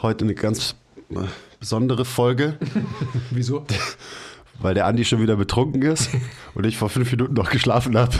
[0.00, 0.74] Heute eine ganz
[1.10, 1.16] äh,
[1.60, 2.58] besondere Folge,
[3.30, 3.66] Wieso?
[4.60, 6.10] weil der Andi schon wieder betrunken ist
[6.54, 8.16] und ich vor fünf Minuten noch geschlafen habe.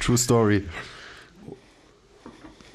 [0.00, 0.64] True Story.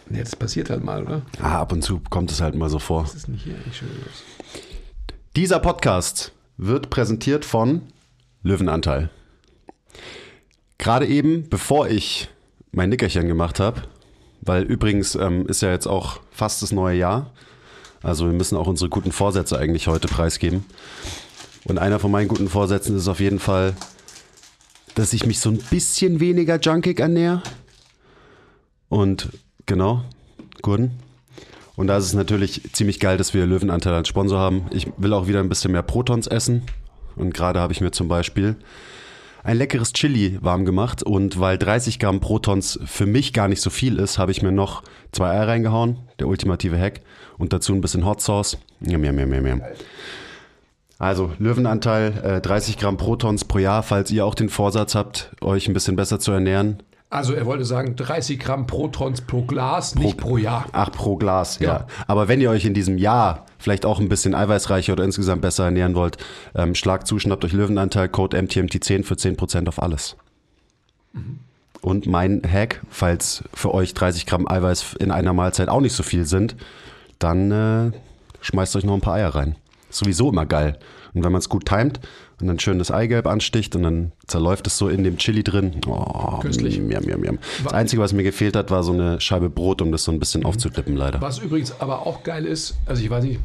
[0.09, 1.22] Ja, das passiert halt mal, oder?
[1.41, 3.03] Ah, ab und zu kommt es halt mal so vor.
[3.03, 3.89] Das ist nicht hier schön.
[5.36, 7.81] Dieser Podcast wird präsentiert von
[8.42, 9.09] Löwenanteil.
[10.78, 12.30] Gerade eben, bevor ich
[12.72, 13.83] mein Nickerchen gemacht habe,
[14.50, 17.30] weil übrigens ähm, ist ja jetzt auch fast das neue Jahr.
[18.02, 20.66] Also wir müssen auch unsere guten Vorsätze eigentlich heute preisgeben.
[21.66, 23.75] Und einer von meinen guten Vorsätzen ist auf jeden Fall,
[24.95, 27.44] dass ich mich so ein bisschen weniger junkig ernähre.
[28.88, 29.30] Und
[29.67, 30.02] genau,
[30.64, 30.94] Gurden.
[31.75, 34.66] Und da ist es natürlich ziemlich geil, dass wir Löwenanteil als Sponsor haben.
[34.72, 36.64] Ich will auch wieder ein bisschen mehr Protons essen.
[37.16, 38.55] Und gerade habe ich mir zum Beispiel
[39.44, 41.04] ein leckeres Chili warm gemacht.
[41.04, 44.52] Und weil 30 Gramm Protons für mich gar nicht so viel ist, habe ich mir
[44.52, 45.98] noch zwei Eier reingehauen.
[46.20, 47.02] Der ultimative Hack.
[47.38, 48.58] Und dazu ein bisschen Hot Sauce.
[48.82, 49.62] Yum, yum, yum, yum.
[50.98, 55.67] Also Löwenanteil, äh, 30 Gramm Protons pro Jahr, falls ihr auch den Vorsatz habt, euch
[55.70, 56.84] ein bisschen besser zu ernähren.
[57.11, 60.67] Also er wollte sagen 30 Gramm Protons pro Glas, nicht pro Jahr.
[60.73, 61.67] Ach, pro Glas, ja.
[61.67, 61.88] Ja.
[62.05, 65.65] Aber wenn ihr euch in diesem Jahr vielleicht auch ein bisschen eiweißreicher oder insgesamt besser
[65.65, 66.17] ernähren wollt,
[66.53, 70.17] ähm, schlagt zu, schnappt euch Löwenanteil, Code MTMT10 für 10% auf alles.
[71.81, 76.03] Und mein Hack, falls für euch 30 Gramm Eiweiß in einer Mahlzeit auch nicht so
[76.03, 76.55] viel sind,
[77.17, 77.92] dann äh,
[78.42, 79.55] schmeißt euch noch ein paar Eier rein.
[79.89, 80.77] Ist sowieso immer geil.
[81.14, 81.99] Und wenn man es gut timet
[82.42, 85.82] und dann schön das Eigelb ansticht und dann zerläuft es so in dem Chili drin.
[85.88, 86.80] Oh, Köstlich.
[86.80, 87.39] Miam, miam, miam.
[87.64, 90.20] Das Einzige, was mir gefehlt hat, war so eine Scheibe Brot, um das so ein
[90.20, 91.22] bisschen aufzudippen, leider.
[91.22, 93.39] Was übrigens aber auch geil ist, also ich weiß nicht,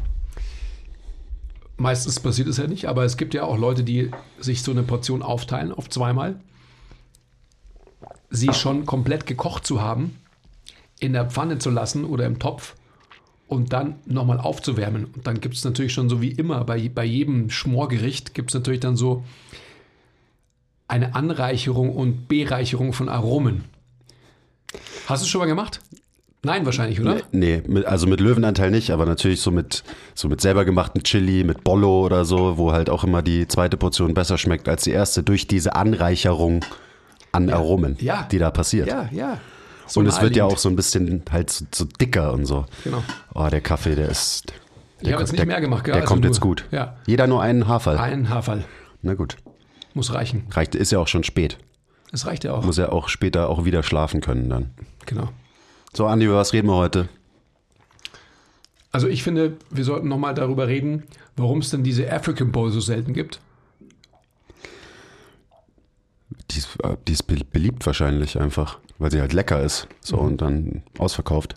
[1.76, 4.82] meistens passiert es ja nicht, aber es gibt ja auch Leute, die sich so eine
[4.82, 6.36] Portion aufteilen auf zweimal.
[8.30, 10.18] Sie schon komplett gekocht zu haben,
[10.98, 12.74] in der Pfanne zu lassen oder im Topf
[13.48, 15.04] und dann nochmal aufzuwärmen.
[15.06, 18.54] Und dann gibt es natürlich schon so wie immer bei, bei jedem Schmorgericht gibt es
[18.54, 19.24] natürlich dann so
[20.88, 23.64] eine Anreicherung und Bereicherung von Aromen.
[25.06, 25.80] Hast du es schon mal gemacht?
[26.42, 27.22] Nein, wahrscheinlich, oder?
[27.32, 29.82] Nee, mit, also mit Löwenanteil nicht, aber natürlich so mit,
[30.14, 33.78] so mit selber gemachten Chili, mit Bollo oder so, wo halt auch immer die zweite
[33.78, 36.62] Portion besser schmeckt als die erste, durch diese Anreicherung
[37.32, 38.28] an Aromen, Ja.
[38.30, 38.88] die da passiert.
[38.88, 39.38] Ja, ja.
[39.86, 42.64] So und es wird ja auch so ein bisschen halt so, so dicker und so.
[42.84, 43.02] Genau.
[43.34, 44.46] Oh, der Kaffee, der ist.
[45.00, 45.92] Der Ich habe jetzt nicht der, mehr gemacht, gell?
[45.92, 46.64] Der Also kommt nur- jetzt gut.
[46.70, 46.96] Ja.
[47.06, 47.98] Jeder nur einen Haarfall.
[47.98, 48.64] Ein Haarfall.
[49.02, 49.36] Na gut.
[49.92, 50.46] Muss reichen.
[50.50, 51.58] Reicht, ist ja auch schon spät.
[52.10, 52.64] Das reicht ja auch.
[52.64, 54.70] Muss ja auch später auch wieder schlafen können dann.
[55.06, 55.28] Genau.
[55.92, 57.08] So, Andi, über was reden wir heute?
[58.92, 61.02] Also ich finde, wir sollten nochmal darüber reden,
[61.36, 63.40] warum es denn diese African Bowl so selten gibt.
[66.50, 69.88] Die ist, äh, die ist be- beliebt wahrscheinlich einfach, weil sie halt lecker ist.
[70.00, 70.22] So Mhm.
[70.22, 71.54] und dann ausverkauft.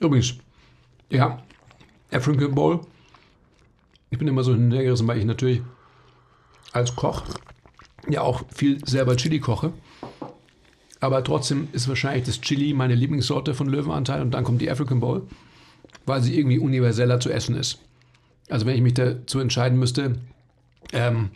[0.00, 0.34] Übrigens,
[1.10, 1.42] ja,
[2.12, 2.80] African Bowl.
[4.10, 5.60] Ich bin immer so hintergerissen, weil ich natürlich
[6.72, 7.24] als Koch
[8.08, 9.72] ja auch viel selber Chili koche.
[11.00, 15.00] Aber trotzdem ist wahrscheinlich das Chili meine Lieblingssorte von Löwenanteil und dann kommt die African
[15.00, 15.26] Bowl,
[16.06, 17.80] weil sie irgendwie universeller zu essen ist.
[18.48, 20.16] Also wenn ich mich dazu entscheiden müsste,
[20.92, 21.30] ähm,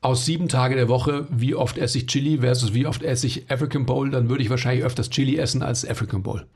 [0.00, 3.50] aus sieben Tage der Woche, wie oft esse ich Chili versus wie oft esse ich
[3.50, 6.46] African Bowl, dann würde ich wahrscheinlich öfters Chili essen als African Bowl.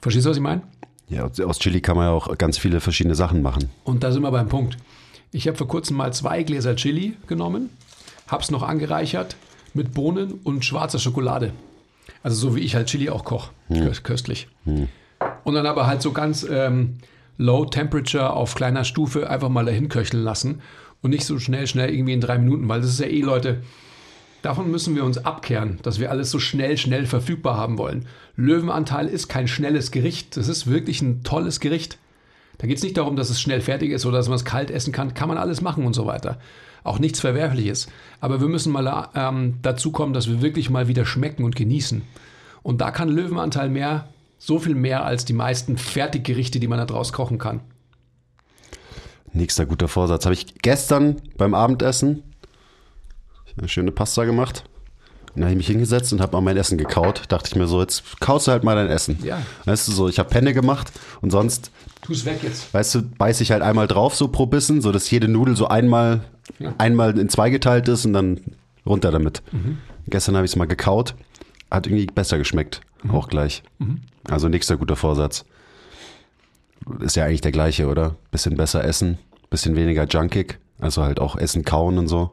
[0.00, 0.62] Verstehst du, was ich meine?
[1.08, 3.68] Ja, aus- Chili kann man ja auch ganz viele verschiedene Sachen machen.
[3.84, 4.78] Und da sind wir beim Punkt.
[5.32, 7.70] Ich habe vor kurzem mal zwei Gläser Chili genommen,
[8.28, 9.36] habe es noch angereichert
[9.74, 11.52] mit Bohnen und schwarzer Schokolade.
[12.22, 13.50] Also so wie ich halt Chili auch koche.
[13.70, 14.48] Kö- Köstlich.
[14.64, 16.98] Und dann aber halt so ganz ähm,
[17.36, 20.60] low temperature auf kleiner Stufe einfach mal dahin köcheln lassen
[21.02, 23.62] und nicht so schnell, schnell irgendwie in drei Minuten, weil das ist ja eh, Leute,
[24.42, 28.06] Davon müssen wir uns abkehren, dass wir alles so schnell, schnell verfügbar haben wollen.
[28.36, 30.36] Löwenanteil ist kein schnelles Gericht.
[30.36, 31.98] Das ist wirklich ein tolles Gericht.
[32.56, 34.70] Da geht es nicht darum, dass es schnell fertig ist oder dass man es kalt
[34.70, 35.12] essen kann.
[35.12, 36.38] Kann man alles machen und so weiter.
[36.82, 37.88] auch nichts Verwerfliches.
[38.20, 42.00] Aber wir müssen mal ähm, dazu kommen, dass wir wirklich mal wieder schmecken und genießen.
[42.62, 44.08] Und da kann Löwenanteil mehr,
[44.38, 47.60] so viel mehr als die meisten Fertiggerichte, die man da draus kochen kann.
[49.32, 50.24] Nächster guter Vorsatz.
[50.24, 52.22] Habe ich gestern beim Abendessen
[53.58, 54.64] eine schöne Pasta gemacht.
[55.34, 57.22] Dann habe ich mich hingesetzt und habe mal mein Essen gekaut.
[57.28, 59.18] Dachte ich mir so, jetzt kaust du halt mal dein Essen.
[59.22, 59.40] Ja.
[59.64, 60.90] Weißt du, so, ich habe Penne gemacht
[61.20, 61.70] und sonst,
[62.02, 62.72] Tu es weg jetzt.
[62.74, 65.68] weißt du, beiß ich halt einmal drauf so pro Bissen, so dass jede Nudel so
[65.68, 66.22] einmal,
[66.58, 66.74] Ja.
[66.78, 68.40] einmal in zwei geteilt ist und dann
[68.84, 69.42] runter damit.
[69.52, 69.78] Mhm.
[70.08, 71.14] Gestern habe ich es mal gekaut.
[71.70, 72.80] Hat irgendwie besser geschmeckt.
[73.04, 73.10] Mhm.
[73.12, 73.62] Auch gleich.
[74.28, 75.44] Also nächster guter Vorsatz.
[77.00, 78.16] Ist ja eigentlich der gleiche, oder?
[78.30, 79.18] Bisschen besser essen,
[79.50, 80.58] bisschen weniger junkig.
[80.78, 82.30] Also halt auch Essen kauen und so.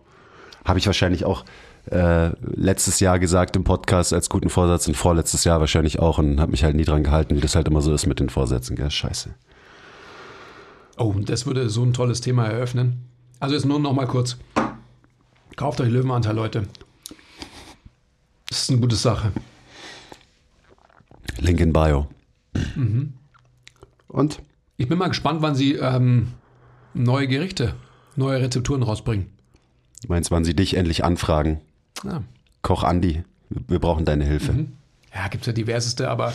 [0.65, 1.44] Habe ich wahrscheinlich auch
[1.91, 6.39] äh, letztes Jahr gesagt im Podcast als guten Vorsatz und vorletztes Jahr wahrscheinlich auch und
[6.39, 8.75] habe mich halt nie dran gehalten, wie das halt immer so ist mit den Vorsätzen.
[8.75, 8.91] Gell?
[8.91, 9.33] Scheiße.
[10.97, 13.05] Oh, das würde so ein tolles Thema eröffnen.
[13.39, 14.38] Also jetzt nur noch mal kurz.
[15.55, 16.63] Kauft euch Löwenanteil, Leute.
[18.50, 19.31] Das ist eine gute Sache.
[21.38, 22.07] Link in Bio.
[24.07, 24.42] Und?
[24.77, 26.33] Ich bin mal gespannt, wann sie ähm,
[26.94, 27.74] neue Gerichte,
[28.15, 29.27] neue Rezepturen rausbringen.
[30.07, 31.62] Meinst, wann sie dich endlich anfragen?
[32.04, 32.21] Ja,
[32.62, 34.68] Koch Andi, wir brauchen deine Hilfe.
[35.13, 36.33] ja gibt es ja diverseste, aber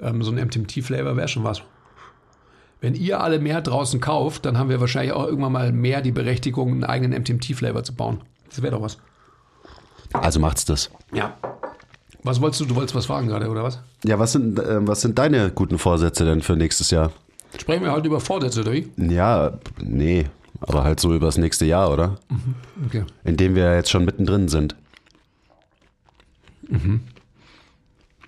[0.00, 1.62] ähm, so ein MTMT-Flavor wäre schon was.
[2.80, 6.12] Wenn ihr alle mehr draußen kauft, dann haben wir wahrscheinlich auch irgendwann mal mehr die
[6.12, 8.20] Berechtigung, einen eigenen MTMT-Flavor zu bauen.
[8.48, 8.98] Das wäre doch was.
[10.12, 10.90] Also macht's das.
[11.12, 11.36] Ja.
[12.22, 12.64] Was wolltest du?
[12.66, 13.80] Du wolltest was fragen gerade, oder was?
[14.04, 17.12] Ja, was sind, äh, was sind deine guten Vorsätze denn für nächstes Jahr?
[17.58, 18.90] Sprechen wir heute über Vorsätze, oder wie?
[18.96, 20.26] Ja, nee,
[20.60, 22.18] aber halt so übers nächste Jahr, oder?
[22.86, 23.04] Okay.
[23.24, 24.74] In dem wir jetzt schon mittendrin sind.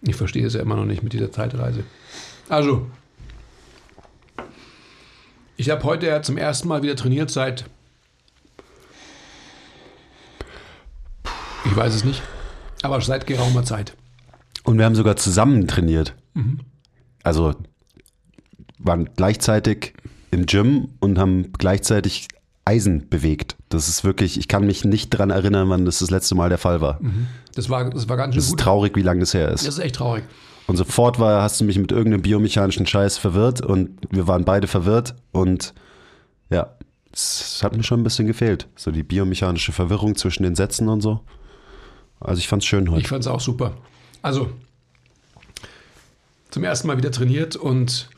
[0.02, 1.84] Ich verstehe es ja immer noch nicht mit dieser Zeitreise.
[2.48, 2.86] Also,
[5.56, 7.66] ich habe heute ja zum ersten Mal wieder trainiert seit.
[11.66, 12.22] Ich weiß es nicht,
[12.82, 13.96] aber seit geraumer Zeit.
[14.64, 16.14] Und wir haben sogar zusammen trainiert.
[17.22, 17.54] Also
[18.78, 19.94] waren gleichzeitig
[20.30, 22.28] im Gym und haben gleichzeitig
[22.64, 23.56] Eisen bewegt.
[23.68, 26.58] Das ist wirklich, ich kann mich nicht dran erinnern, wann das das letzte Mal der
[26.58, 27.00] Fall war.
[27.54, 28.60] Das war, das war ganz schön Das ist gut.
[28.60, 29.66] traurig, wie lange das her ist.
[29.66, 30.24] Das ist echt traurig.
[30.66, 34.68] Und sofort war, hast du mich mit irgendeinem biomechanischen Scheiß verwirrt und wir waren beide
[34.68, 35.74] verwirrt und
[36.48, 36.74] ja,
[37.12, 38.68] es hat mir schon ein bisschen gefehlt.
[38.76, 41.20] So die biomechanische Verwirrung zwischen den Sätzen und so.
[42.20, 43.00] Also ich fand's schön heute.
[43.00, 43.76] Ich fand es auch super.
[44.22, 44.50] Also,
[46.50, 48.08] zum ersten Mal wieder trainiert und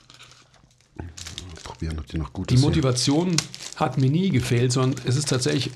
[1.62, 2.60] probieren, ob die noch gut Die ist.
[2.60, 2.68] hier.
[2.68, 3.36] Motivation
[3.76, 5.70] hat mir nie gefehlt, sondern es ist tatsächlich,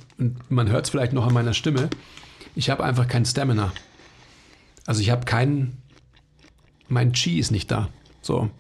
[0.49, 1.89] man hört es vielleicht noch an meiner Stimme,
[2.55, 3.73] ich habe einfach kein Stamina.
[4.87, 5.77] Also ich habe keinen,
[6.89, 7.89] mein Chi ist nicht da.
[8.23, 8.51] So.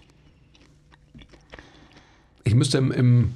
[2.44, 3.34] Ich müsste im, im,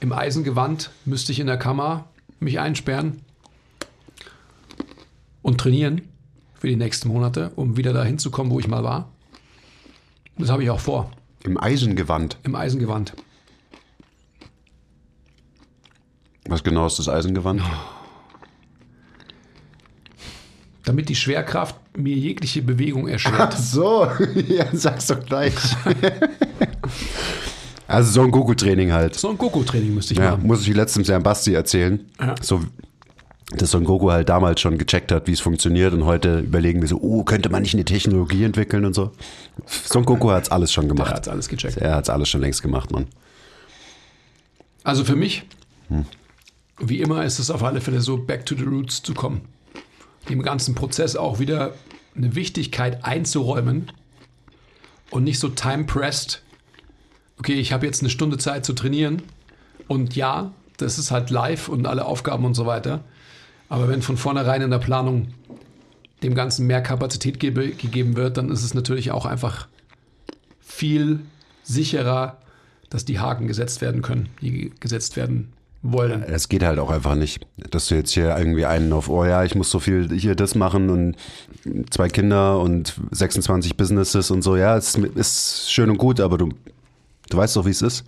[0.00, 2.08] im Eisengewand, müsste ich in der Kammer
[2.40, 3.20] mich einsperren
[5.42, 6.02] und trainieren
[6.54, 9.10] für die nächsten Monate, um wieder dahin zu kommen, wo ich mal war.
[10.38, 11.10] Das habe ich auch vor,
[11.44, 12.38] Im Eisengewand.
[12.44, 13.12] im Eisengewand.
[16.46, 17.62] Was genau ist das Eisengewand?
[20.84, 23.56] damit die Schwerkraft mir jegliche Bewegung erschwert.
[23.56, 24.04] so,
[24.48, 25.54] ja, sag's doch gleich.
[27.86, 29.14] also so ein Goku-Training halt.
[29.14, 30.44] So ein Goku-Training müsste ich Ja, machen.
[30.46, 32.04] muss ich letztens ja Basti erzählen.
[32.20, 32.34] Ja.
[32.42, 32.62] So,
[33.58, 36.88] dass Son Goku halt damals schon gecheckt hat, wie es funktioniert und heute überlegen wir
[36.88, 39.12] so, oh, könnte man nicht eine Technologie entwickeln und so.
[39.66, 41.12] Son Goku hat's alles schon Er gemacht.
[41.12, 41.76] hat alles gecheckt.
[41.76, 43.06] Er hat's alles schon längst gemacht, Mann.
[44.84, 45.44] Also für mich,
[45.88, 46.04] Hm.
[46.78, 49.42] wie immer, ist es auf alle Fälle so, back to the roots zu kommen.
[50.28, 51.74] Dem ganzen Prozess auch wieder
[52.16, 53.90] eine Wichtigkeit einzuräumen
[55.10, 56.42] und nicht so time-pressed.
[57.38, 59.22] Okay, ich habe jetzt eine Stunde Zeit zu trainieren
[59.88, 63.00] und ja, das ist halt live und alle Aufgaben und so weiter.
[63.72, 65.28] Aber wenn von vornherein in der Planung
[66.22, 69.66] dem Ganzen mehr Kapazität gebe, gegeben wird, dann ist es natürlich auch einfach
[70.60, 71.20] viel
[71.62, 72.36] sicherer,
[72.90, 76.22] dass die Haken gesetzt werden können, die gesetzt werden wollen.
[76.22, 79.42] Es geht halt auch einfach nicht, dass du jetzt hier irgendwie einen auf, oh ja,
[79.42, 81.16] ich muss so viel hier das machen und
[81.88, 84.54] zwei Kinder und 26 Businesses und so.
[84.54, 86.50] Ja, es ist schön und gut, aber du,
[87.30, 88.04] du weißt doch, wie es ist.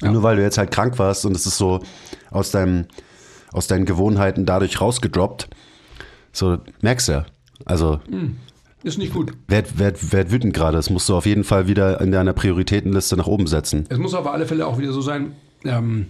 [0.00, 0.12] Ja.
[0.12, 1.82] Nur weil du jetzt halt krank warst und es ist so
[2.30, 2.86] aus, deinem,
[3.52, 5.48] aus deinen Gewohnheiten dadurch rausgedroppt,
[6.32, 7.26] so merkst du ja.
[7.64, 8.00] Also,
[8.82, 9.32] Ist nicht gut.
[9.48, 10.76] werd, werd, werd wütend gerade.
[10.76, 13.86] Das musst du auf jeden Fall wieder in deiner Prioritätenliste nach oben setzen.
[13.88, 15.32] Es muss auf alle Fälle auch wieder so sein,
[15.64, 16.08] ähm,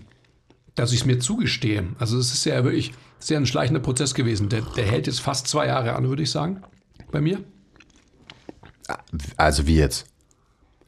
[0.75, 1.85] dass ich es mir zugestehe.
[1.99, 4.49] Also es ist ja wirklich sehr ein schleichender Prozess gewesen.
[4.49, 6.63] Der, der hält jetzt fast zwei Jahre an, würde ich sagen,
[7.13, 7.39] bei mir.
[9.37, 10.07] Also wie jetzt?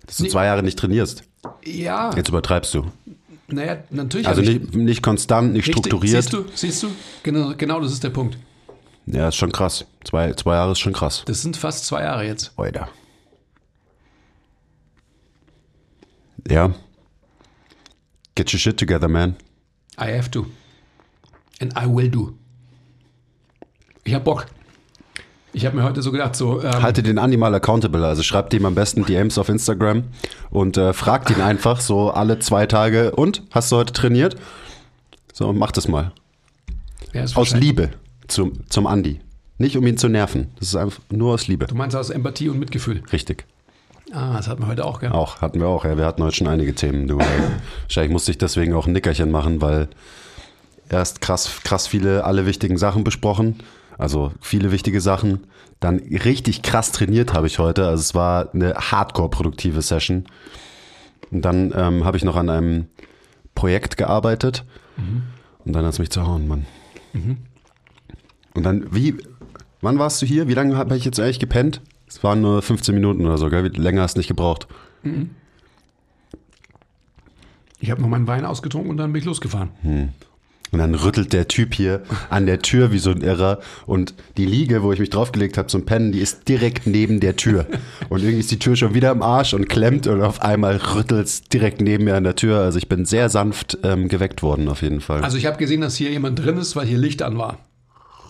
[0.06, 0.28] Dass du Nee.
[0.30, 1.22] zwei Jahre nicht trainierst.
[1.64, 2.86] Ja, Jetzt übertreibst du.
[3.50, 4.28] Naja, natürlich.
[4.28, 5.86] Also ich- nicht, nicht konstant, nicht Richtig.
[5.86, 6.22] strukturiert.
[6.22, 6.88] Siehst du, siehst du?
[7.22, 8.36] Genau, genau das ist der Punkt.
[9.06, 9.86] Ja, ist schon krass.
[10.04, 11.22] Zwei, zwei Jahre ist schon krass.
[11.26, 12.52] Das sind fast zwei Jahre jetzt.
[12.58, 12.88] Alter.
[16.48, 16.74] Ja.
[18.34, 19.36] Get your shit together, man.
[19.98, 20.46] I have to.
[21.60, 22.34] And I will do.
[24.04, 24.46] Ich hab Bock.
[25.58, 28.06] Ich habe mir heute so gedacht, so, ähm, Haltet den Andi mal accountable.
[28.06, 30.04] Also schreibt ihm am besten DMs auf Instagram
[30.50, 33.10] und äh, fragt ihn einfach so alle zwei Tage.
[33.10, 33.42] Und?
[33.50, 34.36] Hast du heute trainiert?
[35.32, 36.12] So, mach das mal.
[37.12, 37.90] ja, Aus Liebe
[38.28, 39.18] zum, zum Andi.
[39.56, 40.52] Nicht um ihn zu nerven.
[40.60, 41.66] Das ist einfach nur aus Liebe.
[41.66, 43.02] Du meinst aus Empathie und Mitgefühl.
[43.12, 43.44] Richtig.
[44.12, 45.10] Ah, das hatten wir heute auch, gell?
[45.10, 45.84] Auch, hatten wir auch.
[45.84, 47.08] Ja, wir hatten heute schon einige Themen.
[47.08, 49.88] Du, wahrscheinlich musste ich deswegen auch ein Nickerchen machen, weil
[50.88, 53.56] erst krass, krass viele, alle wichtigen Sachen besprochen.
[53.98, 55.46] Also viele wichtige Sachen.
[55.80, 57.86] Dann richtig krass trainiert habe ich heute.
[57.86, 60.24] Also es war eine hardcore-produktive Session.
[61.30, 62.86] Und dann ähm, habe ich noch an einem
[63.54, 64.64] Projekt gearbeitet.
[65.64, 66.66] Und dann hat es mich zerhauen, Mann.
[68.54, 69.16] Und dann, wie,
[69.80, 70.48] wann warst du hier?
[70.48, 71.80] Wie lange habe ich jetzt eigentlich gepennt?
[72.08, 73.64] Es waren nur 15 Minuten oder so, gell?
[73.64, 74.66] Wie- Länger hast du nicht gebraucht.
[77.80, 79.70] Ich habe noch meinen Wein ausgetrunken und dann bin ich losgefahren.
[80.70, 83.60] Und dann rüttelt der Typ hier an der Tür wie so ein Irrer.
[83.86, 87.36] Und die Liege, wo ich mich draufgelegt habe zum Pennen, die ist direkt neben der
[87.36, 87.66] Tür.
[88.08, 91.26] Und irgendwie ist die Tür schon wieder im Arsch und klemmt und auf einmal rüttelt
[91.26, 92.60] es direkt neben mir an der Tür.
[92.60, 95.22] Also ich bin sehr sanft ähm, geweckt worden auf jeden Fall.
[95.24, 97.58] Also ich habe gesehen, dass hier jemand drin ist, weil hier Licht an war.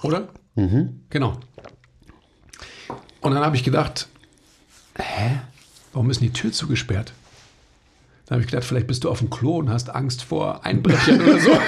[0.02, 0.28] Oder?
[0.54, 1.00] Mhm.
[1.10, 1.38] Genau.
[3.20, 4.08] Und dann habe ich gedacht,
[4.96, 5.40] hä?
[5.92, 7.12] Warum ist denn die Tür zugesperrt?
[8.28, 11.18] Dann habe ich gedacht, vielleicht bist du auf dem Klo und hast Angst vor Einbrechern
[11.22, 11.50] oder so.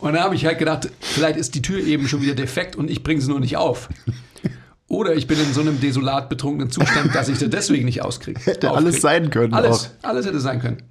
[0.00, 2.90] und dann habe ich halt gedacht, vielleicht ist die Tür eben schon wieder defekt und
[2.90, 3.88] ich bringe sie nur nicht auf.
[4.88, 8.40] Oder ich bin in so einem desolat betrunkenen Zustand, dass ich sie deswegen nicht auskriege.
[8.44, 10.82] Hätte alles sein können Alles, alles hätte sein können.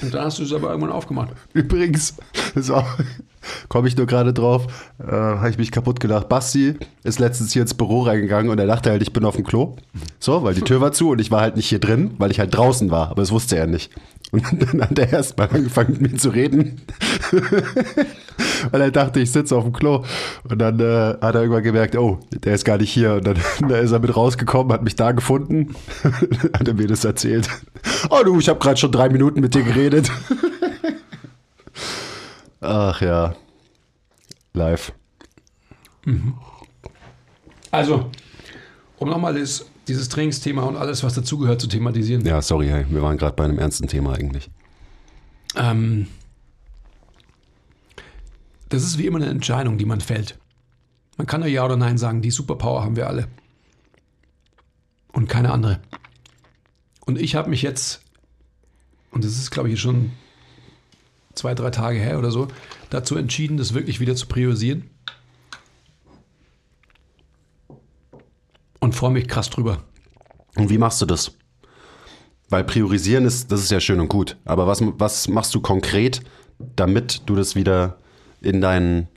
[0.00, 1.34] Und dann hast du es aber irgendwann aufgemacht.
[1.52, 2.14] Übrigens,
[2.54, 2.82] so,
[3.68, 4.66] komme ich nur gerade drauf,
[4.98, 6.28] äh, habe ich mich kaputt gedacht.
[6.28, 9.44] Basti ist letztens hier ins Büro reingegangen und er dachte halt, ich bin auf dem
[9.44, 9.76] Klo.
[10.18, 12.40] So, weil die Tür war zu und ich war halt nicht hier drin, weil ich
[12.40, 13.90] halt draußen war, aber das wusste er nicht.
[14.34, 16.80] Und dann hat er erst mal angefangen mit mir zu reden,
[18.70, 20.04] weil er dachte, ich sitze auf dem Klo.
[20.48, 23.14] Und dann äh, hat er irgendwann gemerkt, oh, der ist gar nicht hier.
[23.14, 25.74] Und dann, dann ist er mit rausgekommen, hat mich da gefunden,
[26.52, 27.48] hat er mir das erzählt.
[28.10, 30.10] Oh du, ich habe gerade schon drei Minuten mit dir geredet.
[32.64, 33.34] Ach ja.
[34.54, 34.92] Live.
[37.70, 38.10] Also,
[38.98, 42.24] um nochmal dieses Trainingsthema und alles, was dazugehört, zu thematisieren.
[42.24, 44.50] Ja, sorry, hey, wir waren gerade bei einem ernsten Thema eigentlich.
[45.56, 46.08] Ähm,
[48.68, 50.38] das ist wie immer eine Entscheidung, die man fällt.
[51.16, 52.22] Man kann nur Ja oder Nein sagen.
[52.22, 53.28] Die Superpower haben wir alle.
[55.12, 55.80] Und keine andere.
[57.06, 58.02] Und ich habe mich jetzt,
[59.10, 60.12] und das ist, glaube ich, schon
[61.34, 62.48] zwei, drei Tage her oder so,
[62.90, 64.90] dazu entschieden, das wirklich wieder zu priorisieren.
[68.80, 69.78] Und freue mich krass drüber.
[70.56, 71.32] Und wie machst du das?
[72.50, 74.36] Weil priorisieren ist, das ist ja schön und gut.
[74.44, 76.20] Aber was, was machst du konkret,
[76.76, 77.98] damit du das wieder
[78.42, 79.08] in deinen,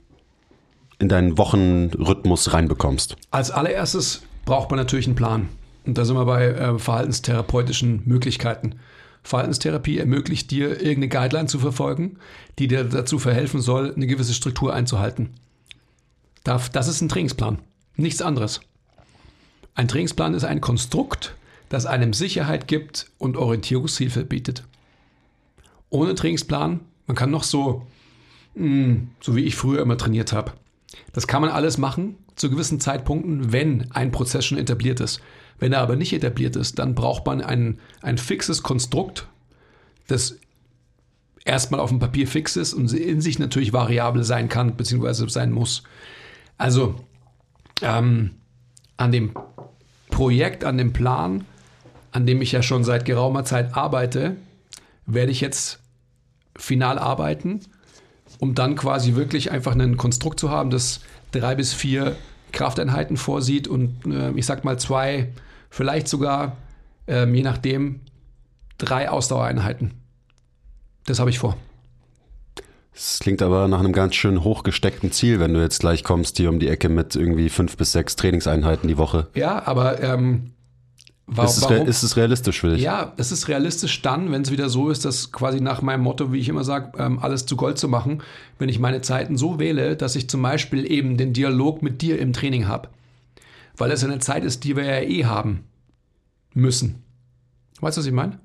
[0.98, 3.16] in deinen Wochenrhythmus reinbekommst?
[3.30, 5.48] Als allererstes braucht man natürlich einen Plan.
[5.84, 8.76] Und da sind wir bei äh, verhaltenstherapeutischen Möglichkeiten.
[9.28, 12.18] Verhaltenstherapie ermöglicht dir, irgendeine Guideline zu verfolgen,
[12.58, 15.34] die dir dazu verhelfen soll, eine gewisse Struktur einzuhalten.
[16.44, 17.58] Das ist ein Trainingsplan,
[17.96, 18.60] nichts anderes.
[19.74, 21.34] Ein Trainingsplan ist ein Konstrukt,
[21.68, 24.64] das einem Sicherheit gibt und Orientierungshilfe bietet.
[25.90, 27.86] Ohne Trainingsplan, man kann noch so,
[28.54, 30.54] mh, so wie ich früher immer trainiert habe.
[31.12, 35.20] Das kann man alles machen zu gewissen Zeitpunkten, wenn ein Prozess schon etabliert ist.
[35.58, 39.26] Wenn er aber nicht etabliert ist, dann braucht man ein, ein fixes Konstrukt,
[40.06, 40.36] das
[41.44, 45.50] erstmal auf dem Papier fix ist und in sich natürlich variabel sein kann, beziehungsweise sein
[45.50, 45.82] muss.
[46.58, 46.94] Also
[47.82, 48.32] ähm,
[48.96, 49.32] an dem
[50.10, 51.44] Projekt, an dem Plan,
[52.12, 54.36] an dem ich ja schon seit geraumer Zeit arbeite,
[55.06, 55.80] werde ich jetzt
[56.56, 57.60] final arbeiten,
[58.38, 61.00] um dann quasi wirklich einfach ein Konstrukt zu haben, das
[61.30, 62.16] drei bis vier
[62.52, 65.28] Krafteinheiten vorsieht und äh, ich sag mal zwei,
[65.70, 66.56] vielleicht sogar,
[67.06, 68.00] ähm, je nachdem,
[68.78, 69.92] drei Ausdauereinheiten.
[71.06, 71.56] Das habe ich vor.
[72.98, 76.48] Das klingt aber nach einem ganz schön hochgesteckten Ziel, wenn du jetzt gleich kommst hier
[76.48, 79.28] um die Ecke mit irgendwie fünf bis sechs Trainingseinheiten die Woche.
[79.34, 80.50] Ja, aber ähm,
[81.26, 82.82] wa Ist es, ist es realistisch für dich?
[82.82, 86.32] Ja, es ist realistisch dann, wenn es wieder so ist, dass quasi nach meinem Motto,
[86.32, 88.20] wie ich immer sage, ähm, alles zu Gold zu machen,
[88.58, 92.18] wenn ich meine Zeiten so wähle, dass ich zum Beispiel eben den Dialog mit dir
[92.18, 92.88] im Training habe.
[93.78, 95.64] Weil es eine Zeit ist, die wir ja eh haben
[96.52, 97.02] müssen.
[97.80, 98.40] Weißt du, was ich meine?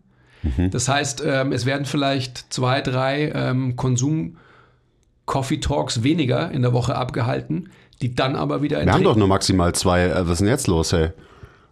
[0.72, 7.70] Das heißt, ähm, es werden vielleicht zwei, drei ähm, Konsum-Coffee-Talks weniger in der Woche abgehalten,
[8.02, 10.04] die dann aber wieder Wir haben doch nur maximal zwei.
[10.04, 11.12] Äh, Was ist denn jetzt los, ey?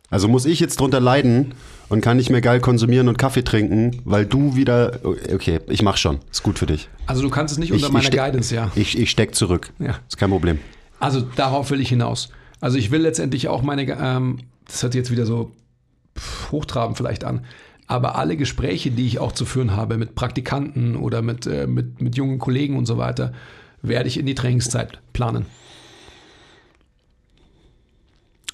[0.10, 1.54] Also muss ich jetzt drunter leiden
[1.90, 5.00] und kann nicht mehr geil konsumieren und Kaffee trinken, weil du wieder.
[5.34, 6.20] Okay, ich mach schon.
[6.32, 6.90] Ist gut für dich.
[7.08, 8.72] Also du kannst es nicht Ich, unter meiner ich, Guidance, ja.
[8.76, 9.72] Ich, ich steck zurück.
[9.80, 9.96] Ja.
[10.08, 10.60] Ist kein Problem.
[11.00, 12.30] Also darauf will ich hinaus.
[12.62, 15.52] Also ich will letztendlich auch meine, ähm, das hört jetzt wieder so
[16.52, 17.46] hochtrabend vielleicht an,
[17.88, 22.02] aber alle Gespräche, die ich auch zu führen habe mit Praktikanten oder mit, äh, mit,
[22.02, 23.34] mit jungen Kollegen und so weiter,
[23.82, 25.46] werde ich in die Trainingszeit planen.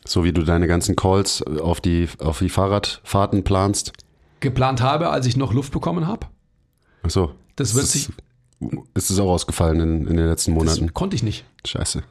[0.06, 3.92] So wie du deine ganzen Calls auf die, auf die Fahrradfahrten planst.
[4.40, 6.28] Geplant habe, als ich noch Luft bekommen habe.
[7.04, 7.34] Achso.
[7.58, 8.10] Das wird ist, sich,
[8.94, 10.94] ist es auch ausgefallen in, in den letzten das Monaten.
[10.94, 11.44] konnte ich nicht.
[11.66, 12.04] Scheiße.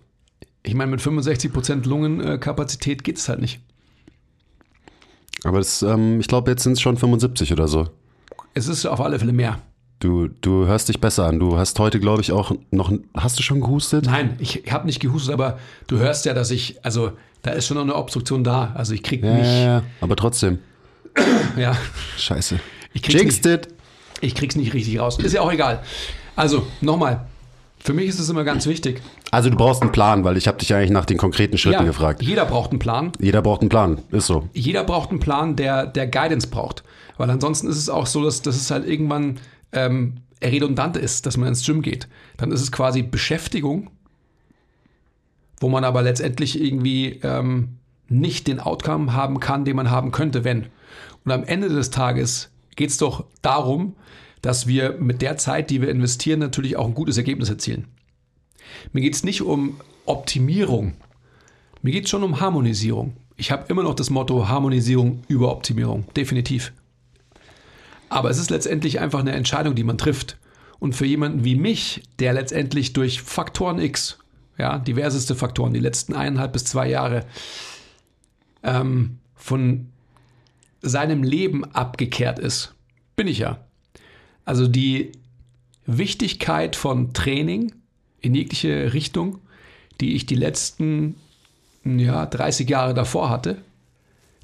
[0.66, 3.60] Ich meine, mit 65% Lungenkapazität geht es halt nicht.
[5.44, 7.88] Aber das, ähm, ich glaube, jetzt sind es schon 75 oder so.
[8.52, 9.60] Es ist auf alle Fälle mehr.
[10.00, 11.38] Du, du hörst dich besser an.
[11.38, 12.92] Du hast heute, glaube ich, auch noch.
[13.14, 14.06] Hast du schon gehustet?
[14.06, 17.76] Nein, ich habe nicht gehustet, aber du hörst ja, dass ich, also da ist schon
[17.76, 18.72] noch eine Obstruktion da.
[18.74, 19.82] Also ich krieg Ja, nicht, ja, ja.
[20.00, 20.58] Aber trotzdem.
[21.56, 21.76] ja,
[22.18, 22.58] Scheiße.
[22.92, 23.68] Ich krieg's Jinxed it.
[24.20, 25.18] ich krieg's nicht richtig raus.
[25.18, 25.82] Ist ja auch egal.
[26.34, 27.26] Also, nochmal.
[27.86, 29.00] Für mich ist es immer ganz wichtig.
[29.30, 31.86] Also du brauchst einen Plan, weil ich habe dich eigentlich nach den konkreten Schritten Ja,
[31.86, 32.20] gefragt.
[32.20, 33.12] jeder braucht einen Plan.
[33.20, 34.02] Jeder braucht einen Plan.
[34.10, 34.48] Ist so.
[34.54, 36.82] Jeder braucht einen Plan, der, der Guidance braucht.
[37.16, 39.38] Weil ansonsten ist es auch so, dass, dass es halt irgendwann
[39.70, 42.08] ähm, redundant ist, dass man ins Gym geht.
[42.38, 43.88] Dann ist es quasi Beschäftigung,
[45.60, 47.76] wo man aber letztendlich irgendwie ähm,
[48.08, 50.66] nicht den Outcome haben kann, den man haben könnte, wenn.
[51.24, 53.94] Und am Ende des Tages geht es doch darum,
[54.46, 57.88] dass wir mit der Zeit, die wir investieren, natürlich auch ein gutes Ergebnis erzielen.
[58.92, 60.94] Mir geht es nicht um Optimierung.
[61.82, 63.16] Mir geht es schon um Harmonisierung.
[63.36, 66.06] Ich habe immer noch das Motto Harmonisierung über Optimierung.
[66.16, 66.72] Definitiv.
[68.08, 70.38] Aber es ist letztendlich einfach eine Entscheidung, die man trifft.
[70.78, 74.20] Und für jemanden wie mich, der letztendlich durch Faktoren X,
[74.58, 77.26] ja, diverseste Faktoren, die letzten eineinhalb bis zwei Jahre,
[78.62, 79.88] ähm, von
[80.82, 82.76] seinem Leben abgekehrt ist,
[83.16, 83.65] bin ich ja.
[84.46, 85.12] Also die
[85.84, 87.72] Wichtigkeit von Training
[88.20, 89.40] in jegliche Richtung,
[90.00, 91.16] die ich die letzten
[91.84, 93.58] ja, 30 Jahre davor hatte,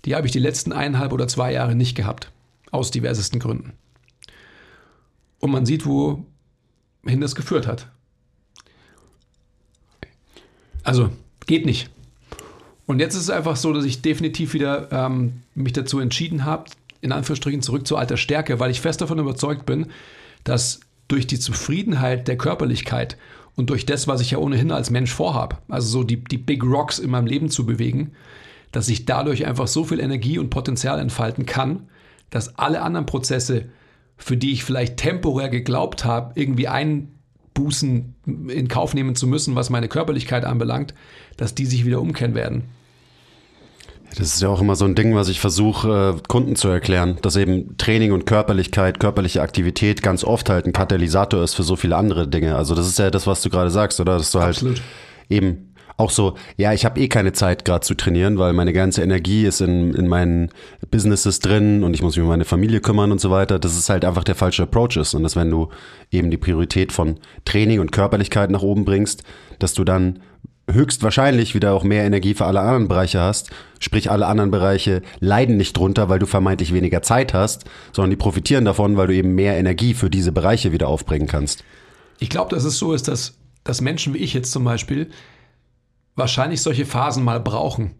[0.05, 2.31] die habe ich die letzten eineinhalb oder zwei Jahre nicht gehabt.
[2.71, 3.73] Aus diversesten Gründen.
[5.38, 6.25] Und man sieht, wohin
[7.21, 7.87] das geführt hat.
[10.83, 11.11] Also,
[11.47, 11.91] geht nicht.
[12.87, 16.71] Und jetzt ist es einfach so, dass ich definitiv wieder ähm, mich dazu entschieden habe,
[17.03, 19.88] in Anführungsstrichen zurück zur alter Stärke, weil ich fest davon überzeugt bin,
[20.45, 23.19] dass durch die Zufriedenheit der Körperlichkeit
[23.55, 26.65] und durch das, was ich ja ohnehin als Mensch vorhabe, also so die, die Big
[26.65, 28.12] Rocks in meinem Leben zu bewegen,
[28.71, 31.88] dass ich dadurch einfach so viel Energie und Potenzial entfalten kann,
[32.31, 33.67] dass alle anderen Prozesse,
[34.17, 38.15] für die ich vielleicht temporär geglaubt habe, irgendwie Einbußen
[38.49, 40.95] in Kauf nehmen zu müssen, was meine Körperlichkeit anbelangt,
[41.37, 42.65] dass die sich wieder umkehren werden.
[44.16, 47.18] Das ist ja auch immer so ein Ding, was ich versuche, äh, Kunden zu erklären,
[47.22, 51.77] dass eben Training und Körperlichkeit, körperliche Aktivität ganz oft halt ein Katalysator ist für so
[51.77, 52.57] viele andere Dinge.
[52.57, 54.18] Also das ist ja das, was du gerade sagst, oder?
[54.18, 54.83] Dass du halt Absolut.
[55.29, 59.03] eben auch so, ja, ich habe eh keine Zeit gerade zu trainieren, weil meine ganze
[59.03, 60.51] Energie ist in, in meinen
[60.90, 63.59] Businesses drin und ich muss mich um meine Familie kümmern und so weiter.
[63.59, 65.14] Das ist halt einfach der falsche Approach ist.
[65.14, 65.68] Und dass wenn du
[66.11, 69.22] eben die Priorität von Training und Körperlichkeit nach oben bringst,
[69.59, 70.20] dass du dann
[70.75, 73.51] höchstwahrscheinlich wieder auch mehr Energie für alle anderen Bereiche hast.
[73.79, 78.17] Sprich, alle anderen Bereiche leiden nicht drunter, weil du vermeintlich weniger Zeit hast, sondern die
[78.17, 81.65] profitieren davon, weil du eben mehr Energie für diese Bereiche wieder aufbringen kannst.
[82.19, 85.11] Ich glaube, dass es so ist, dass, dass Menschen wie ich jetzt zum Beispiel
[86.15, 87.93] wahrscheinlich solche Phasen mal brauchen.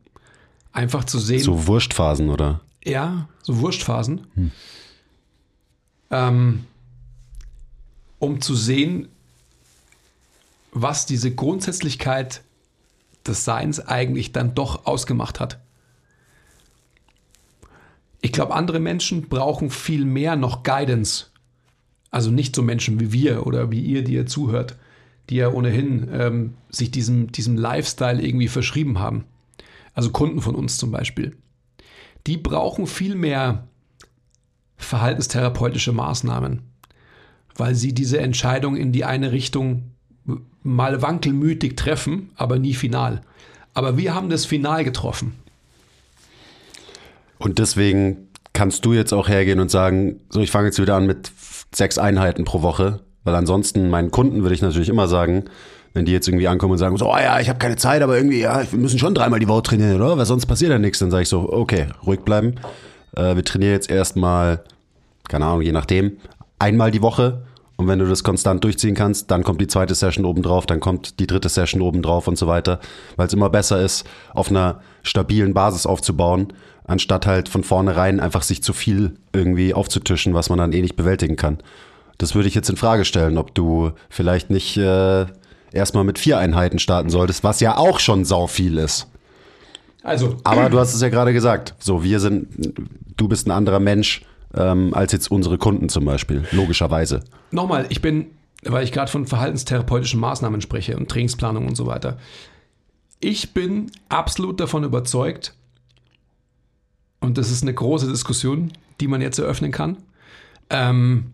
[0.73, 2.61] Einfach zu sehen, So Wurstphasen, oder?
[2.85, 4.53] ja, so Wurstphasen,
[6.11, 6.65] ähm,
[8.19, 9.09] um zu sehen,
[10.73, 12.43] was diese Grundsätzlichkeit
[13.27, 15.61] des Seins eigentlich dann doch ausgemacht hat.
[18.21, 21.27] Ich glaube, andere Menschen brauchen viel mehr noch Guidance.
[22.11, 24.77] Also nicht so Menschen wie wir oder wie ihr, die ihr zuhört,
[25.29, 29.25] die ja ohnehin ähm, sich diesem, diesem Lifestyle irgendwie verschrieben haben.
[29.95, 31.37] Also Kunden von uns zum Beispiel.
[32.27, 33.67] Die brauchen viel mehr
[34.77, 36.63] verhaltenstherapeutische Maßnahmen,
[37.57, 39.92] weil sie diese Entscheidung in die eine Richtung
[40.63, 43.23] mal wankelmütig treffen, aber nie final.
[43.75, 45.35] Aber wir haben das final getroffen.
[47.39, 51.07] Und deswegen kannst du jetzt auch hergehen und sagen, so, ich fange jetzt wieder an
[51.07, 51.33] mit
[51.75, 55.45] sechs Einheiten pro Woche, weil ansonsten meinen Kunden würde ich natürlich immer sagen,
[55.95, 58.17] wenn die jetzt irgendwie ankommen und sagen, so, oh ja, ich habe keine Zeit, aber
[58.17, 60.17] irgendwie, ja, wir müssen schon dreimal die Woche trainieren, oder?
[60.17, 61.01] Weil sonst passiert ja nichts.
[61.01, 62.55] Dann sage ich so, okay, ruhig bleiben.
[63.15, 64.63] Äh, wir trainieren jetzt erstmal
[65.29, 66.19] keine Ahnung, je nachdem,
[66.59, 67.43] einmal die Woche.
[67.83, 71.19] Und wenn du das konstant durchziehen kannst, dann kommt die zweite Session obendrauf, dann kommt
[71.19, 72.79] die dritte Session obendrauf und so weiter.
[73.17, 76.53] Weil es immer besser ist, auf einer stabilen Basis aufzubauen,
[76.85, 80.95] anstatt halt von vornherein einfach sich zu viel irgendwie aufzutischen, was man dann eh nicht
[80.95, 81.59] bewältigen kann.
[82.19, 85.27] Das würde ich jetzt in Frage stellen, ob du vielleicht nicht äh,
[85.73, 89.09] erstmal mit vier Einheiten starten solltest, was ja auch schon sau viel ist.
[90.05, 91.75] Also, Aber du hast es ja gerade gesagt.
[91.81, 92.47] So, wir sind,
[93.17, 94.23] du bist ein anderer Mensch
[94.55, 97.21] ähm, als jetzt unsere Kunden zum Beispiel, logischerweise.
[97.51, 98.27] nochmal, ich bin,
[98.65, 102.19] weil ich gerade von verhaltenstherapeutischen Maßnahmen spreche und Trainingsplanung und so weiter.
[103.21, 105.55] Ich bin absolut davon überzeugt,
[107.21, 109.99] und das ist eine große Diskussion, die man jetzt eröffnen kann,
[110.71, 111.33] ähm,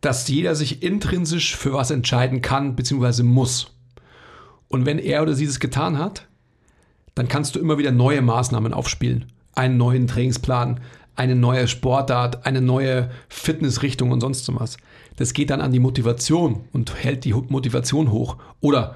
[0.00, 3.24] dass jeder sich intrinsisch für was entscheiden kann bzw.
[3.24, 3.72] muss.
[4.68, 6.28] Und wenn er oder sie das getan hat,
[7.14, 9.32] dann kannst du immer wieder neue Maßnahmen aufspielen.
[9.54, 10.78] Einen neuen Trainingsplan,
[11.18, 14.76] eine neue Sportart, eine neue Fitnessrichtung und sonst was.
[15.16, 18.36] Das geht dann an die Motivation und hält die Motivation hoch.
[18.60, 18.94] Oder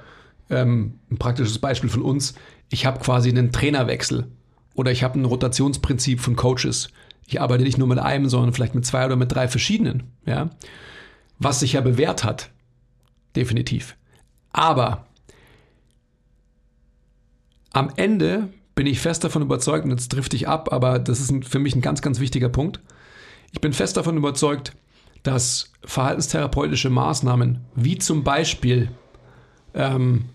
[0.49, 2.35] ähm, ein praktisches Beispiel von uns,
[2.71, 4.29] ich habe quasi einen Trainerwechsel
[4.75, 6.91] oder ich habe ein Rotationsprinzip von Coaches.
[7.27, 10.05] Ich arbeite nicht nur mit einem, sondern vielleicht mit zwei oder mit drei verschiedenen.
[10.25, 10.51] Ja?
[11.41, 12.51] Was sich ja bewährt hat.
[13.35, 13.97] Definitiv.
[14.53, 15.07] Aber
[17.73, 21.31] am Ende bin ich fest davon überzeugt, und jetzt drifte ich ab, aber das ist
[21.31, 22.81] ein, für mich ein ganz, ganz wichtiger Punkt.
[23.53, 24.73] Ich bin fest davon überzeugt,
[25.23, 28.89] dass verhaltenstherapeutische Maßnahmen, wie zum Beispiel
[29.75, 30.27] ähm,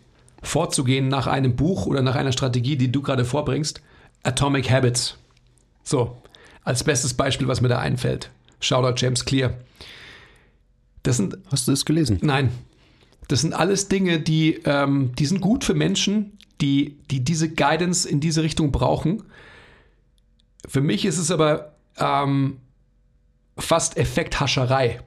[0.41, 3.81] vorzugehen nach einem Buch oder nach einer Strategie, die du gerade vorbringst,
[4.23, 5.17] Atomic Habits.
[5.83, 6.17] So,
[6.63, 8.29] als bestes Beispiel, was mir da einfällt.
[8.59, 9.53] Shoutout James Clear.
[11.03, 12.19] Das sind Hast du das gelesen?
[12.21, 12.51] Nein.
[13.27, 18.07] Das sind alles Dinge, die, ähm, die sind gut für Menschen, die, die diese Guidance
[18.07, 19.23] in diese Richtung brauchen.
[20.67, 22.57] Für mich ist es aber ähm,
[23.57, 24.99] fast Effekthascherei.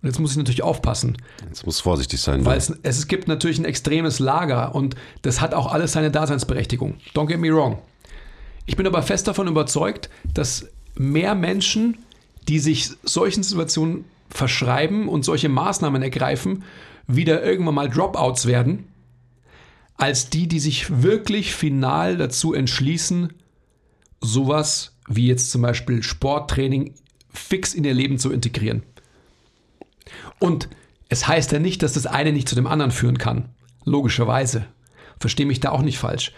[0.00, 2.44] Und jetzt muss ich natürlich aufpassen, Jetzt muss vorsichtig sein.
[2.44, 6.98] weil es, es gibt natürlich ein extremes Lager und das hat auch alles seine Daseinsberechtigung.
[7.14, 7.78] Don't get me wrong.
[8.64, 11.98] Ich bin aber fest davon überzeugt, dass mehr Menschen,
[12.46, 16.62] die sich solchen Situationen verschreiben und solche Maßnahmen ergreifen,
[17.08, 18.86] wieder irgendwann mal Dropouts werden,
[19.98, 23.34] als die, die sich wirklich final dazu entschließen,
[24.20, 26.94] sowas wie jetzt zum Beispiel Sporttraining
[27.30, 28.82] fix in ihr Leben zu integrieren.
[30.38, 30.68] Und
[31.08, 33.50] es heißt ja nicht, dass das eine nicht zu dem anderen führen kann.
[33.84, 34.66] Logischerweise.
[35.18, 36.32] Verstehe mich da auch nicht falsch.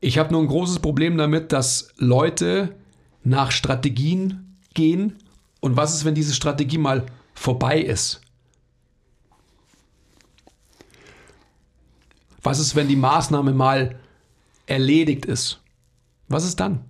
[0.00, 2.74] Ich habe nur ein großes Problem damit, dass Leute
[3.22, 5.18] nach Strategien gehen.
[5.60, 8.23] Und was ist, wenn diese Strategie mal vorbei ist?
[12.44, 13.96] Was ist, wenn die Maßnahme mal
[14.66, 15.60] erledigt ist?
[16.28, 16.84] Was ist dann?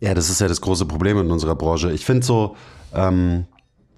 [0.00, 1.92] Ja, das ist ja das große Problem in unserer Branche.
[1.92, 2.56] Ich finde so,
[2.94, 3.46] ähm,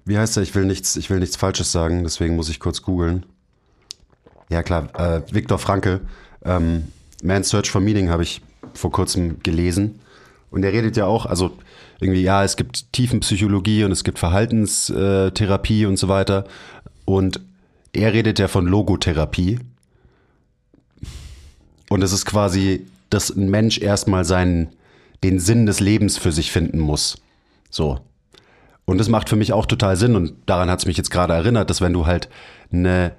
[0.05, 0.43] wie heißt er?
[0.43, 3.25] Ich will nichts, ich will nichts Falsches sagen, deswegen muss ich kurz googeln.
[4.49, 6.01] Ja klar, äh, Viktor Frankl,
[6.43, 6.89] ähm,
[7.23, 8.41] Man's Search for Meaning habe ich
[8.73, 9.99] vor kurzem gelesen
[10.51, 11.57] und er redet ja auch, also
[11.99, 16.45] irgendwie ja, es gibt Tiefenpsychologie und es gibt Verhaltenstherapie und so weiter
[17.05, 17.39] und
[17.95, 19.59] er redet ja von Logotherapie
[21.89, 24.69] und es ist quasi, dass ein Mensch erstmal seinen,
[25.23, 27.17] den Sinn des Lebens für sich finden muss.
[27.69, 27.99] So.
[28.85, 30.15] Und das macht für mich auch total Sinn.
[30.15, 32.29] Und daran hat es mich jetzt gerade erinnert, dass wenn du halt
[32.71, 33.13] eine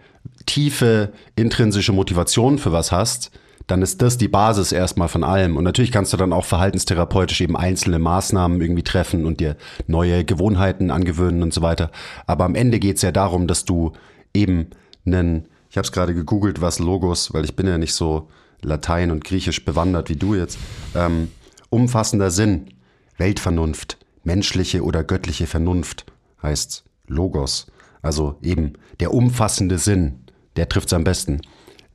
[0.44, 3.30] tiefe intrinsische Motivation für was hast,
[3.66, 5.56] dann ist das die Basis erstmal von allem.
[5.56, 9.56] Und natürlich kannst du dann auch verhaltenstherapeutisch eben einzelne Maßnahmen irgendwie treffen und dir
[9.88, 11.90] neue Gewohnheiten angewöhnen und so weiter.
[12.26, 13.92] Aber am Ende geht es ja darum, dass du
[14.36, 14.68] eben
[15.04, 18.28] einen, ich habe es gerade gegoogelt, was Logos, weil ich bin ja nicht so
[18.62, 20.58] Latein und Griechisch bewandert wie du jetzt,
[20.94, 21.28] ähm,
[21.70, 22.68] umfassender Sinn,
[23.18, 26.04] Weltvernunft, menschliche oder göttliche Vernunft
[26.42, 27.66] heißt Logos.
[28.02, 30.20] Also eben der umfassende Sinn,
[30.56, 31.40] der trifft es am besten.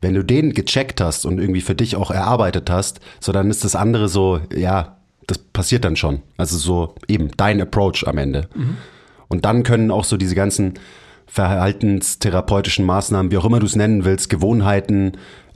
[0.01, 3.63] Wenn du den gecheckt hast und irgendwie für dich auch erarbeitet hast, so dann ist
[3.63, 6.21] das andere so, ja, das passiert dann schon.
[6.37, 8.49] Also so eben dein Approach am Ende.
[9.27, 10.73] Und dann können auch so diese ganzen
[11.31, 15.13] verhaltenstherapeutischen Maßnahmen, wie auch immer du es nennen willst, Gewohnheiten,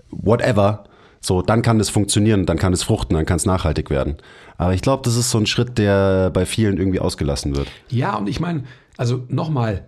[0.09, 0.85] whatever,
[1.19, 4.15] so, dann kann das funktionieren, dann kann es fruchten, dann kann es nachhaltig werden.
[4.57, 7.67] Aber ich glaube, das ist so ein Schritt, der bei vielen irgendwie ausgelassen wird.
[7.89, 8.63] Ja, und ich meine,
[8.95, 9.83] also nochmal,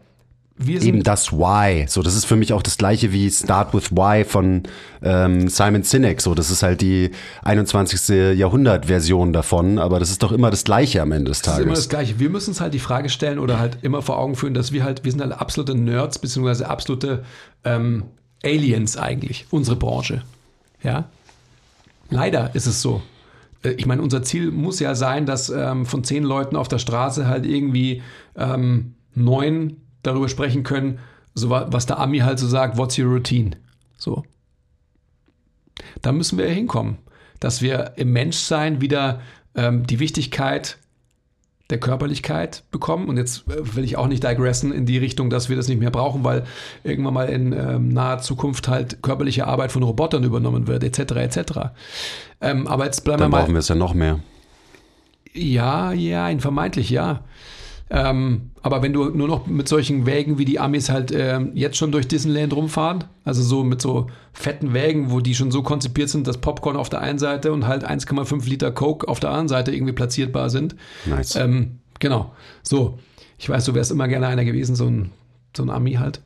[0.60, 1.86] wir sind Eben das Why.
[1.88, 4.64] So, das ist für mich auch das gleiche wie Start with Why von
[5.04, 6.20] ähm, Simon Sinek.
[6.20, 7.12] So, das ist halt die
[7.44, 8.38] 21.
[8.38, 11.68] Jahrhundert-Version davon, aber das ist doch immer das Gleiche am Ende des Das ist immer
[11.68, 11.80] Tages.
[11.84, 12.20] das Gleiche.
[12.20, 14.84] Wir müssen uns halt die Frage stellen oder halt immer vor Augen führen, dass wir
[14.84, 17.24] halt, wir sind halt absolute Nerds, beziehungsweise absolute
[17.64, 18.06] ähm,
[18.44, 20.24] Aliens eigentlich, unsere Branche.
[20.82, 21.06] Ja.
[22.10, 23.02] Leider ist es so.
[23.64, 26.80] äh, ich meine, unser Ziel muss ja sein, dass ähm, von zehn Leuten auf der
[26.80, 28.02] Straße halt irgendwie
[28.36, 31.00] ähm, neun darüber sprechen können,
[31.34, 33.52] so was der Ami halt so sagt, what's your routine?
[33.98, 34.24] So.
[36.02, 36.98] Da müssen wir hinkommen,
[37.40, 39.22] dass wir im Menschsein wieder
[39.56, 40.78] ähm, die Wichtigkeit
[41.70, 43.08] der Körperlichkeit bekommen.
[43.10, 45.80] Und jetzt äh, will ich auch nicht digressen in die Richtung, dass wir das nicht
[45.80, 46.46] mehr brauchen, weil
[46.84, 51.00] irgendwann mal in ähm, naher Zukunft halt körperliche Arbeit von Robotern übernommen wird, etc.
[51.18, 51.42] etc.
[52.42, 53.42] Ähm, aber jetzt bleiben Dann wir mal.
[53.42, 54.20] brauchen wir es ja noch mehr.
[55.34, 57.24] Ja, ja, vermeintlich ja.
[57.90, 61.78] Ähm, aber wenn du nur noch mit solchen Wägen wie die Amis halt ähm, jetzt
[61.78, 66.10] schon durch Disneyland rumfahren, also so mit so fetten Wägen, wo die schon so konzipiert
[66.10, 69.48] sind, dass Popcorn auf der einen Seite und halt 1,5 Liter Coke auf der anderen
[69.48, 70.76] Seite irgendwie platzierbar sind.
[71.06, 71.36] Nice.
[71.36, 72.34] Ähm, genau.
[72.62, 73.00] So.
[73.38, 75.12] Ich weiß, du wärst immer gerne einer gewesen, so ein,
[75.56, 76.22] so ein Ami halt.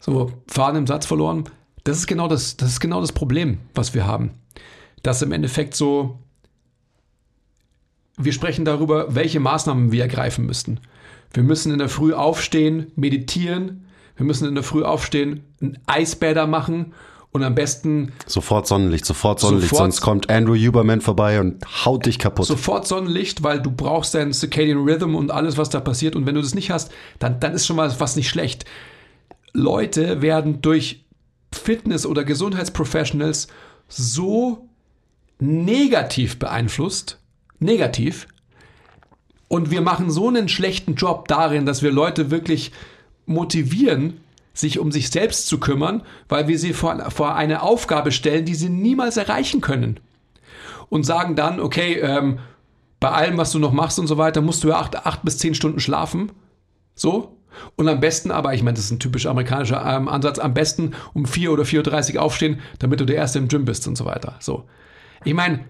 [0.00, 1.44] So, Faden im Satz verloren.
[1.84, 4.30] Das ist genau das, das ist genau das Problem, was wir haben.
[5.02, 6.18] Dass im Endeffekt so,
[8.16, 10.80] wir sprechen darüber, welche Maßnahmen wir ergreifen müssten.
[11.32, 13.84] Wir müssen in der Früh aufstehen, meditieren.
[14.16, 16.94] Wir müssen in der Früh aufstehen, ein Eisbäder machen
[17.32, 22.06] und am besten Sofort Sonnenlicht, sofort Sonnenlicht, Sofort- sonst kommt Andrew Huberman vorbei und haut
[22.06, 22.46] dich kaputt.
[22.46, 26.16] sofort Sonnenlicht, weil du brauchst deinen Circadian Rhythm und alles, was da passiert.
[26.16, 28.64] Und wenn du das nicht hast, dann, dann ist schon mal was nicht schlecht.
[29.52, 31.04] Leute werden durch
[31.52, 33.48] Fitness- oder Gesundheitsprofessionals
[33.88, 34.66] so
[35.38, 37.18] negativ beeinflusst,
[37.58, 38.26] negativ,
[39.48, 42.72] und wir machen so einen schlechten Job darin, dass wir Leute wirklich
[43.26, 44.20] motivieren,
[44.54, 48.54] sich um sich selbst zu kümmern, weil wir sie vor, vor eine Aufgabe stellen, die
[48.54, 50.00] sie niemals erreichen können
[50.88, 52.38] und sagen dann, okay, ähm,
[52.98, 55.38] bei allem, was du noch machst und so weiter, musst du ja acht, acht bis
[55.38, 56.32] zehn Stunden schlafen.
[56.94, 57.36] So.
[57.76, 60.92] Und am besten, aber ich meine, das ist ein typisch amerikanischer ähm, Ansatz, am besten
[61.14, 64.04] um 4 oder 4.30 Uhr aufstehen, damit du der Erste im Gym bist und so
[64.04, 64.36] weiter.
[64.40, 64.64] So.
[65.24, 65.66] Ich meine,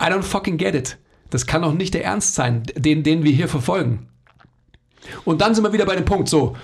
[0.00, 0.98] I don't fucking get it.
[1.30, 4.08] Das kann doch nicht der Ernst sein, den, den wir hier verfolgen.
[5.24, 6.56] Und dann sind wir wieder bei dem Punkt, so,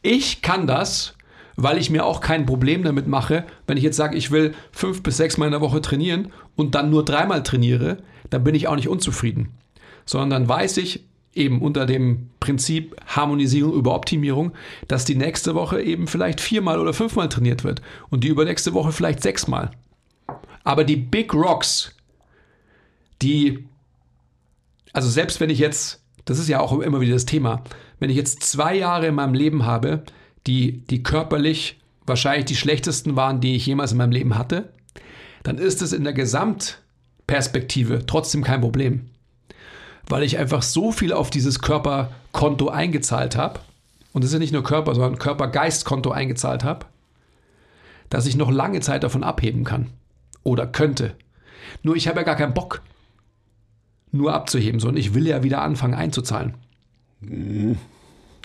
[0.00, 1.14] ich kann das,
[1.56, 5.02] weil ich mir auch kein Problem damit mache, wenn ich jetzt sage, ich will fünf
[5.02, 7.98] bis sechs Mal in der Woche trainieren und dann nur dreimal trainiere,
[8.30, 9.50] dann bin ich auch nicht unzufrieden.
[10.06, 11.04] Sondern dann weiß ich
[11.34, 14.52] eben unter dem Prinzip Harmonisierung über Optimierung,
[14.88, 17.80] dass die nächste Woche eben vielleicht viermal oder fünfmal trainiert wird
[18.10, 19.70] und die übernächste Woche vielleicht sechsmal.
[20.64, 21.94] Aber die Big Rocks,
[23.22, 23.64] die
[24.92, 27.62] also selbst wenn ich jetzt, das ist ja auch immer wieder das Thema,
[27.98, 30.02] wenn ich jetzt zwei Jahre in meinem Leben habe,
[30.46, 34.72] die, die körperlich wahrscheinlich die schlechtesten waren, die ich jemals in meinem Leben hatte,
[35.44, 39.08] dann ist es in der Gesamtperspektive trotzdem kein Problem.
[40.08, 43.60] Weil ich einfach so viel auf dieses Körperkonto eingezahlt habe,
[44.12, 46.86] und es ist ja nicht nur Körper, sondern Körper-Geist-Konto eingezahlt habe,
[48.10, 49.88] dass ich noch lange Zeit davon abheben kann.
[50.44, 51.14] Oder könnte.
[51.82, 52.82] Nur ich habe ja gar keinen Bock
[54.12, 56.54] nur abzuheben, sondern ich will ja wieder anfangen einzuzahlen.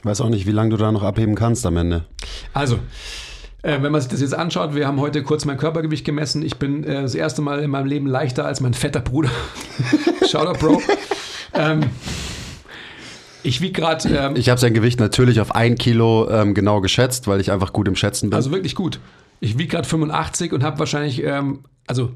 [0.03, 2.05] Weiß auch nicht, wie lange du da noch abheben kannst am Ende.
[2.53, 2.79] Also,
[3.63, 6.43] äh, wenn man sich das jetzt anschaut, wir haben heute kurz mein Körpergewicht gemessen.
[6.43, 9.29] Ich bin äh, das erste Mal in meinem Leben leichter als mein fetter Bruder.
[10.29, 10.81] Shoutout, Bro.
[11.53, 11.81] ähm,
[13.43, 17.27] ich wiege gerade, ähm, Ich habe sein Gewicht natürlich auf ein Kilo ähm, genau geschätzt,
[17.27, 18.35] weil ich einfach gut im Schätzen bin.
[18.35, 18.99] also wirklich gut.
[19.39, 22.11] Ich wiege gerade 85 und habe wahrscheinlich, ähm, also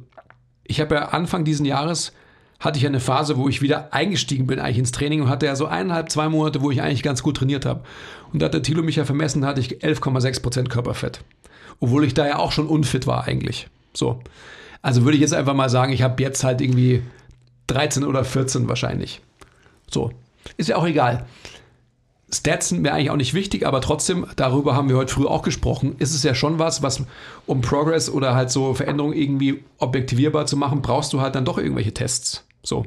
[0.63, 2.13] ich habe ja Anfang diesen Jahres
[2.61, 5.55] hatte ich eine Phase, wo ich wieder eingestiegen bin eigentlich ins Training und hatte ja
[5.55, 7.81] so eineinhalb, zwei Monate, wo ich eigentlich ganz gut trainiert habe.
[8.31, 11.21] Und da hat der Thilo mich ja vermessen, hatte ich 11,6% Körperfett.
[11.79, 13.67] Obwohl ich da ja auch schon unfit war eigentlich.
[13.93, 14.19] So.
[14.83, 17.01] Also würde ich jetzt einfach mal sagen, ich habe jetzt halt irgendwie
[17.67, 19.21] 13 oder 14 wahrscheinlich.
[19.89, 20.11] So.
[20.57, 21.25] Ist ja auch egal.
[22.33, 25.41] Stats sind mir eigentlich auch nicht wichtig, aber trotzdem, darüber haben wir heute früh auch
[25.41, 27.03] gesprochen, ist es ja schon was, was,
[27.45, 31.57] um Progress oder halt so Veränderungen irgendwie objektivierbar zu machen, brauchst du halt dann doch
[31.57, 32.45] irgendwelche Tests.
[32.63, 32.85] So.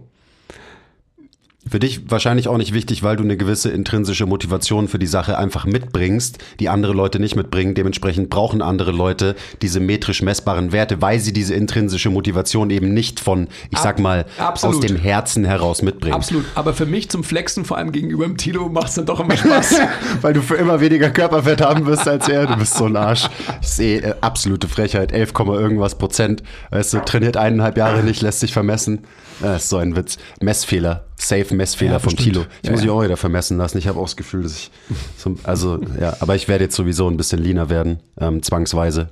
[1.69, 5.39] Für dich wahrscheinlich auch nicht wichtig, weil du eine gewisse intrinsische Motivation für die Sache
[5.39, 7.75] einfach mitbringst, die andere Leute nicht mitbringen.
[7.75, 13.19] Dementsprechend brauchen andere Leute diese metrisch messbaren Werte, weil sie diese intrinsische Motivation eben nicht
[13.19, 14.77] von, ich sag mal, absolut.
[14.77, 16.15] aus dem Herzen heraus mitbringen.
[16.15, 16.45] Absolut.
[16.55, 19.37] Aber für mich zum Flexen, vor allem gegenüber dem Tilo, macht es dann doch immer
[19.37, 19.77] Spaß.
[20.21, 22.47] weil du für immer weniger Körperfett haben wirst als er.
[22.47, 23.29] Du bist so ein Arsch.
[23.63, 25.13] Ich sehe äh, absolute Frechheit.
[25.13, 26.43] 11, Komma irgendwas Prozent.
[26.71, 29.01] Weißt du, trainiert eineinhalb Jahre nicht, lässt sich vermessen.
[29.41, 30.19] Das ist so ein Witz.
[30.41, 31.05] Messfehler.
[31.17, 32.35] Safe Messfehler Ja, vom bestimmt.
[32.35, 32.47] Tilo.
[32.63, 33.79] Ich Ja, muss mich auch wieder vermessen lassen.
[33.79, 34.71] Ich habe auch das Gefühl, dass ich
[35.17, 39.11] so, also ja, aber ich werde jetzt sowieso ein bisschen leaner werden, ähm, zwangsweise.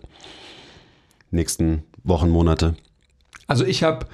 [1.31, 2.75] Nächsten Wochen, Monate.
[3.47, 4.07] Also ich habe,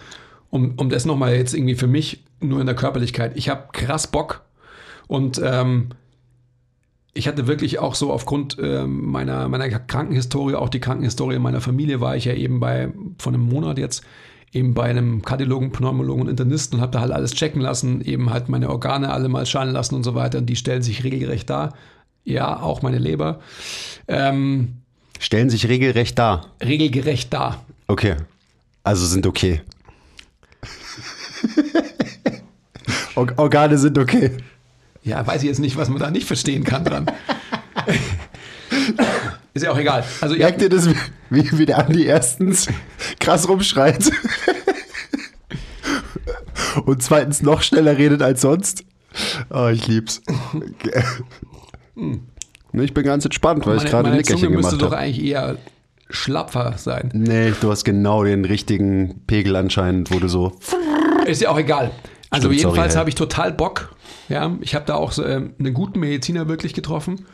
[0.50, 4.06] um, um das nochmal jetzt irgendwie für mich, nur in der Körperlichkeit, ich habe krass
[4.06, 4.42] Bock
[5.08, 5.88] und ähm,
[7.14, 12.00] ich hatte wirklich auch so aufgrund äh, meiner, meiner Krankenhistorie, auch die Krankenhistorie meiner Familie,
[12.00, 14.04] war ich ja eben bei, von einem Monat jetzt,
[14.52, 18.30] eben bei einem Kardiologen, Pneumologen und Internisten und habe da halt alles checken lassen, eben
[18.30, 20.38] halt meine Organe alle mal schauen lassen und so weiter.
[20.38, 21.74] Und die stellen sich regelrecht dar.
[22.24, 23.40] Ja, auch meine Leber.
[24.06, 24.78] Ähm,
[25.18, 26.52] Stellen sich regelrecht dar.
[26.62, 27.64] regelgerecht dar.
[27.86, 28.16] Okay.
[28.84, 29.62] Also sind okay.
[33.14, 34.36] Or Organe sind okay.
[35.02, 37.10] Ja, weiß ich jetzt nicht, was man da nicht verstehen kann dran.
[39.58, 40.04] Ist ja auch egal.
[40.20, 40.88] Also Merkt ihr das,
[41.30, 42.68] wie, wie der Andi erstens
[43.18, 44.08] krass rumschreit
[46.84, 48.84] und zweitens noch schneller redet als sonst?
[49.50, 50.22] Oh, ich lieb's.
[50.54, 51.02] Okay.
[52.72, 54.82] Ne, Ich bin ganz entspannt, weil ich meine, gerade ein meine Zunge Nickerchen müsste gemacht
[54.82, 55.02] doch habe.
[55.02, 55.56] eigentlich eher
[56.08, 57.10] schlapfer sein.
[57.12, 60.52] Nee, du hast genau den richtigen Pegel anscheinend, wo du so.
[61.26, 61.90] Ist ja auch egal.
[62.30, 63.96] Also Stimmt, jedenfalls habe ich total Bock.
[64.28, 67.24] Ja, ich habe da auch so, ähm, einen guten Mediziner wirklich getroffen,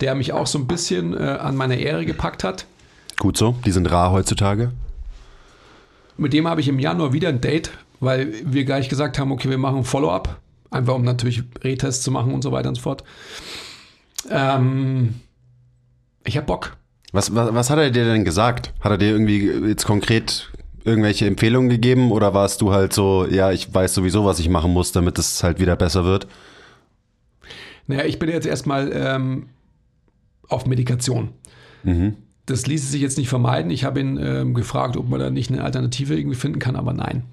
[0.00, 2.66] der mich auch so ein bisschen äh, an meine Ehre gepackt hat.
[3.18, 4.72] Gut so, die sind rar heutzutage.
[6.16, 9.48] Mit dem habe ich im Januar wieder ein Date, weil wir gleich gesagt haben, okay,
[9.48, 10.40] wir machen ein Follow-up.
[10.70, 13.04] Einfach um natürlich Retests zu machen und so weiter und so fort.
[14.30, 15.20] Ähm,
[16.24, 16.76] ich habe Bock.
[17.12, 18.72] Was, was, was hat er dir denn gesagt?
[18.80, 20.50] Hat er dir irgendwie jetzt konkret
[20.84, 24.72] irgendwelche Empfehlungen gegeben oder warst du halt so, ja, ich weiß sowieso, was ich machen
[24.72, 26.26] muss, damit es halt wieder besser wird?
[27.86, 29.48] Naja, ich bin jetzt erstmal ähm,
[30.52, 31.30] auf Medikation.
[32.46, 33.70] Das ließe sich jetzt nicht vermeiden.
[33.70, 36.92] Ich habe ihn ähm, gefragt, ob man da nicht eine Alternative irgendwie finden kann, aber
[36.92, 37.24] nein.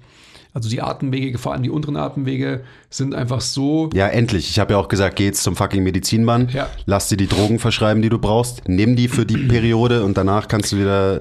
[0.52, 3.88] Also die Atemwege, vor allem die unteren Atemwege, sind einfach so.
[3.94, 4.50] Ja, endlich.
[4.50, 6.68] Ich habe ja auch gesagt, geh jetzt zum fucking Medizinmann, Ja.
[6.86, 10.48] lass dir die Drogen verschreiben, die du brauchst, nimm die für die Periode und danach
[10.48, 11.18] kannst du wieder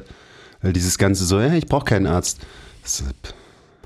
[0.63, 2.41] äh, dieses ganze so, ja, ich brauche keinen Arzt.
[2.81, 3.03] Das,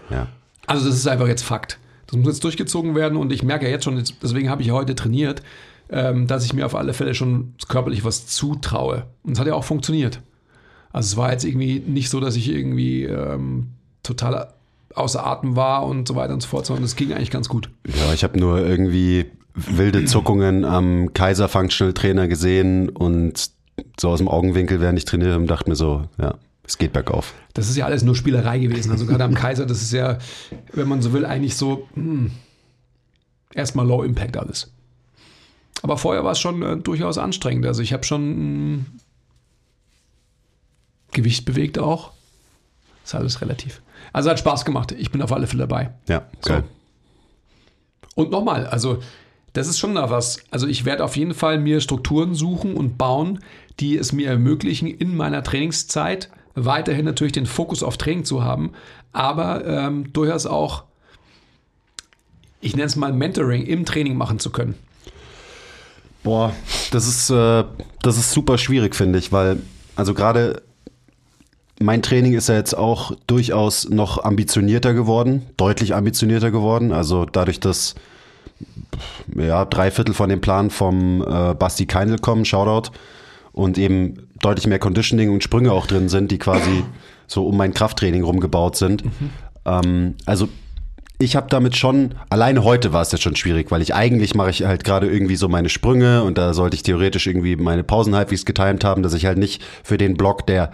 [0.10, 0.28] ja.
[0.66, 1.78] Also das ist einfach jetzt Fakt.
[2.08, 4.74] Das muss jetzt durchgezogen werden und ich merke ja jetzt schon, deswegen habe ich ja
[4.76, 5.42] heute trainiert,
[5.90, 9.06] ähm, dass ich mir auf alle Fälle schon körperlich was zutraue.
[9.24, 10.22] Und es hat ja auch funktioniert.
[10.92, 13.70] Also es war jetzt irgendwie nicht so, dass ich irgendwie ähm,
[14.04, 14.54] total
[14.96, 17.70] außer Atem war und so weiter und so fort, sondern es ging eigentlich ganz gut.
[17.88, 23.50] Ja, ich habe nur irgendwie wilde Zuckungen am Kaiser Functional Trainer gesehen und
[24.00, 27.34] so aus dem Augenwinkel, während ich trainiere, und dachte mir so, ja, es geht bergauf.
[27.54, 28.92] Das ist ja alles nur Spielerei gewesen.
[28.92, 30.18] Also gerade am Kaiser, das ist ja,
[30.74, 32.32] wenn man so will, eigentlich so hm,
[33.54, 34.72] erstmal Low Impact alles.
[35.84, 37.66] Aber vorher war es schon äh, durchaus anstrengend.
[37.68, 38.86] Also ich habe schon hm,
[41.12, 42.12] Gewicht bewegt auch.
[43.04, 43.82] Ist alles relativ.
[44.14, 44.94] Also hat Spaß gemacht.
[44.94, 45.92] Ich bin auf alle Fälle dabei.
[46.08, 46.50] Ja, So.
[46.50, 46.64] geil.
[48.16, 49.00] Und nochmal, also
[49.54, 50.40] das ist schon da was.
[50.52, 53.40] Also ich werde auf jeden Fall mir Strukturen suchen und bauen,
[53.80, 58.74] die es mir ermöglichen, in meiner Trainingszeit weiterhin natürlich den Fokus auf Training zu haben,
[59.12, 60.84] aber ähm, durchaus auch,
[62.62, 64.76] ich nenne es mal Mentoring im Training machen zu können.
[66.24, 66.54] Boah,
[66.92, 67.64] das ist, äh,
[68.02, 69.62] das ist super schwierig, finde ich, weil,
[69.96, 70.62] also gerade
[71.80, 76.94] mein Training ist ja jetzt auch durchaus noch ambitionierter geworden, deutlich ambitionierter geworden.
[76.94, 77.96] Also dadurch, dass
[79.36, 82.92] ja, drei Viertel von dem Plan vom äh, Basti Keinl kommen, Shoutout,
[83.52, 86.84] und eben deutlich mehr Conditioning und Sprünge auch drin sind, die quasi
[87.28, 89.04] so um mein Krafttraining rumgebaut sind.
[89.66, 90.48] Ähm, also
[91.24, 94.50] ich habe damit schon, alleine heute war es jetzt schon schwierig, weil ich eigentlich mache
[94.50, 98.16] ich halt gerade irgendwie so meine Sprünge und da sollte ich theoretisch irgendwie meine Pausen
[98.16, 100.72] halbwegs getimt haben, dass ich halt nicht für den Block, der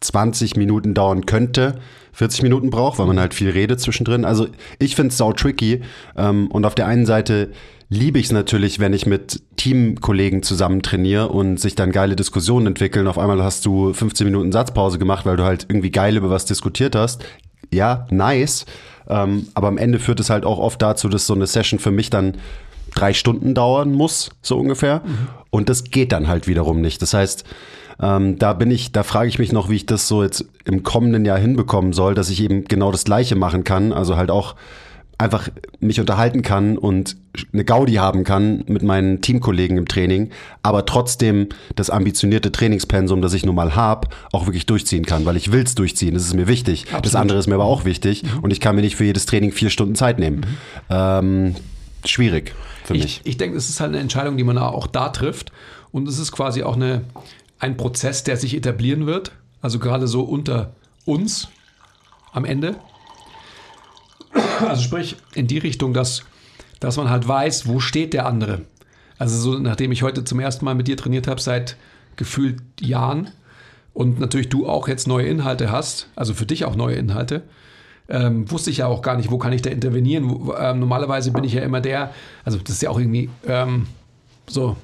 [0.00, 1.80] 20 Minuten dauern könnte,
[2.12, 4.24] 40 Minuten brauche, weil man halt viel redet zwischendrin.
[4.24, 4.46] Also
[4.78, 5.82] ich finde es sau tricky
[6.16, 7.50] ähm, und auf der einen Seite
[7.88, 12.66] liebe ich es natürlich, wenn ich mit Teamkollegen zusammen trainiere und sich dann geile Diskussionen
[12.66, 13.06] entwickeln.
[13.06, 16.44] Auf einmal hast du 15 Minuten Satzpause gemacht, weil du halt irgendwie geil über was
[16.44, 17.24] diskutiert hast.
[17.70, 18.66] Ja, nice.
[19.08, 21.90] Ähm, aber am Ende führt es halt auch oft dazu, dass so eine Session für
[21.90, 22.36] mich dann
[22.94, 25.02] drei Stunden dauern muss, so ungefähr.
[25.50, 27.00] Und das geht dann halt wiederum nicht.
[27.02, 27.44] Das heißt,
[28.00, 30.82] ähm, da bin ich, da frage ich mich noch, wie ich das so jetzt im
[30.82, 33.92] kommenden Jahr hinbekommen soll, dass ich eben genau das Gleiche machen kann.
[33.92, 34.54] Also halt auch
[35.18, 35.48] einfach
[35.80, 37.16] mich unterhalten kann und
[37.52, 40.30] eine Gaudi haben kann mit meinen Teamkollegen im Training,
[40.62, 45.36] aber trotzdem das ambitionierte Trainingspensum, das ich nun mal habe, auch wirklich durchziehen kann, weil
[45.36, 46.14] ich will's durchziehen.
[46.14, 46.84] Das ist mir wichtig.
[46.84, 47.20] Das Absolut.
[47.22, 49.70] andere ist mir aber auch wichtig und ich kann mir nicht für jedes Training vier
[49.70, 50.46] Stunden Zeit nehmen.
[50.88, 51.56] Ähm,
[52.04, 52.54] schwierig
[52.84, 53.20] für mich.
[53.24, 55.52] Ich, ich denke, es ist halt eine Entscheidung, die man auch da trifft.
[55.90, 57.02] Und es ist quasi auch eine,
[57.58, 59.32] ein Prozess, der sich etablieren wird.
[59.60, 60.72] Also gerade so unter
[61.04, 61.48] uns
[62.32, 62.76] am Ende.
[64.60, 66.24] Also sprich in die Richtung, dass,
[66.80, 68.62] dass man halt weiß, wo steht der andere.
[69.18, 71.76] Also so, nachdem ich heute zum ersten Mal mit dir trainiert habe, seit
[72.16, 73.30] gefühlt Jahren
[73.94, 77.42] und natürlich du auch jetzt neue Inhalte hast, also für dich auch neue Inhalte,
[78.08, 80.30] ähm, wusste ich ja auch gar nicht, wo kann ich da intervenieren.
[80.30, 82.12] Wo, ähm, normalerweise bin ich ja immer der,
[82.44, 83.86] also das ist ja auch irgendwie ähm,
[84.46, 84.76] so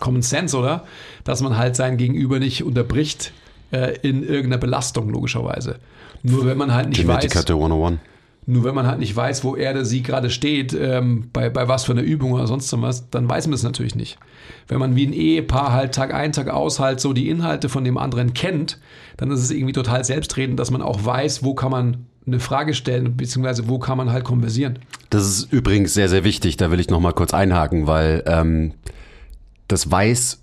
[0.00, 0.84] Common Sense, oder?
[1.24, 3.32] Dass man halt sein Gegenüber nicht unterbricht
[3.70, 5.76] äh, in irgendeiner Belastung, logischerweise.
[6.22, 7.22] Nur wenn man halt nicht weiß.
[7.22, 7.98] Genetikette 101.
[8.46, 11.66] Nur wenn man halt nicht weiß, wo er oder sie gerade steht, ähm, bei, bei
[11.66, 14.18] was für einer Übung oder sonst was, dann weiß man es natürlich nicht.
[14.68, 17.84] Wenn man wie ein Ehepaar halt Tag ein, Tag aus halt so die Inhalte von
[17.84, 18.78] dem anderen kennt,
[19.16, 22.74] dann ist es irgendwie total selbstredend, dass man auch weiß, wo kann man eine Frage
[22.74, 24.78] stellen, beziehungsweise wo kann man halt konversieren.
[25.10, 26.56] Das ist übrigens sehr, sehr wichtig.
[26.56, 28.72] Da will ich noch mal kurz einhaken, weil ähm,
[29.68, 30.40] das weiß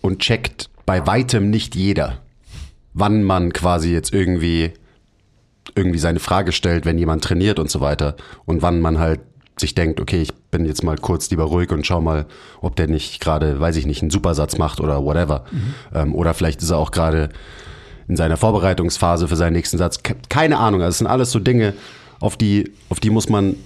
[0.00, 2.22] und checkt bei weitem nicht jeder,
[2.94, 4.72] wann man quasi jetzt irgendwie
[5.76, 8.16] irgendwie seine Frage stellt, wenn jemand trainiert und so weiter.
[8.44, 9.20] Und wann man halt
[9.58, 12.26] sich denkt, okay, ich bin jetzt mal kurz lieber ruhig und schau mal,
[12.60, 15.44] ob der nicht gerade, weiß ich nicht, einen Supersatz macht oder whatever.
[15.50, 15.74] Mhm.
[15.94, 17.30] Ähm, oder vielleicht ist er auch gerade
[18.08, 20.00] in seiner Vorbereitungsphase für seinen nächsten Satz.
[20.28, 20.82] Keine Ahnung.
[20.82, 21.74] Also es sind alles so Dinge,
[22.20, 23.56] auf die, auf die muss man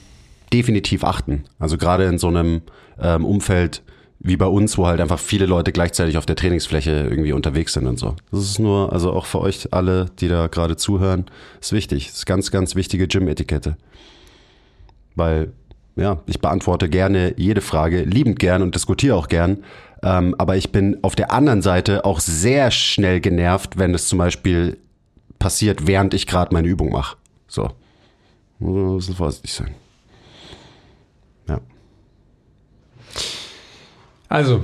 [0.53, 1.45] definitiv achten.
[1.59, 2.63] Also gerade in so einem
[3.01, 3.83] ähm, Umfeld,
[4.23, 7.87] wie bei uns, wo halt einfach viele Leute gleichzeitig auf der Trainingsfläche irgendwie unterwegs sind
[7.87, 8.17] und so.
[8.31, 11.25] Das ist nur, also auch für euch alle, die da gerade zuhören,
[11.61, 12.09] ist wichtig.
[12.09, 13.79] Das ist ganz, ganz wichtige Gym-Etikette.
[15.15, 15.53] Weil,
[15.97, 19.65] ja, ich beantworte gerne jede Frage, liebend gern und diskutiere auch gern.
[20.03, 24.19] Ähm, aber ich bin auf der anderen Seite auch sehr schnell genervt, wenn es zum
[24.19, 24.77] Beispiel
[25.39, 27.17] passiert, während ich gerade meine Übung mache.
[27.49, 27.71] So.
[28.59, 29.75] Muss vorsichtig sein.
[34.31, 34.63] Also.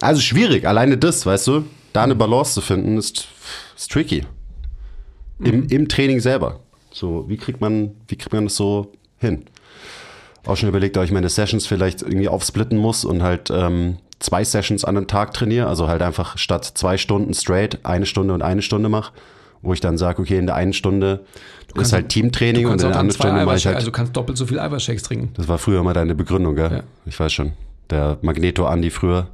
[0.00, 3.28] Also schwierig, alleine das, weißt du, da eine Balance zu finden, ist,
[3.76, 4.26] ist tricky.
[5.38, 5.66] Im, mhm.
[5.68, 6.58] Im Training selber.
[6.90, 9.44] So, wie kriegt man, wie kriegt man das so hin?
[10.44, 14.42] Auch schon überlegt, ob ich meine Sessions vielleicht irgendwie aufsplitten muss und halt ähm, zwei
[14.42, 15.68] Sessions an einem Tag trainiere.
[15.68, 19.12] Also halt einfach statt zwei Stunden straight eine Stunde und eine Stunde mache,
[19.62, 21.24] wo ich dann sage, okay, in der einen Stunde
[21.76, 23.76] ist halt Teamtraining und in der anderen Stunde mache ich halt.
[23.76, 25.30] Also du kannst doppelt so viel Eiweißshakes trinken.
[25.34, 26.72] Das war früher mal deine Begründung, gell?
[26.72, 26.82] Ja.
[27.06, 27.52] Ich weiß schon
[27.92, 29.28] der Magneto Andi früher,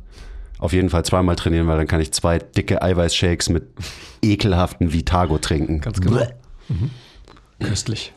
[0.59, 3.65] auf jeden Fall zweimal trainieren, weil dann kann ich zwei dicke Eiweißshakes mit
[4.23, 5.81] ekelhaften Vitago trinken.
[5.81, 6.21] Ganz genau.
[6.69, 6.91] Mhm.
[7.61, 8.13] Köstlich.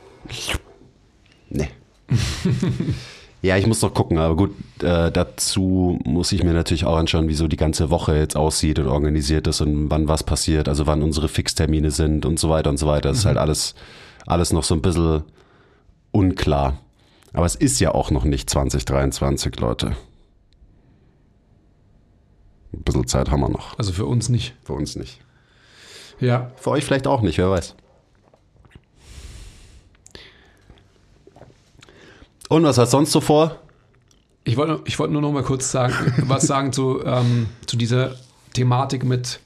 [1.49, 1.69] Nee.
[3.41, 7.27] ja, ich muss noch gucken, aber gut, äh, dazu muss ich mir natürlich auch anschauen,
[7.27, 10.87] wie so die ganze Woche jetzt aussieht und organisiert ist und wann was passiert, also
[10.87, 13.09] wann unsere Fixtermine sind und so weiter und so weiter.
[13.09, 13.19] Das mhm.
[13.19, 13.75] ist halt alles,
[14.25, 15.23] alles noch so ein bisschen
[16.11, 16.77] unklar.
[17.33, 19.95] Aber es ist ja auch noch nicht 2023, Leute.
[22.74, 23.78] Ein bisschen Zeit haben wir noch.
[23.78, 24.53] Also für uns nicht.
[24.63, 25.19] Für uns nicht.
[26.19, 26.51] Ja.
[26.55, 27.76] Für euch vielleicht auch nicht, wer weiß.
[32.49, 33.57] Und was hast du sonst so vor?
[34.43, 35.93] Ich wollte ich wollt nur noch mal kurz sagen,
[36.28, 38.15] was sagen zu, ähm, zu dieser
[38.53, 39.39] Thematik mit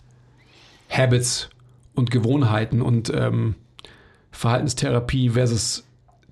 [0.89, 1.49] Habits
[1.93, 3.55] und Gewohnheiten und ähm,
[4.31, 5.83] Verhaltenstherapie versus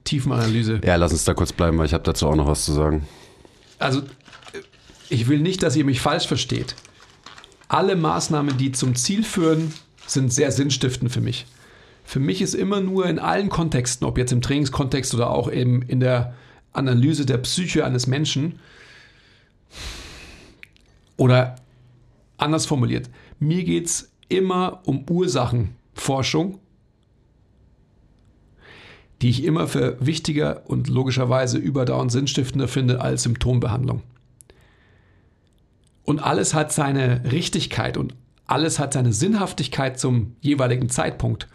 [0.04, 0.82] Tiefenanalyse.
[0.84, 3.08] Ja, lass uns da kurz bleiben, weil ich habe dazu auch noch was zu sagen.
[3.80, 4.02] Also
[5.14, 6.76] ich will nicht, dass ihr mich falsch versteht.
[7.68, 9.72] Alle Maßnahmen, die zum Ziel führen,
[10.08, 11.46] sind sehr sinnstiftend für mich.
[12.04, 15.84] Für mich ist immer nur in allen Kontexten, ob jetzt im Trainingskontext oder auch eben
[15.84, 16.34] in der
[16.74, 18.60] Analyse der Psyche eines Menschen,
[21.16, 21.58] oder
[22.38, 23.10] anders formuliert,
[23.40, 26.58] mir geht es immer um Ursachenforschung,
[29.22, 34.02] die ich immer für wichtiger und logischerweise überdauernd sinnstiftender finde als Symptombehandlung.
[36.04, 41.48] Und alles hat seine Richtigkeit und alles hat seine Sinnhaftigkeit zum jeweiligen Zeitpunkt.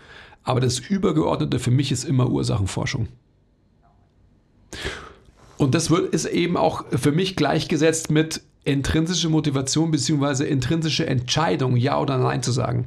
[0.42, 3.08] Aber das Übergeordnete für mich ist immer Ursachenforschung.
[5.58, 10.44] Und das wird, ist eben auch für mich gleichgesetzt mit intrinsische Motivation bzw.
[10.44, 12.86] intrinsische Entscheidung, ja oder nein zu sagen.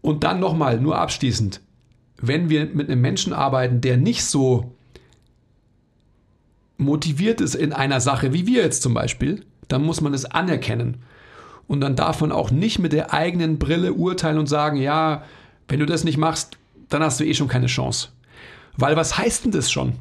[0.00, 1.60] Und dann nochmal, nur abschließend,
[2.20, 4.74] wenn wir mit einem Menschen arbeiten, der nicht so
[6.76, 10.98] motiviert ist in einer Sache, wie wir jetzt zum Beispiel, dann muss man es anerkennen.
[11.66, 15.22] Und dann darf man auch nicht mit der eigenen Brille urteilen und sagen, ja,
[15.68, 16.56] wenn du das nicht machst,
[16.88, 18.08] dann hast du eh schon keine Chance.
[18.76, 19.94] Weil was heißt denn das schon?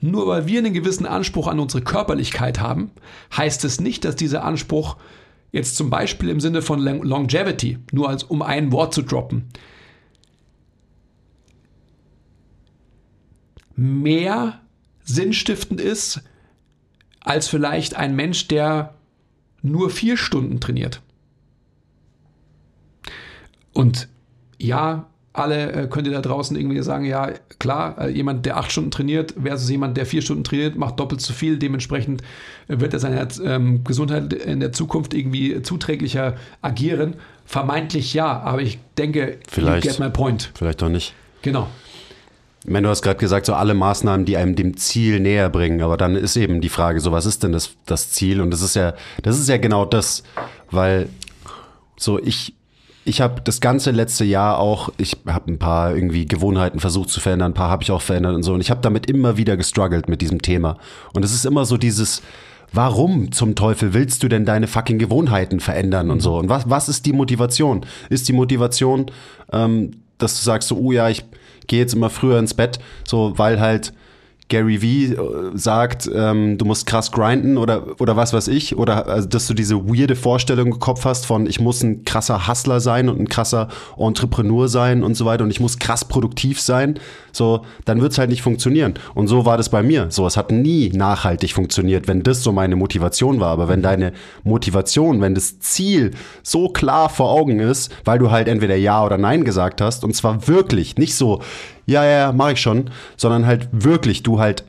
[0.00, 2.90] Nur weil wir einen gewissen Anspruch an unsere Körperlichkeit haben,
[3.36, 4.96] heißt es nicht, dass dieser Anspruch
[5.52, 9.48] jetzt zum Beispiel im Sinne von Longevity, nur als um ein Wort zu droppen,
[13.76, 14.60] mehr
[15.04, 16.22] sinnstiftend ist
[17.20, 18.94] als vielleicht ein Mensch, der
[19.62, 21.00] nur vier Stunden trainiert.
[23.72, 24.08] Und
[24.58, 28.72] ja, alle äh, könnt ihr da draußen irgendwie sagen, ja, klar, äh, jemand, der acht
[28.72, 31.56] Stunden trainiert versus jemand, der vier Stunden trainiert, macht doppelt so viel.
[31.56, 32.22] Dementsprechend
[32.68, 37.14] äh, wird er seiner ähm, Gesundheit in der Zukunft irgendwie zuträglicher agieren.
[37.44, 40.50] Vermeintlich ja, aber ich denke, vielleicht, you get my point.
[40.54, 41.14] Vielleicht doch nicht.
[41.42, 41.68] Genau.
[42.64, 45.80] Ich meine, du hast gerade gesagt, so alle Maßnahmen, die einem dem Ziel näher bringen,
[45.80, 48.40] aber dann ist eben die Frage, so was ist denn das, das Ziel?
[48.40, 50.22] Und das ist ja, das ist ja genau das,
[50.70, 51.08] weil
[51.96, 52.54] so ich,
[53.04, 57.20] ich habe das ganze letzte Jahr auch, ich habe ein paar irgendwie Gewohnheiten versucht zu
[57.20, 58.52] verändern, ein paar habe ich auch verändert und so.
[58.52, 60.76] Und ich habe damit immer wieder gestruggelt mit diesem Thema.
[61.14, 62.20] Und es ist immer so dieses,
[62.72, 66.36] warum zum Teufel willst du denn deine fucking Gewohnheiten verändern und so?
[66.36, 67.86] Und was, was ist die Motivation?
[68.10, 69.06] Ist die Motivation,
[69.50, 71.24] ähm, dass du sagst so, oh ja, ich
[71.70, 73.92] gehe jetzt immer früher ins Bett, so weil halt
[74.50, 75.16] Gary Vee äh,
[75.54, 79.54] sagt, ähm, du musst krass grinden oder, oder was weiß ich, oder also, dass du
[79.54, 83.28] diese weirde Vorstellung im Kopf hast von, ich muss ein krasser Hustler sein und ein
[83.28, 86.98] krasser Entrepreneur sein und so weiter und ich muss krass produktiv sein,
[87.32, 88.94] so, dann wird's halt nicht funktionieren.
[89.14, 90.06] Und so war das bei mir.
[90.10, 93.50] So, es hat nie nachhaltig funktioniert, wenn das so meine Motivation war.
[93.50, 98.48] Aber wenn deine Motivation, wenn das Ziel so klar vor Augen ist, weil du halt
[98.48, 101.40] entweder Ja oder Nein gesagt hast, und zwar wirklich, nicht so,
[101.86, 104.64] ja, ja, mach ich schon, sondern halt wirklich du halt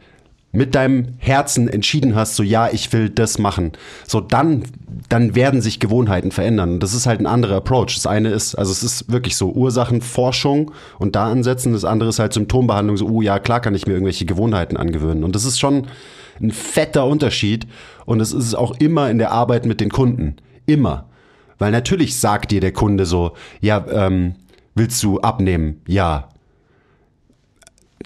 [0.53, 3.71] mit deinem Herzen entschieden hast, so ja, ich will das machen,
[4.05, 4.63] so dann,
[5.07, 6.79] dann werden sich Gewohnheiten verändern.
[6.79, 7.95] Das ist halt ein anderer Approach.
[7.95, 11.71] Das eine ist, also es ist wirklich so Ursachenforschung und da ansetzen.
[11.73, 15.23] Das andere ist halt Symptombehandlung, so, oh ja, klar kann ich mir irgendwelche Gewohnheiten angewöhnen.
[15.23, 15.87] Und das ist schon
[16.41, 17.67] ein fetter Unterschied
[18.05, 20.35] und es ist auch immer in der Arbeit mit den Kunden.
[20.65, 21.05] Immer.
[21.59, 24.35] Weil natürlich sagt dir der Kunde so, ja, ähm,
[24.75, 25.81] willst du abnehmen?
[25.87, 26.29] Ja.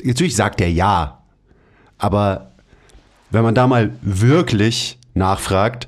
[0.04, 1.20] Natürlich sagt er ja,
[1.98, 2.52] aber
[3.30, 5.88] wenn man da mal wirklich nachfragt,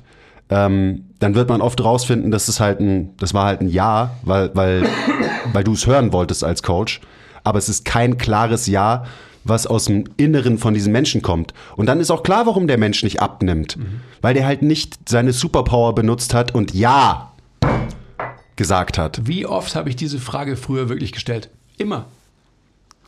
[0.50, 4.16] ähm, dann wird man oft rausfinden, dass es halt ein, das war halt ein Ja,
[4.22, 4.88] weil, weil,
[5.52, 7.00] weil du es hören wolltest als Coach.
[7.44, 9.04] Aber es ist kein klares Ja,
[9.44, 11.54] was aus dem Inneren von diesem Menschen kommt.
[11.76, 13.76] Und dann ist auch klar, warum der Mensch nicht abnimmt.
[13.76, 14.00] Mhm.
[14.20, 17.32] Weil der halt nicht seine Superpower benutzt hat und Ja
[18.56, 19.26] gesagt hat.
[19.26, 21.48] Wie oft habe ich diese Frage früher wirklich gestellt?
[21.78, 22.06] Immer.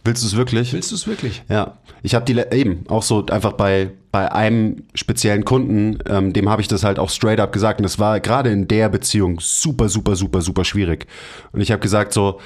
[0.04, 0.72] Willst du es wirklich?
[0.72, 1.42] Willst du es wirklich?
[1.48, 6.48] Ja, ich habe die eben auch so einfach bei bei einem speziellen Kunden, ähm, dem
[6.48, 9.38] habe ich das halt auch straight up gesagt und das war gerade in der Beziehung
[9.40, 11.06] super super super super schwierig
[11.52, 12.40] und ich habe gesagt so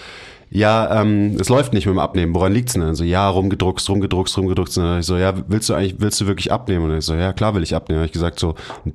[0.50, 2.32] ja, ähm, es läuft nicht mit dem Abnehmen.
[2.32, 2.82] Woran liegt's denn?
[2.82, 4.78] Also ja, rumgedruckst, rumgedruckst, rumgedruckst.
[4.78, 6.84] Und dann ich so, ja, willst du eigentlich, willst du wirklich abnehmen?
[6.84, 8.00] Und ich so, ja, klar will ich abnehmen.
[8.00, 8.54] Und ich gesagt so,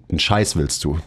[0.10, 1.00] einen Scheiß willst du.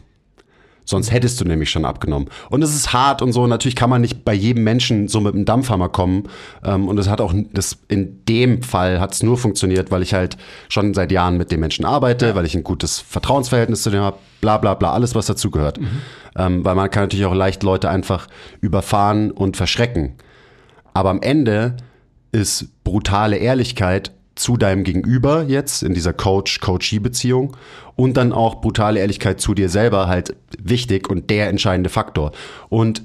[0.85, 2.29] Sonst hättest du nämlich schon abgenommen.
[2.51, 3.47] Und es ist hart und so.
[3.47, 6.25] Natürlich kann man nicht bei jedem Menschen so mit einem Dampfhammer kommen.
[6.65, 10.15] Ähm, und es hat auch, das, in dem Fall hat es nur funktioniert, weil ich
[10.15, 10.37] halt
[10.69, 14.19] schon seit Jahren mit dem Menschen arbeite, weil ich ein gutes Vertrauensverhältnis zu dem habe,
[14.41, 15.81] bla bla bla, alles, was dazugehört.
[15.81, 15.89] Mhm.
[16.37, 18.27] Ähm, weil man kann natürlich auch leicht Leute einfach
[18.61, 20.15] überfahren und verschrecken.
[20.95, 21.77] Aber am Ende
[22.33, 27.57] ist brutale Ehrlichkeit zu deinem Gegenüber jetzt in dieser Coach-Coachee-Beziehung
[27.97, 32.33] und dann auch brutale Ehrlichkeit zu dir selber halt wichtig und der entscheidende Faktor.
[32.69, 33.03] Und,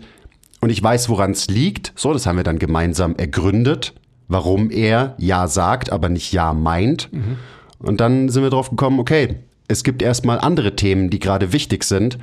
[0.61, 1.93] und ich weiß, woran es liegt.
[1.95, 3.93] So, das haben wir dann gemeinsam ergründet,
[4.28, 7.11] warum er Ja sagt, aber nicht Ja meint.
[7.11, 7.38] Mhm.
[7.80, 9.36] Und dann sind wir drauf gekommen, okay,
[9.67, 12.17] es gibt erstmal andere Themen, die gerade wichtig sind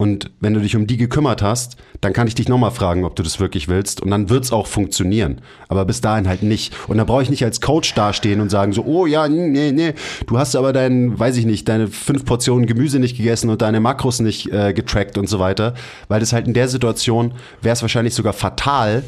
[0.00, 3.16] und wenn du dich um die gekümmert hast, dann kann ich dich nochmal fragen, ob
[3.16, 4.00] du das wirklich willst.
[4.00, 5.42] Und dann wird's auch funktionieren.
[5.68, 6.74] Aber bis dahin halt nicht.
[6.88, 9.92] Und da brauche ich nicht als Coach dastehen und sagen so, oh ja, nee, nee,
[10.26, 13.78] du hast aber dein, weiß ich nicht, deine fünf Portionen Gemüse nicht gegessen und deine
[13.78, 15.74] Makros nicht äh, getrackt und so weiter.
[16.08, 19.04] Weil das halt in der Situation wäre es wahrscheinlich sogar fatal,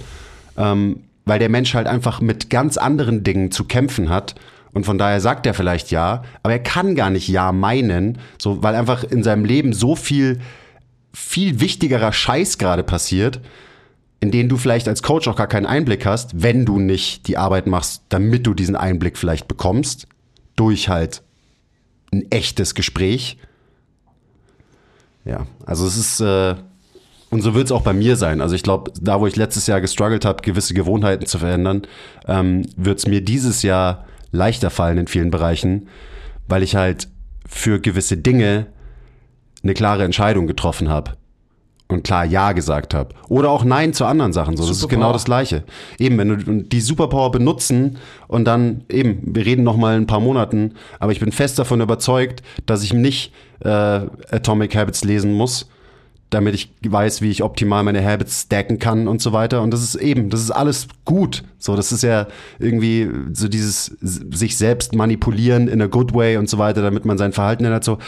[0.58, 4.34] ähm, weil der Mensch halt einfach mit ganz anderen Dingen zu kämpfen hat.
[4.74, 8.62] Und von daher sagt er vielleicht ja, aber er kann gar nicht ja meinen, so,
[8.62, 10.38] weil einfach in seinem Leben so viel
[11.12, 13.40] viel wichtigerer Scheiß gerade passiert,
[14.20, 17.36] in den du vielleicht als Coach auch gar keinen Einblick hast, wenn du nicht die
[17.36, 20.06] Arbeit machst, damit du diesen Einblick vielleicht bekommst,
[20.56, 21.22] durch halt
[22.12, 23.38] ein echtes Gespräch.
[25.24, 26.54] Ja, also es ist, äh,
[27.30, 28.40] und so wird es auch bei mir sein.
[28.40, 31.82] Also ich glaube, da wo ich letztes Jahr gestruggelt habe, gewisse Gewohnheiten zu verändern,
[32.26, 35.88] ähm, wird es mir dieses Jahr leichter fallen in vielen Bereichen,
[36.46, 37.08] weil ich halt
[37.46, 38.66] für gewisse Dinge
[39.62, 41.12] eine klare Entscheidung getroffen habe
[41.92, 43.14] und klar Ja gesagt habe.
[43.28, 44.56] Oder auch Nein zu anderen Sachen.
[44.56, 45.62] So, das ist genau das Gleiche.
[45.98, 47.98] Eben, wenn du die Superpower benutzen
[48.28, 51.80] und dann eben, wir reden noch mal ein paar Monaten, aber ich bin fest davon
[51.80, 55.68] überzeugt, dass ich nicht äh, Atomic Habits lesen muss,
[56.30, 59.60] damit ich weiß, wie ich optimal meine Habits stacken kann und so weiter.
[59.60, 61.44] Und das ist eben, das ist alles gut.
[61.58, 62.26] So, das ist ja
[62.58, 67.18] irgendwie so dieses sich selbst manipulieren in a good way und so weiter, damit man
[67.18, 67.84] sein Verhalten ändert.
[67.84, 67.98] So,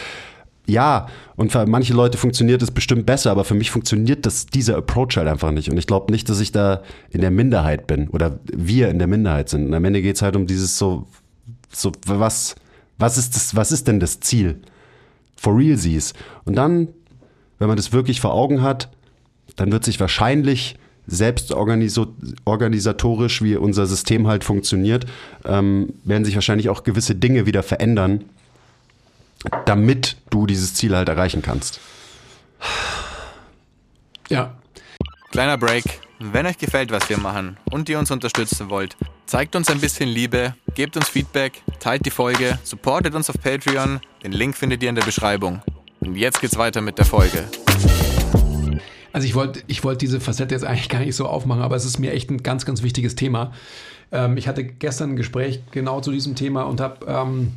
[0.67, 4.77] ja, und für manche Leute funktioniert es bestimmt besser, aber für mich funktioniert das, dieser
[4.77, 5.71] Approach halt einfach nicht.
[5.71, 9.09] Und ich glaube nicht, dass ich da in der Minderheit bin oder wir in der
[9.09, 9.67] Minderheit sind.
[9.67, 11.07] Und am Ende geht es halt um dieses so,
[11.71, 12.55] so, was,
[12.97, 14.61] was ist das, was ist denn das Ziel?
[15.37, 16.15] For real siehst.
[16.45, 16.89] Und dann,
[17.59, 18.89] wenn man das wirklich vor Augen hat,
[19.57, 25.05] dann wird sich wahrscheinlich selbst organisatorisch, wie unser System halt funktioniert,
[25.45, 28.25] ähm, werden sich wahrscheinlich auch gewisse Dinge wieder verändern,
[29.66, 31.80] damit du dieses Ziel halt erreichen kannst.
[34.28, 34.55] Ja.
[35.30, 35.84] Kleiner Break.
[36.20, 40.09] Wenn euch gefällt, was wir machen und ihr uns unterstützen wollt, zeigt uns ein bisschen
[40.09, 44.01] Liebe, gebt uns Feedback, teilt die Folge, supportet uns auf Patreon.
[44.22, 45.61] Den Link findet ihr in der Beschreibung.
[46.01, 47.45] Und jetzt geht's weiter mit der Folge.
[49.12, 51.84] Also ich wollte ich wollt diese Facette jetzt eigentlich gar nicht so aufmachen, aber es
[51.84, 53.53] ist mir echt ein ganz, ganz wichtiges Thema.
[54.12, 57.53] Ähm, ich hatte gestern ein Gespräch genau zu diesem Thema und habe, ähm,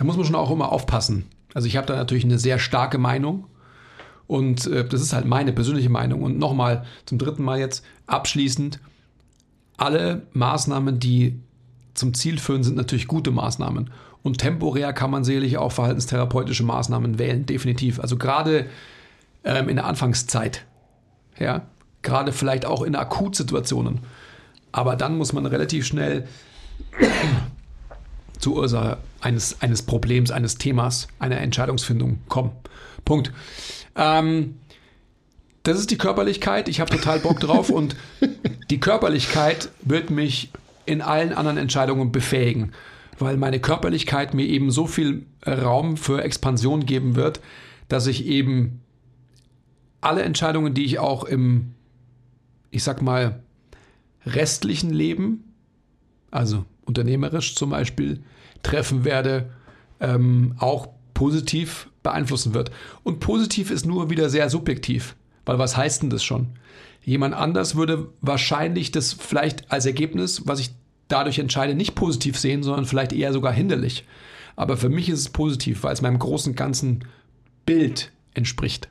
[0.00, 1.26] da muss man schon auch immer aufpassen.
[1.52, 3.44] Also ich habe da natürlich eine sehr starke Meinung
[4.26, 6.22] und äh, das ist halt meine persönliche Meinung.
[6.22, 8.80] Und nochmal, zum dritten Mal jetzt abschließend,
[9.76, 11.38] alle Maßnahmen, die
[11.92, 13.90] zum Ziel führen, sind natürlich gute Maßnahmen.
[14.22, 18.00] Und temporär kann man sicherlich auch verhaltenstherapeutische Maßnahmen wählen, definitiv.
[18.00, 18.70] Also gerade
[19.44, 20.64] ähm, in der Anfangszeit.
[21.38, 21.66] Ja,
[22.00, 23.98] gerade vielleicht auch in Akutsituationen.
[24.72, 26.26] Aber dann muss man relativ schnell
[28.40, 32.52] zur Ursache eines, eines Problems, eines Themas, einer Entscheidungsfindung kommen.
[33.04, 33.32] Punkt.
[33.96, 34.56] Ähm,
[35.62, 36.68] das ist die Körperlichkeit.
[36.68, 37.96] Ich habe total Bock drauf und
[38.70, 40.50] die Körperlichkeit wird mich
[40.86, 42.72] in allen anderen Entscheidungen befähigen,
[43.18, 47.40] weil meine Körperlichkeit mir eben so viel Raum für Expansion geben wird,
[47.88, 48.80] dass ich eben
[50.00, 51.74] alle Entscheidungen, die ich auch im,
[52.70, 53.42] ich sag mal,
[54.24, 55.52] restlichen Leben,
[56.30, 58.22] also unternehmerisch zum Beispiel,
[58.62, 59.50] treffen werde,
[60.00, 62.70] ähm, auch positiv beeinflussen wird.
[63.02, 65.16] Und positiv ist nur wieder sehr subjektiv,
[65.46, 66.48] weil was heißt denn das schon?
[67.02, 70.70] Jemand anders würde wahrscheinlich das vielleicht als Ergebnis, was ich
[71.08, 74.04] dadurch entscheide, nicht positiv sehen, sondern vielleicht eher sogar hinderlich.
[74.56, 77.04] Aber für mich ist es positiv, weil es meinem großen ganzen
[77.64, 78.88] Bild entspricht.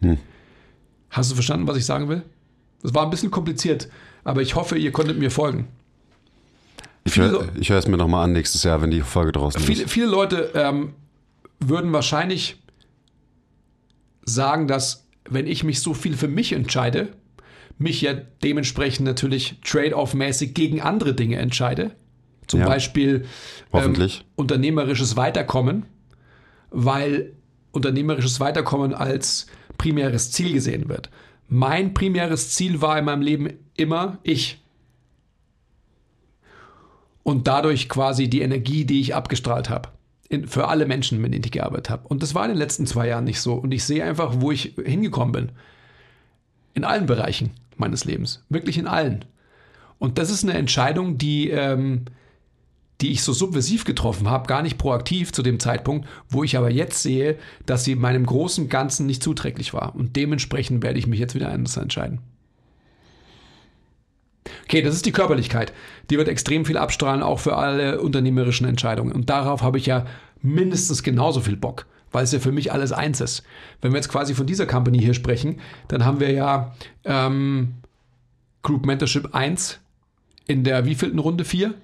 [0.00, 0.18] Hm.
[1.10, 2.22] Hast du verstanden, was ich sagen will?
[2.82, 3.88] Das war ein bisschen kompliziert,
[4.24, 5.68] aber ich hoffe, ihr konntet mir folgen.
[7.06, 9.90] Ich höre hör es mir nochmal an nächstes Jahr, wenn die Folge draußen viele, ist.
[9.90, 10.94] Viele Leute ähm,
[11.60, 12.60] würden wahrscheinlich
[14.24, 17.08] sagen, dass wenn ich mich so viel für mich entscheide,
[17.78, 21.92] mich ja dementsprechend natürlich trade-off-mäßig gegen andere Dinge entscheide.
[22.46, 23.26] Zum ja, Beispiel
[23.72, 23.96] ähm,
[24.36, 25.86] unternehmerisches Weiterkommen,
[26.70, 27.32] weil
[27.72, 29.46] unternehmerisches Weiterkommen als
[29.78, 31.10] primäres Ziel gesehen wird.
[31.48, 34.62] Mein primäres Ziel war in meinem Leben immer ich.
[37.26, 39.88] Und dadurch quasi die Energie, die ich abgestrahlt habe.
[40.28, 42.06] In, für alle Menschen, mit denen ich gearbeitet habe.
[42.06, 43.54] Und das war in den letzten zwei Jahren nicht so.
[43.54, 45.52] Und ich sehe einfach, wo ich hingekommen bin.
[46.74, 48.44] In allen Bereichen meines Lebens.
[48.48, 49.24] Wirklich in allen.
[49.98, 52.04] Und das ist eine Entscheidung, die ähm,
[53.00, 56.70] die ich so subversiv getroffen habe, gar nicht proaktiv zu dem Zeitpunkt, wo ich aber
[56.70, 59.94] jetzt sehe, dass sie meinem großen Ganzen nicht zuträglich war.
[59.96, 62.20] Und dementsprechend werde ich mich jetzt wieder anders entscheiden.
[64.64, 65.72] Okay, das ist die Körperlichkeit.
[66.10, 69.12] Die wird extrem viel abstrahlen, auch für alle unternehmerischen Entscheidungen.
[69.12, 70.06] Und darauf habe ich ja
[70.42, 73.42] mindestens genauso viel Bock, weil es ja für mich alles eins ist.
[73.80, 76.74] Wenn wir jetzt quasi von dieser Company hier sprechen, dann haben wir ja
[77.04, 77.74] ähm,
[78.62, 79.80] Group Mentorship 1
[80.46, 81.44] in der wievielten Runde?
[81.44, 81.74] 4?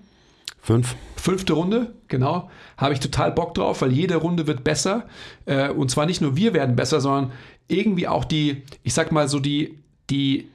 [0.61, 0.95] Fünf.
[1.17, 2.51] Fünfte Runde, genau.
[2.77, 5.07] Habe ich total Bock drauf, weil jede Runde wird besser.
[5.45, 7.33] Äh, und zwar nicht nur wir werden besser, sondern
[7.69, 9.79] irgendwie auch die, ich sag mal so, die,
[10.11, 10.49] die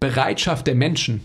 [0.00, 1.24] Bereitschaft der Menschen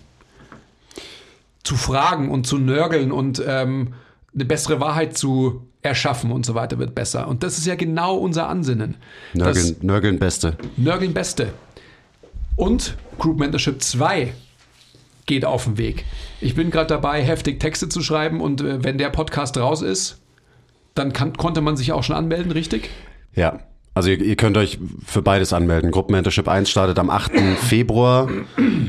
[1.63, 3.93] zu fragen und zu nörgeln und ähm,
[4.33, 7.27] eine bessere Wahrheit zu erschaffen und so weiter wird besser.
[7.27, 8.97] Und das ist ja genau unser Ansinnen.
[9.33, 10.57] Nörgeln, Nörgeln Beste.
[10.77, 11.53] Nörgeln Beste.
[12.55, 14.33] Und Group Mentorship 2
[15.25, 16.05] geht auf den Weg.
[16.41, 20.19] Ich bin gerade dabei, heftig Texte zu schreiben und äh, wenn der Podcast raus ist,
[20.93, 22.89] dann kann, konnte man sich auch schon anmelden, richtig?
[23.33, 23.59] Ja.
[23.95, 25.89] Also ihr, ihr könnt euch für beides anmelden.
[25.89, 27.31] Gruppenmentorship 1 startet am 8.
[27.57, 28.27] Februar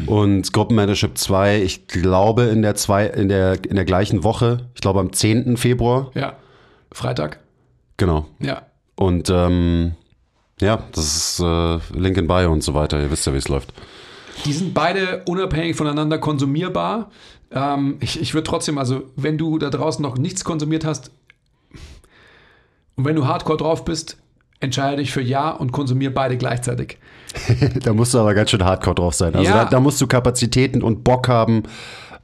[0.06, 4.80] und Gruppenmentorship 2, ich glaube in der, zwei, in, der, in der gleichen Woche, ich
[4.80, 5.56] glaube am 10.
[5.58, 6.10] Februar.
[6.14, 6.34] Ja,
[6.90, 7.38] Freitag.
[7.96, 8.26] Genau.
[8.40, 8.62] Ja.
[8.96, 9.92] Und ähm,
[10.60, 13.00] ja, das ist äh, Link in Bio und so weiter.
[13.00, 13.72] Ihr wisst ja, wie es läuft.
[14.44, 17.12] Die sind beide unabhängig voneinander konsumierbar.
[17.52, 21.12] Ähm, ich ich würde trotzdem, also wenn du da draußen noch nichts konsumiert hast
[22.96, 24.16] und wenn du hardcore drauf bist,
[24.60, 26.98] entscheide dich für Ja und konsumier beide gleichzeitig.
[27.82, 29.34] da musst du aber ganz schön hardcore drauf sein.
[29.34, 29.64] Also ja.
[29.64, 31.64] da, da musst du Kapazitäten und Bock haben,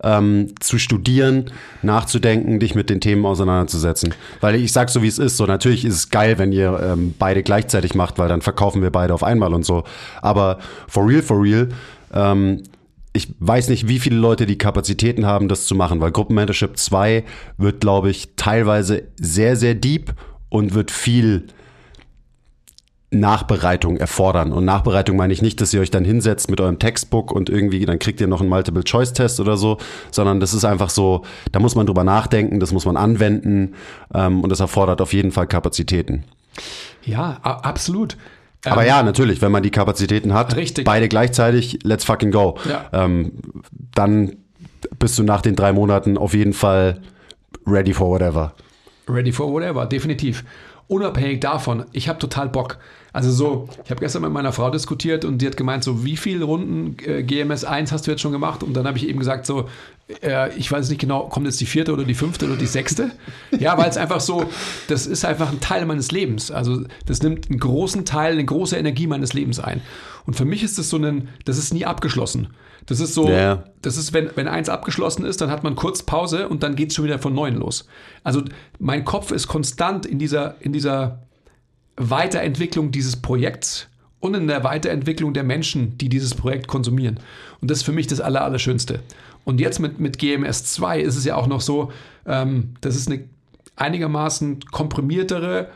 [0.02, 1.50] ähm, zu studieren,
[1.82, 4.14] nachzudenken, dich mit den Themen auseinanderzusetzen.
[4.40, 5.36] Weil ich sag so, wie es ist.
[5.36, 8.90] So, natürlich ist es geil, wenn ihr ähm, beide gleichzeitig macht, weil dann verkaufen wir
[8.90, 9.84] beide auf einmal und so.
[10.20, 10.58] Aber
[10.88, 11.68] for real, for real,
[12.12, 12.62] ähm,
[13.12, 17.24] ich weiß nicht, wie viele Leute die Kapazitäten haben, das zu machen, weil Gruppenmentorship 2
[17.58, 20.14] wird, glaube ich, teilweise sehr, sehr deep
[20.48, 21.46] und wird viel
[23.12, 24.52] Nachbereitung erfordern.
[24.52, 27.84] Und Nachbereitung meine ich nicht, dass ihr euch dann hinsetzt mit eurem Textbook und irgendwie,
[27.84, 29.78] dann kriegt ihr noch einen Multiple-Choice-Test oder so,
[30.10, 33.74] sondern das ist einfach so, da muss man drüber nachdenken, das muss man anwenden
[34.14, 36.24] ähm, und das erfordert auf jeden Fall Kapazitäten.
[37.04, 38.16] Ja, absolut.
[38.64, 40.84] Aber ja, natürlich, wenn man die Kapazitäten hat, Richtig.
[40.84, 42.58] beide gleichzeitig, let's fucking go.
[42.68, 42.86] Ja.
[42.92, 43.32] Ähm,
[43.94, 44.36] dann
[44.98, 47.00] bist du nach den drei Monaten auf jeden Fall
[47.66, 48.54] ready for whatever.
[49.08, 50.44] Ready for whatever, definitiv.
[50.86, 52.78] Unabhängig davon, ich habe total Bock.
[53.14, 56.16] Also so, ich habe gestern mit meiner Frau diskutiert und die hat gemeint, so wie
[56.16, 58.62] viele Runden äh, GMS 1 hast du jetzt schon gemacht?
[58.62, 59.68] Und dann habe ich eben gesagt, so,
[60.22, 63.10] äh, ich weiß nicht genau, kommt jetzt die vierte oder die fünfte oder die sechste?
[63.58, 64.44] Ja, weil es einfach so,
[64.88, 66.50] das ist einfach ein Teil meines Lebens.
[66.50, 69.82] Also das nimmt einen großen Teil, eine große Energie meines Lebens ein.
[70.24, 72.48] Und für mich ist das so ein, das ist nie abgeschlossen.
[72.86, 73.64] Das ist so, Ja.
[73.82, 76.88] das ist, wenn, wenn eins abgeschlossen ist, dann hat man kurz Pause und dann geht
[76.90, 77.86] es schon wieder von neuem los.
[78.24, 78.42] Also
[78.78, 81.20] mein Kopf ist konstant in dieser, in dieser
[81.96, 83.88] Weiterentwicklung dieses Projekts
[84.20, 87.18] und in der Weiterentwicklung der Menschen, die dieses Projekt konsumieren.
[87.60, 89.00] Und das ist für mich das Aller, Allerschönste.
[89.44, 91.92] Und jetzt mit, mit GMS 2 ist es ja auch noch so,
[92.26, 93.24] ähm, das ist eine
[93.76, 95.68] einigermaßen komprimiertere,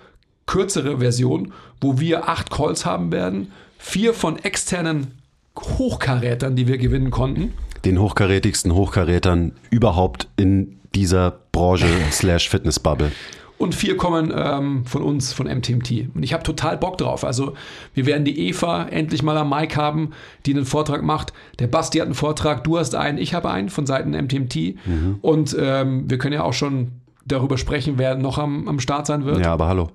[0.47, 5.19] kürzere Version, wo wir acht Calls haben werden, vier von externen
[5.59, 7.53] Hochkarätern, die wir gewinnen konnten.
[7.85, 13.11] Den hochkarätigsten Hochkarätern überhaupt in dieser Branche slash Fitnessbubble.
[13.59, 16.15] Und vier kommen ähm, von uns, von MTMT.
[16.15, 17.25] Und ich habe total Bock drauf.
[17.25, 17.55] Also
[17.95, 20.11] wir werden die Eva endlich mal am Mic haben,
[20.45, 21.33] die einen Vortrag macht.
[21.59, 24.77] Der Basti hat einen Vortrag, du hast einen, ich habe einen von Seiten MTMT.
[25.23, 26.93] Und ähm, wir können ja auch schon
[27.25, 29.41] darüber sprechen, wer noch am, am Start sein wird.
[29.41, 29.91] Ja, aber hallo.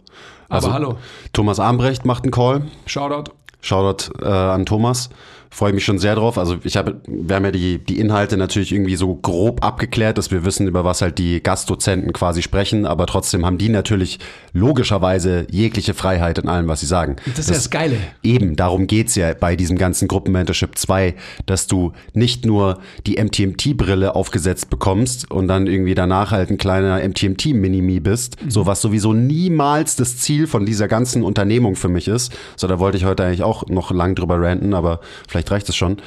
[0.50, 0.98] Aber hallo,
[1.32, 2.64] Thomas Armbrecht macht einen Call.
[2.86, 3.32] Shoutout.
[3.62, 5.10] Shoutout äh, an Thomas.
[5.54, 6.38] Freue mich schon sehr drauf.
[6.38, 10.32] Also ich habe, wir haben ja die, die Inhalte natürlich irgendwie so grob abgeklärt, dass
[10.32, 14.20] wir wissen, über was halt die Gastdozenten quasi sprechen, aber trotzdem haben die natürlich
[14.54, 17.18] logischerweise jegliche Freiheit in allem, was sie sagen.
[17.26, 17.98] Das ist ja das Geile.
[18.24, 24.16] Eben, darum geht's ja bei diesem ganzen Gruppenmentorship 2, dass du nicht nur die MTMT-Brille
[24.16, 29.98] aufgesetzt bekommst und dann irgendwie danach halt ein kleiner MTMT-Minimi bist, so was sowieso niemals
[29.98, 32.32] das Ziel von dieser ganzen Unternehmung für mich ist.
[32.56, 35.76] So, da wollte ich heute eigentlich auch noch lang drüber ranten, aber vielleicht reicht es
[35.76, 35.98] schon.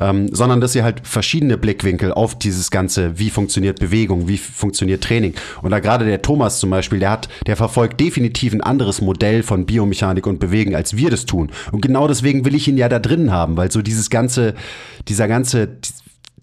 [0.00, 5.04] Ähm, sondern dass ihr halt verschiedene Blickwinkel auf dieses ganze, wie funktioniert Bewegung, wie funktioniert
[5.04, 5.34] Training.
[5.62, 9.42] Und da gerade der Thomas zum Beispiel, der hat, der verfolgt definitiv ein anderes Modell
[9.42, 11.50] von Biomechanik und Bewegen, als wir das tun.
[11.70, 14.54] Und genau deswegen will ich ihn ja da drin haben, weil so dieses ganze,
[15.08, 15.68] dieser ganze,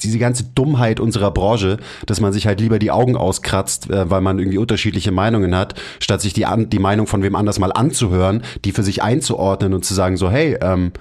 [0.04, 4.22] diese ganze Dummheit unserer Branche, dass man sich halt lieber die Augen auskratzt, äh, weil
[4.22, 7.72] man irgendwie unterschiedliche Meinungen hat, statt sich die, an, die Meinung von wem anders mal
[7.72, 10.92] anzuhören, die für sich einzuordnen und zu sagen so, hey, ähm,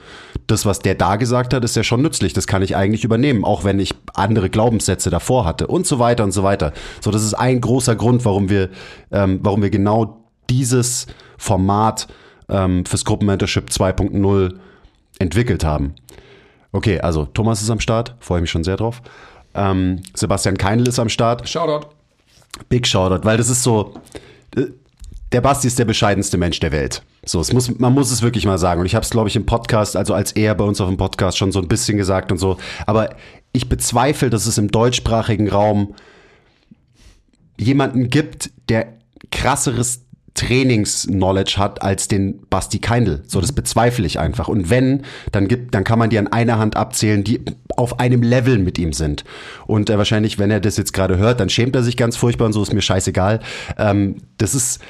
[0.46, 3.44] das, was der da gesagt hat, ist ja schon nützlich, das kann ich eigentlich übernehmen,
[3.44, 6.72] auch wenn ich andere Glaubenssätze davor hatte und so weiter und so weiter.
[7.00, 8.70] So, das ist ein großer Grund, warum wir,
[9.10, 12.06] ähm, warum wir genau dieses Format
[12.48, 14.54] ähm, fürs Gruppenmentorship 2.0
[15.18, 15.94] entwickelt haben.
[16.76, 19.00] Okay, also Thomas ist am Start, freue mich schon sehr drauf.
[19.54, 21.48] Ähm, Sebastian Keinl ist am Start.
[21.48, 21.88] Shoutout.
[22.68, 23.94] Big Shoutout, weil das ist so,
[24.54, 24.66] äh,
[25.32, 27.02] der Basti ist der bescheidenste Mensch der Welt.
[27.24, 28.80] So, es muss, man muss es wirklich mal sagen.
[28.80, 30.98] Und ich habe es, glaube ich, im Podcast, also als er bei uns auf dem
[30.98, 32.58] Podcast schon so ein bisschen gesagt und so.
[32.84, 33.16] Aber
[33.52, 35.94] ich bezweifle, dass es im deutschsprachigen Raum
[37.56, 38.92] jemanden gibt, der
[39.32, 40.05] krasseres
[40.36, 43.22] Trainings-Knowledge hat als den Basti Keindl.
[43.26, 44.48] So, das bezweifle ich einfach.
[44.48, 47.40] Und wenn, dann gibt, dann kann man die an einer Hand abzählen, die
[47.76, 49.24] auf einem Level mit ihm sind.
[49.66, 52.46] Und äh, wahrscheinlich, wenn er das jetzt gerade hört, dann schämt er sich ganz furchtbar
[52.46, 53.40] und so ist mir scheißegal.
[53.78, 54.80] Ähm, das ist,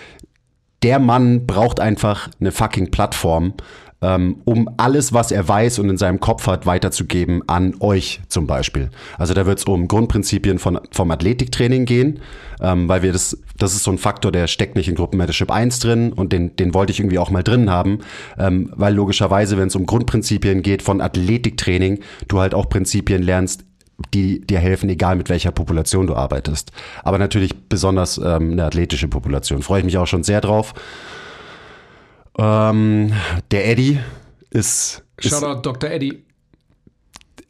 [0.82, 3.54] der Mann braucht einfach eine fucking Plattform,
[4.02, 8.46] ähm, um alles, was er weiß und in seinem Kopf hat, weiterzugeben an euch zum
[8.46, 8.90] Beispiel.
[9.18, 12.20] Also da wird es um Grundprinzipien von, vom Athletiktraining gehen,
[12.60, 15.78] ähm, weil wir das, das ist so ein Faktor, der steckt nicht in Gruppenmentorship 1
[15.78, 18.00] drin und den, den wollte ich irgendwie auch mal drin haben,
[18.38, 23.64] ähm, weil logischerweise, wenn es um Grundprinzipien geht von Athletiktraining, du halt auch Prinzipien lernst,
[24.12, 26.70] die dir helfen, egal mit welcher Population du arbeitest.
[27.02, 29.62] Aber natürlich besonders ähm, eine athletische Population.
[29.62, 30.74] Freue ich mich auch schon sehr drauf.
[32.38, 33.12] Ähm,
[33.50, 34.00] der Eddie
[34.50, 35.90] ist, ist Shoutout Dr.
[35.90, 36.24] Eddie.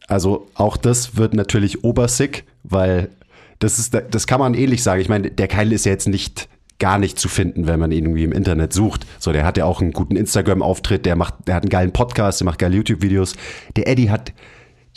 [0.06, 3.10] also auch das wird natürlich obersick, weil
[3.58, 5.00] das ist, das kann man ähnlich sagen.
[5.00, 8.04] Ich meine, der Keil ist ja jetzt nicht gar nicht zu finden, wenn man ihn
[8.04, 9.06] irgendwie im Internet sucht.
[9.18, 12.40] So, der hat ja auch einen guten Instagram-Auftritt, der macht, der hat einen geilen Podcast,
[12.40, 13.34] der macht geile YouTube-Videos.
[13.76, 14.34] Der Eddie hat,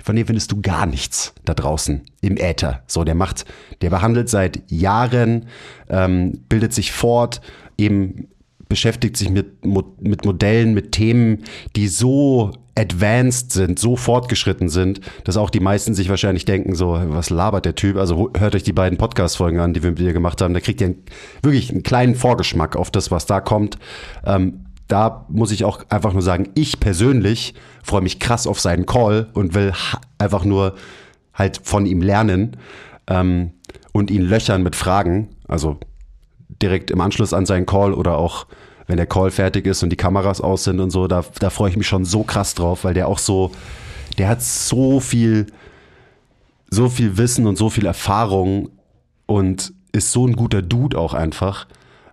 [0.03, 2.83] von dem findest du gar nichts da draußen im Äther.
[2.85, 3.45] So, der macht,
[3.81, 5.45] der behandelt seit Jahren,
[5.89, 7.39] ähm, bildet sich fort,
[7.77, 8.27] eben
[8.69, 11.43] beschäftigt sich mit, mit Modellen, mit Themen,
[11.75, 16.97] die so advanced sind, so fortgeschritten sind, dass auch die meisten sich wahrscheinlich denken, so,
[17.07, 17.97] was labert der Typ?
[17.97, 20.53] Also hört euch die beiden Podcast-Folgen an, die wir mit dir gemacht haben.
[20.53, 21.03] Da kriegt ihr einen,
[21.41, 23.77] wirklich einen kleinen Vorgeschmack auf das, was da kommt.
[24.23, 27.53] Ähm, da muss ich auch einfach nur sagen, ich persönlich
[27.83, 29.73] freue mich krass auf seinen Call und will
[30.17, 30.75] einfach nur
[31.33, 32.57] halt von ihm lernen
[33.07, 33.51] ähm,
[33.91, 35.29] und ihn löchern mit Fragen.
[35.47, 35.79] Also
[36.49, 38.47] direkt im Anschluss an seinen Call oder auch
[38.87, 41.69] wenn der Call fertig ist und die Kameras aus sind und so, da, da freue
[41.69, 43.51] ich mich schon so krass drauf, weil der auch so,
[44.17, 45.45] der hat so viel,
[46.71, 48.69] so viel Wissen und so viel Erfahrung
[49.27, 51.67] und ist so ein guter Dude auch einfach.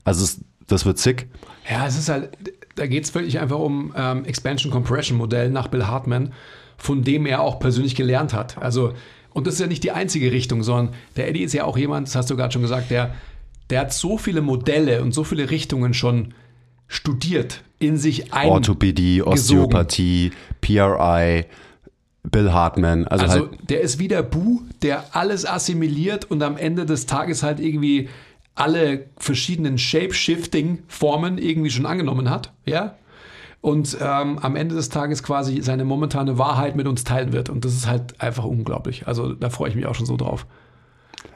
[0.05, 1.29] Also es, das wird sick.
[1.71, 2.37] Ja, es ist halt,
[2.75, 6.35] da geht es wirklich einfach um ähm, Expansion Compression Modell nach Bill Hartman,
[6.77, 8.59] von dem er auch persönlich gelernt hat.
[8.59, 8.93] Also,
[9.31, 12.09] und das ist ja nicht die einzige Richtung, sondern der Eddie ist ja auch jemand,
[12.09, 13.15] das hast du gerade schon gesagt, der,
[13.71, 16.35] der hat so viele Modelle und so viele Richtungen schon
[16.89, 18.49] studiert, in sich ein.
[18.49, 21.45] Orthopädie, Osteopathie, PRI,
[22.23, 23.07] Bill Hartman.
[23.07, 27.07] Also, also halt der ist wie der Bu, der alles assimiliert und am Ende des
[27.07, 28.09] Tages halt irgendwie
[28.55, 32.97] alle verschiedenen Shape-Shifting-Formen irgendwie schon angenommen hat, ja.
[33.61, 37.49] Und ähm, am Ende des Tages quasi seine momentane Wahrheit mit uns teilen wird.
[37.49, 39.09] Und das ist halt einfach unglaublich.
[39.09, 40.47] Also da freue ich mich auch schon so drauf.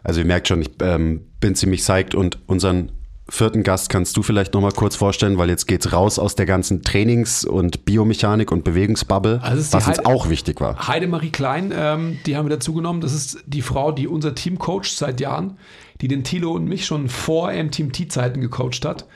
[0.02, 2.92] Also ihr merkt schon, ich ähm, bin ziemlich psyched und unseren
[3.30, 6.46] vierten Gast kannst du vielleicht noch mal kurz vorstellen, weil jetzt geht's raus aus der
[6.46, 10.88] ganzen Trainings- und Biomechanik und Bewegungsbubble, also was uns auch wichtig war.
[10.88, 13.00] Heidemarie Klein, ähm, die haben wir dazu genommen.
[13.00, 15.56] Das ist die Frau, die unser Team coacht seit Jahren,
[16.00, 19.06] die den Thilo und mich schon vor MTMT-Zeiten gecoacht hat.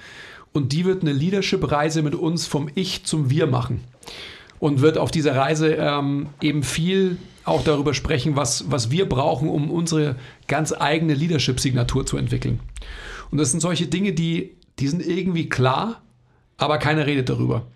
[0.53, 3.81] Und die wird eine Leadership-Reise mit uns vom Ich zum Wir machen.
[4.61, 9.49] Und wird auf dieser Reise ähm, eben viel auch darüber sprechen, was, was wir brauchen,
[9.49, 10.17] um unsere
[10.49, 12.61] ganz eigene Leadership-Signatur zu entwickeln.
[13.31, 16.03] Und das sind solche Dinge, die, die sind irgendwie klar,
[16.57, 17.67] aber keiner redet darüber.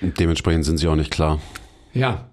[0.00, 1.40] Dementsprechend sind sie auch nicht klar.
[1.94, 2.28] Ja,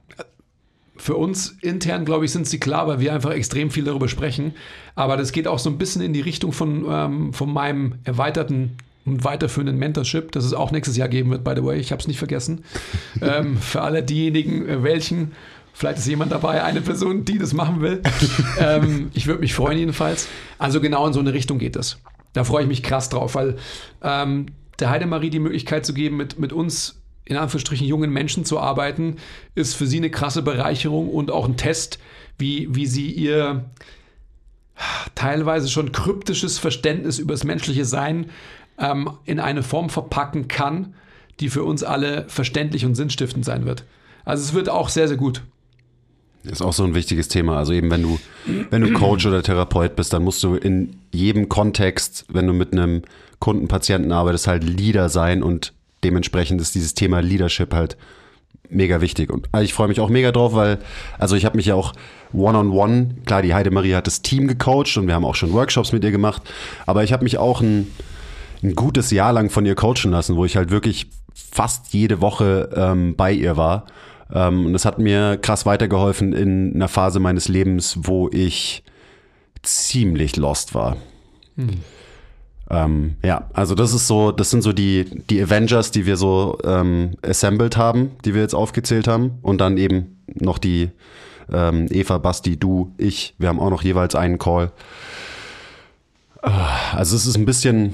[0.96, 4.54] für uns intern, glaube ich, sind sie klar, weil wir einfach extrem viel darüber sprechen.
[4.96, 8.78] Aber das geht auch so ein bisschen in die Richtung von, ähm, von meinem erweiterten
[9.06, 11.78] und weiterführenden Mentorship, das es auch nächstes Jahr geben wird, by the way.
[11.78, 12.64] Ich habe es nicht vergessen.
[13.22, 15.34] ähm, für alle diejenigen, äh, welchen,
[15.74, 18.02] vielleicht ist jemand dabei, eine Person, die das machen will.
[18.60, 20.28] ähm, ich würde mich freuen jedenfalls.
[20.58, 22.00] Also genau in so eine Richtung geht es.
[22.34, 23.58] Da freue ich mich krass drauf, weil
[24.02, 24.48] ähm,
[24.80, 29.18] der Heidemarie die Möglichkeit zu geben, mit, mit uns in Anführungsstrichen jungen Menschen zu arbeiten,
[29.56, 32.00] ist für sie eine krasse Bereicherung und auch ein Test,
[32.38, 33.66] wie, wie sie ihr
[35.16, 38.32] teilweise schon kryptisches Verständnis über das menschliche Sein
[38.78, 40.96] ähm, in eine Form verpacken kann,
[41.40, 43.86] die für uns alle verständlich und sinnstiftend sein wird.
[44.26, 45.44] Also es wird auch sehr, sehr gut.
[46.44, 47.58] Ist auch so ein wichtiges Thema.
[47.58, 48.20] Also eben, wenn du,
[48.70, 52.74] wenn du Coach oder Therapeut bist, dann musst du in jedem Kontext, wenn du mit
[52.74, 53.04] einem
[53.39, 55.74] Kunden, Patienten arbeitest, halt Leader sein und
[56.04, 57.98] dementsprechend ist dieses Thema Leadership halt
[58.70, 59.32] mega wichtig.
[59.32, 60.80] Und also ich freue mich auch mega drauf, weil,
[61.18, 61.94] also ich habe mich ja auch
[62.34, 65.54] one-on-one, -on -one, klar, die Heidemarie hat das Team gecoacht und wir haben auch schon
[65.54, 66.41] Workshops mit ihr gemacht,
[66.86, 67.88] aber ich habe mich auch ein,
[68.64, 72.70] ein gutes Jahr lang von ihr coachen lassen, wo ich halt wirklich fast jede Woche
[72.76, 73.86] ähm, bei ihr war.
[74.34, 78.84] Ähm, und das hat mir krass weitergeholfen in einer Phase meines Lebens, wo ich
[79.62, 80.98] ziemlich lost war.
[81.56, 81.70] Hm.
[82.70, 86.58] Ähm, ja, also das ist so, das sind so die, die Avengers, die wir so
[86.64, 89.38] ähm, assembled haben, die wir jetzt aufgezählt haben.
[89.42, 90.90] Und dann eben noch die
[91.52, 93.36] ähm, Eva, Basti, du, ich.
[93.38, 94.72] Wir haben auch noch jeweils einen Call.
[96.42, 97.94] Ah, also es ist ein bisschen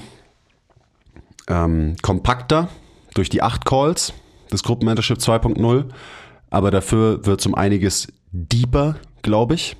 [1.48, 2.68] ähm, kompakter
[3.14, 4.12] durch die acht Calls
[4.50, 5.84] des Gruppenmentorship 2.0,
[6.50, 9.76] aber dafür wird es um einiges deeper, glaube ich,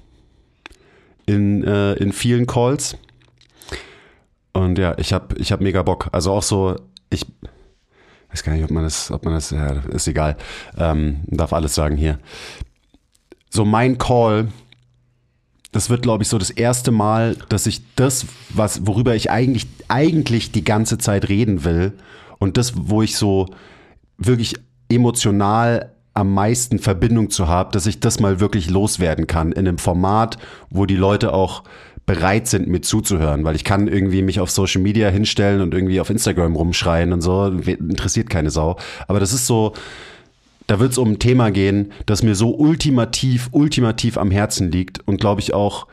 [1.26, 2.96] in, äh, in vielen Calls.
[4.52, 6.08] Und ja, ich habe ich hab mega Bock.
[6.12, 6.76] Also auch so,
[7.10, 7.26] ich
[8.30, 10.36] weiß gar nicht, ob man das, ob man das, ja, ist egal.
[10.76, 12.18] Ähm, darf alles sagen hier.
[13.50, 14.48] So mein Call,
[15.72, 19.66] das wird, glaube ich, so das erste Mal, dass ich das, was, worüber ich eigentlich,
[19.88, 21.92] eigentlich die ganze Zeit reden will
[22.38, 23.46] und das, wo ich so
[24.18, 24.54] wirklich
[24.88, 29.78] emotional am meisten Verbindung zu habe, dass ich das mal wirklich loswerden kann in einem
[29.78, 31.64] Format, wo die Leute auch
[32.06, 36.00] bereit sind, mir zuzuhören, weil ich kann irgendwie mich auf Social Media hinstellen und irgendwie
[36.00, 38.76] auf Instagram rumschreien und so, interessiert keine Sau.
[39.06, 39.74] Aber das ist so,
[40.66, 45.06] da wird es um ein Thema gehen, das mir so ultimativ, ultimativ am Herzen liegt
[45.06, 45.86] und glaube ich auch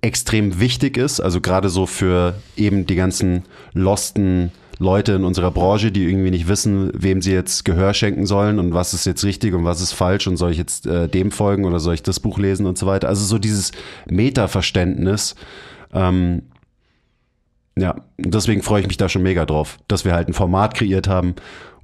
[0.00, 5.90] extrem wichtig ist, also gerade so für eben die ganzen losten Leute in unserer Branche,
[5.90, 9.54] die irgendwie nicht wissen, wem sie jetzt Gehör schenken sollen und was ist jetzt richtig
[9.54, 12.20] und was ist falsch und soll ich jetzt äh, dem folgen oder soll ich das
[12.20, 13.08] Buch lesen und so weiter.
[13.08, 13.72] Also so dieses
[14.08, 15.34] Meta-Verständnis.
[15.92, 16.42] Ähm,
[17.76, 21.08] ja, deswegen freue ich mich da schon mega drauf, dass wir halt ein Format kreiert
[21.08, 21.34] haben,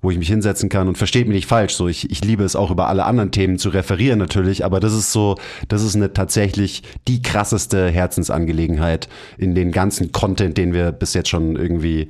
[0.04, 1.74] wo ich mich hinsetzen kann und versteht mich nicht falsch.
[1.74, 4.92] So, ich, ich liebe es auch über alle anderen Themen zu referieren natürlich, aber das
[4.92, 5.36] ist so,
[5.68, 11.30] das ist eine tatsächlich die krasseste Herzensangelegenheit in den ganzen Content, den wir bis jetzt
[11.30, 12.08] schon irgendwie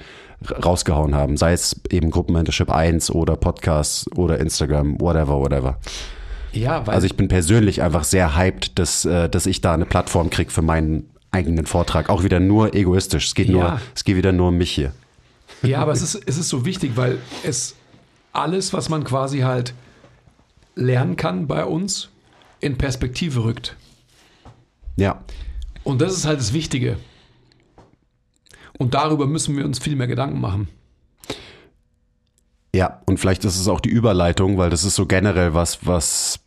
[0.64, 1.36] rausgehauen haben.
[1.36, 5.78] Sei es eben Gruppenmentorship 1 oder Podcasts oder Instagram, whatever, whatever.
[6.52, 9.86] Ja, weil Also ich bin persönlich einfach sehr hyped, dass, äh, dass ich da eine
[9.86, 12.08] Plattform kriege für meinen eigenen Vortrag.
[12.10, 13.26] Auch wieder nur egoistisch.
[13.28, 13.52] Es geht, Ja.
[13.52, 14.92] nur, es geht wieder nur um mich hier.
[15.62, 17.74] Ja, aber es ist, es ist so wichtig, weil es
[18.32, 19.74] alles, was man quasi halt
[20.76, 22.10] lernen kann bei uns,
[22.60, 23.76] in Perspektive rückt.
[24.96, 25.20] Ja,
[25.82, 26.96] Und das ist halt das Wichtige.
[28.78, 30.68] Und darüber müssen wir uns viel mehr Gedanken machen.
[32.74, 36.40] Ja, und vielleicht ist es auch die Überleitung, weil das ist so generell was, was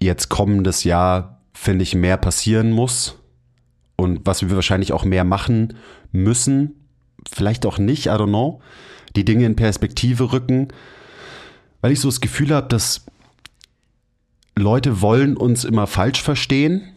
[0.00, 3.18] jetzt kommendes Jahr, finde ich, mehr passieren muss
[3.96, 5.74] und was wir wahrscheinlich auch mehr machen
[6.10, 6.86] müssen.
[7.30, 8.62] Vielleicht auch nicht, I don't know.
[9.14, 10.68] Die Dinge in Perspektive rücken,
[11.82, 13.04] weil ich so das Gefühl habe, dass
[14.56, 16.92] Leute wollen uns immer falsch verstehen.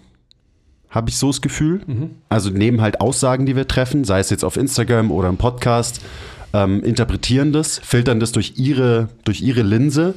[0.93, 1.81] Habe ich so das Gefühl.
[2.29, 6.01] Also nehmen halt Aussagen, die wir treffen, sei es jetzt auf Instagram oder im Podcast,
[6.53, 10.13] ähm, interpretieren das, filtern das durch ihre, durch ihre Linse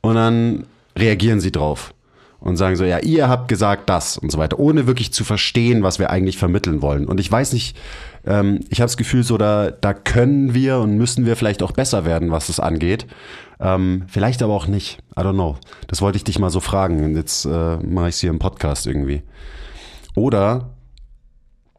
[0.00, 0.64] und dann
[0.96, 1.94] reagieren sie drauf
[2.40, 5.84] und sagen so, ja, ihr habt gesagt das und so weiter, ohne wirklich zu verstehen,
[5.84, 7.06] was wir eigentlich vermitteln wollen.
[7.06, 7.76] Und ich weiß nicht,
[8.26, 11.72] ähm, ich habe das Gefühl, so da, da können wir und müssen wir vielleicht auch
[11.72, 13.06] besser werden, was das angeht.
[13.60, 14.98] Ähm, vielleicht aber auch nicht.
[15.16, 15.56] I don't know.
[15.86, 17.04] Das wollte ich dich mal so fragen.
[17.04, 19.22] Und jetzt äh, mache ich es hier im Podcast irgendwie.
[20.14, 20.74] Oder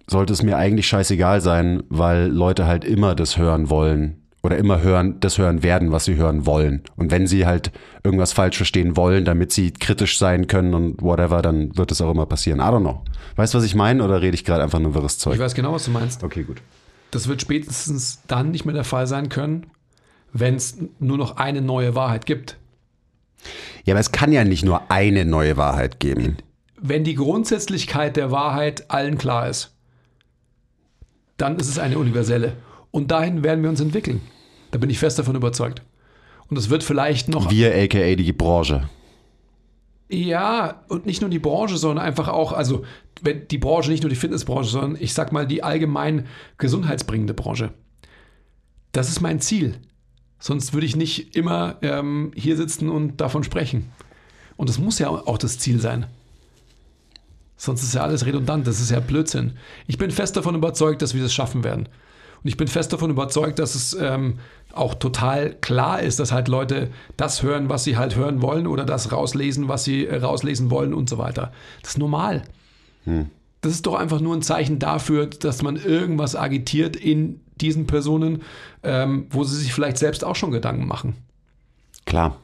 [0.08, 4.82] sollte es mir eigentlich scheißegal sein, weil Leute halt immer das hören wollen oder immer
[4.82, 6.82] hören, das hören werden, was sie hören wollen.
[6.96, 7.72] Und wenn sie halt
[8.04, 12.12] irgendwas falsch verstehen wollen, damit sie kritisch sein können und whatever, dann wird es auch
[12.12, 12.60] immer passieren.
[12.60, 13.04] I don't know.
[13.36, 15.36] Weißt du, was ich meine oder rede ich gerade einfach nur wirres Zeug?
[15.36, 16.24] Ich weiß genau, was du meinst.
[16.24, 16.62] Okay, gut.
[17.12, 19.68] Das wird spätestens dann nicht mehr der Fall sein können,
[20.34, 22.58] wenn es nur noch eine neue Wahrheit gibt.
[23.86, 26.38] Ja, aber es kann ja nicht nur eine neue Wahrheit geben.
[26.84, 29.76] Wenn die Grundsätzlichkeit der Wahrheit allen klar ist,
[31.38, 32.54] dann ist es eine universelle.
[32.90, 34.22] Und dahin werden wir uns entwickeln.
[34.72, 35.84] Da bin ich fest davon überzeugt.
[36.50, 38.90] Und es wird vielleicht noch Wir, aka die Branche.
[40.10, 42.84] Ja, und nicht nur die Branche, sondern einfach auch, also
[43.22, 46.26] wenn die Branche, nicht nur die Fitnessbranche, sondern ich sag mal die allgemein
[46.58, 47.72] gesundheitsbringende Branche.
[48.92, 49.78] Das ist mein Ziel.
[50.40, 53.92] Sonst würde ich nicht immer ähm, hier sitzen und davon sprechen.
[54.58, 56.08] Und das muss ja auch das Ziel sein.
[57.62, 59.52] Sonst ist ja alles redundant, das ist ja Blödsinn.
[59.86, 61.86] Ich bin fest davon überzeugt, dass wir das schaffen werden.
[62.44, 64.40] Und ich bin fest davon überzeugt, dass es ähm,
[64.74, 68.84] auch total klar ist, dass halt Leute das hören, was sie halt hören wollen oder
[68.84, 71.52] das rauslesen, was sie äh, rauslesen wollen und so weiter.
[71.84, 72.42] Das ist normal.
[73.62, 78.42] Das ist doch einfach nur ein Zeichen dafür, dass man irgendwas agitiert in diesen Personen,
[78.82, 81.16] ähm, wo sie sich vielleicht selbst auch schon Gedanken machen.
[82.08, 82.40] Klar.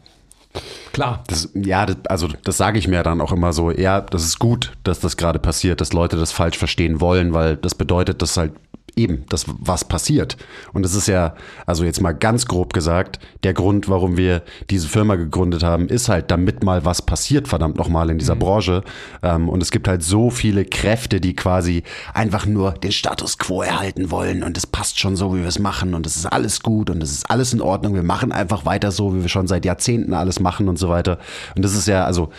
[0.93, 1.23] Klar.
[1.27, 4.39] Das, ja, das, also das sage ich mir dann auch immer so, ja, das ist
[4.39, 8.37] gut, dass das gerade passiert, dass Leute das falsch verstehen wollen, weil das bedeutet, dass
[8.37, 8.53] halt
[8.97, 10.37] eben das was passiert.
[10.73, 11.35] Und das ist ja,
[11.65, 16.09] also jetzt mal ganz grob gesagt, der Grund, warum wir diese Firma gegründet haben, ist
[16.09, 18.83] halt, damit mal was passiert, verdammt nochmal in dieser Branche.
[19.23, 21.83] Ähm, und es gibt halt so viele Kräfte, die quasi
[22.13, 25.59] einfach nur den Status quo erhalten wollen und es passt schon so, wie wir es
[25.59, 27.93] machen und es ist alles gut und es ist alles in Ordnung.
[27.93, 31.19] Wir machen einfach weiter so, wie wir schon seit Jahrzehnten alles machen und so weiter.
[31.55, 32.29] Und das ist ja, also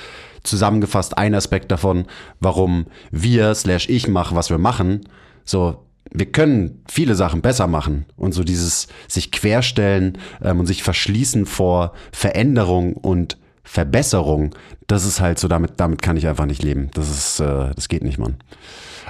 [0.43, 2.07] zusammengefasst ein Aspekt davon,
[2.41, 5.09] warum wir slash ich mache, was wir machen.
[5.45, 10.83] So, wir können viele Sachen besser machen und so dieses sich querstellen ähm, und sich
[10.83, 14.55] verschließen vor Veränderung und Verbesserung,
[14.87, 16.91] das ist halt so, damit, damit kann ich einfach nicht leben.
[16.95, 18.37] Das ist, äh, das geht nicht, Mann.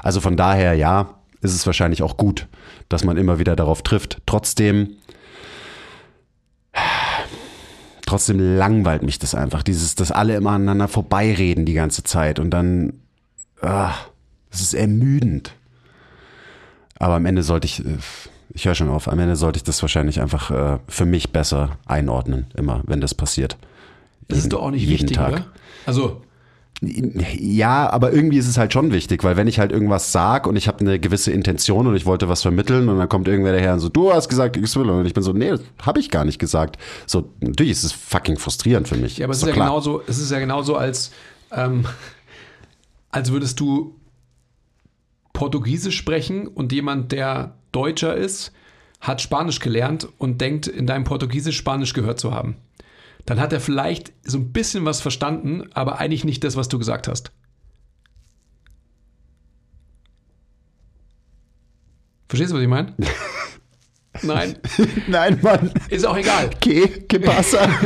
[0.03, 2.49] Also von daher, ja, ist es wahrscheinlich auch gut,
[2.89, 4.21] dass man immer wieder darauf trifft.
[4.27, 4.97] Trotzdem,
[8.05, 12.51] trotzdem langweilt mich das einfach, dieses, dass alle immer aneinander vorbeireden die ganze Zeit und
[12.51, 12.95] dann,
[13.61, 13.95] ah,
[14.51, 15.55] das ist ermüdend.
[16.99, 17.99] Aber am Ende sollte ich, äh,
[18.51, 21.79] ich höre schon auf, am Ende sollte ich das wahrscheinlich einfach äh, für mich besser
[21.87, 23.57] einordnen, immer, wenn das passiert.
[24.29, 25.33] Das ist doch auch nicht Jeden wichtig, Tag.
[25.33, 25.47] oder?
[25.87, 26.21] Also,
[26.81, 30.55] Ja, aber irgendwie ist es halt schon wichtig, weil wenn ich halt irgendwas sag und
[30.55, 33.73] ich habe eine gewisse Intention und ich wollte was vermitteln und dann kommt irgendwer daher
[33.73, 36.39] und so, du hast gesagt XY und ich bin so, nee, habe ich gar nicht
[36.39, 36.77] gesagt.
[37.07, 39.19] So, natürlich ist es fucking frustrierend für mich.
[39.19, 39.69] Ja, aber es ist, ja klar.
[39.69, 41.11] genauso, es ist ja genauso, als,
[41.53, 41.85] ähm,
[43.11, 43.95] als würdest du
[45.39, 48.51] Portugiesisch sprechen und jemand, der Deutscher ist,
[49.01, 52.57] hat Spanisch gelernt und denkt, in deinem Portugiesisch Spanisch gehört zu haben.
[53.25, 56.77] Dann hat er vielleicht so ein bisschen was verstanden, aber eigentlich nicht das, was du
[56.77, 57.31] gesagt hast.
[62.29, 62.97] Verstehst du, was ich meine?
[64.23, 64.59] Nein,
[65.07, 65.71] Nein, Mann.
[65.89, 66.51] ist auch egal.
[66.61, 67.61] Que, que pasa?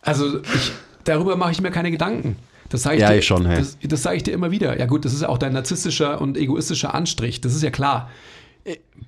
[0.00, 0.72] Also ich,
[1.04, 2.36] darüber mache ich mir keine Gedanken.
[2.68, 3.58] Das sage ich, Ja, dir, ich schon, hey.
[3.58, 4.78] das, das sage ich dir immer wieder.
[4.78, 7.40] Ja gut, das ist auch dein narzisstischer und egoistischer Anstrich.
[7.40, 8.10] Das ist ja klar.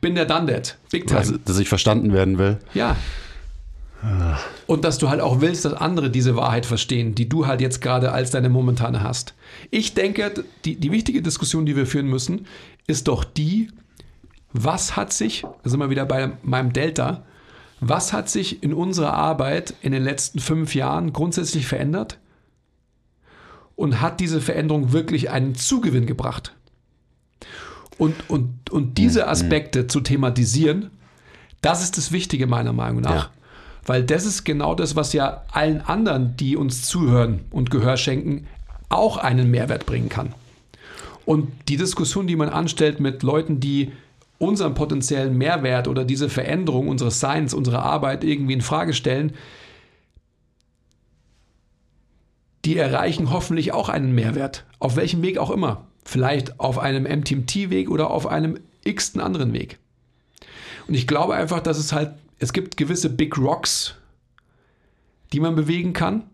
[0.01, 0.79] bin der that.
[0.91, 1.21] Big time.
[1.21, 2.59] Also, dass ich verstanden werden will.
[2.75, 2.97] Ja.
[4.67, 7.83] Und dass du halt auch willst, dass andere diese Wahrheit verstehen, die du halt jetzt
[7.83, 9.35] gerade als deine momentane hast.
[9.71, 10.33] Ich denke,
[10.65, 12.47] die, die wichtige Diskussion, die wir führen müssen,
[12.87, 13.69] ist doch die,
[14.55, 17.25] was hat sich, da sind wir wieder bei meinem Delta,
[17.81, 22.19] was hat sich in unserer Arbeit in den letzten fünf Jahren grundsätzlich verändert?
[23.81, 26.55] Und hat diese Veränderung wirklich einen Zugewinn gebracht?
[27.97, 30.91] Und, und, und diese Aspekte zu thematisieren,
[31.63, 33.25] das ist das Wichtige meiner Meinung nach.
[33.25, 33.31] Ja.
[33.87, 38.47] Weil das ist genau das, was ja allen anderen, die uns zuhören und Gehör schenken,
[38.91, 40.35] auch einen Mehrwert bringen kann.
[41.25, 43.93] Und die Diskussion, die man anstellt mit Leuten, die
[44.37, 49.33] unseren potenziellen Mehrwert oder diese Veränderung unseres Seins, unserer Arbeit irgendwie in Frage stellen,
[52.65, 54.65] die erreichen hoffentlich auch einen Mehrwert.
[54.79, 55.87] Auf welchem Weg auch immer.
[56.05, 59.79] Vielleicht auf einem MTMT-Weg oder auf einem x-ten anderen Weg.
[60.89, 63.95] Und ich glaube einfach, dass es halt, es gibt gewisse Big Rocks,
[65.33, 66.25] die man bewegen kann.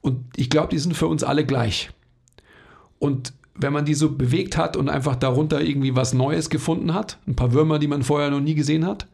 [0.00, 1.90] Und ich glaube, die sind für uns alle gleich.
[2.98, 7.18] Und wenn man die so bewegt hat und einfach darunter irgendwie was Neues gefunden hat,
[7.26, 9.06] ein paar Würmer, die man vorher noch nie gesehen hat,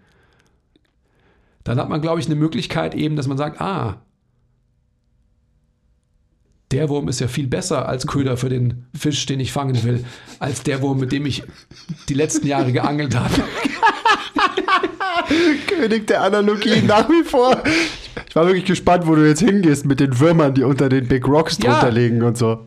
[1.64, 4.00] dann hat man, glaube ich, eine Möglichkeit eben, dass man sagt, ah,
[6.72, 10.04] der Wurm ist ja viel besser als Köder für den Fisch, den ich fangen will,
[10.40, 11.42] als der Wurm, mit dem ich
[12.08, 13.30] die letzten Jahre geangelt habe.
[15.66, 17.62] König der Analogie nach wie vor.
[18.28, 21.26] Ich war wirklich gespannt, wo du jetzt hingehst mit den Würmern, die unter den Big
[21.26, 21.72] Rocks Ja.
[21.72, 22.66] drunter liegen und so.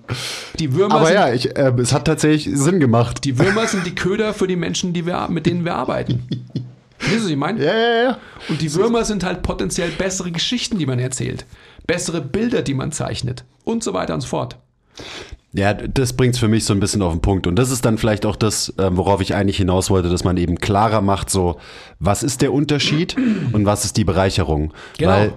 [0.58, 3.24] Die Würmer, Aber sind, ja, ich, äh, es hat tatsächlich Sinn gemacht.
[3.24, 6.24] die Würmer sind die Köder für die Menschen, die wir, mit denen wir arbeiten.
[7.00, 7.64] Weißt du, was ich meine?
[7.64, 8.18] Ja, ja, ja.
[8.50, 11.46] Und die Würmer sind halt potenziell bessere Geschichten, die man erzählt,
[11.90, 14.58] bessere Bilder, die man zeichnet und so weiter und so fort.
[15.54, 17.48] Ja, das bringt's für mich so ein bisschen auf den Punkt.
[17.48, 20.38] Und das ist dann vielleicht auch das, ähm, worauf ich eigentlich hinaus wollte, dass man
[20.38, 21.58] eben klarer macht, so,
[22.00, 23.16] was ist der Unterschied
[23.54, 24.72] und was ist die Bereicherung?
[25.00, 25.12] Genau.
[25.12, 25.34] Weil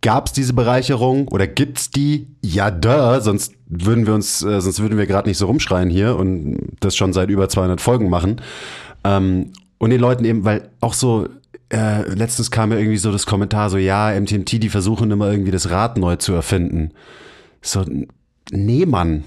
[0.00, 2.28] gab's diese Bereicherung oder gibt's die?
[2.40, 6.14] Ja, da, sonst würden wir uns, äh, sonst würden wir gerade nicht so rumschreien hier
[6.14, 8.40] und das schon seit über 200 Folgen machen.
[9.02, 11.26] Ähm, und den Leuten eben, weil auch so,
[11.72, 15.52] äh, letztens kam ja irgendwie so das Kommentar, so, ja, MTMT, die versuchen immer irgendwie
[15.52, 16.90] das Rad neu zu erfinden.
[17.62, 17.84] So,
[18.50, 19.24] nee, Mann.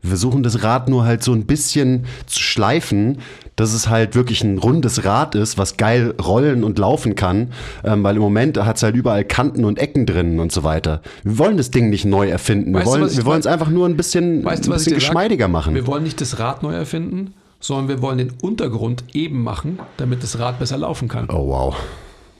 [0.00, 3.18] Wir versuchen das Rad nur halt so ein bisschen zu schleifen,
[3.56, 7.48] dass es halt wirklich ein rundes Rad ist, was geil rollen und laufen kann,
[7.82, 11.02] ähm, weil im Moment hat es halt überall Kanten und Ecken drin und so weiter.
[11.24, 12.72] Wir wollen das Ding nicht neu erfinden.
[12.72, 15.08] Wir Weißt wir wollen es einfach nur ein bisschen, Weißt du, ein bisschen dir sag?
[15.08, 15.74] geschmeidiger machen.
[15.74, 20.22] Wir wollen nicht das Rad neu erfinden, sondern wir wollen den Untergrund eben machen, damit
[20.22, 21.28] das Rad besser laufen kann.
[21.30, 21.76] Oh wow.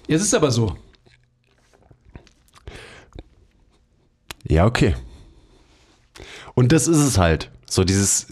[0.06, 0.76] Es ist aber so.
[4.46, 4.94] Ja, okay.
[6.54, 7.50] Und das ist es halt.
[7.68, 8.28] So dieses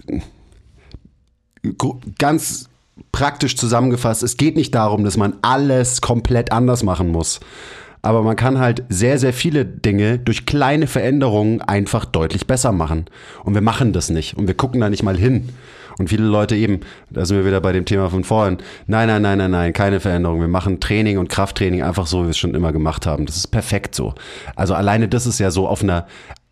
[2.18, 2.68] ganz
[3.12, 7.40] praktisch zusammengefasst, es geht nicht darum, dass man alles komplett anders machen muss.
[8.02, 13.06] Aber man kann halt sehr, sehr viele Dinge durch kleine Veränderungen einfach deutlich besser machen.
[13.42, 14.36] Und wir machen das nicht.
[14.36, 15.48] Und wir gucken da nicht mal hin.
[15.98, 16.80] Und viele Leute eben,
[17.10, 20.00] da sind wir wieder bei dem Thema von vorhin, nein, nein, nein, nein, nein, keine
[20.00, 20.40] Veränderung.
[20.40, 23.26] Wir machen Training und Krafttraining einfach so, wie wir es schon immer gemacht haben.
[23.26, 24.14] Das ist perfekt so.
[24.54, 26.06] Also alleine das ist ja so auf einer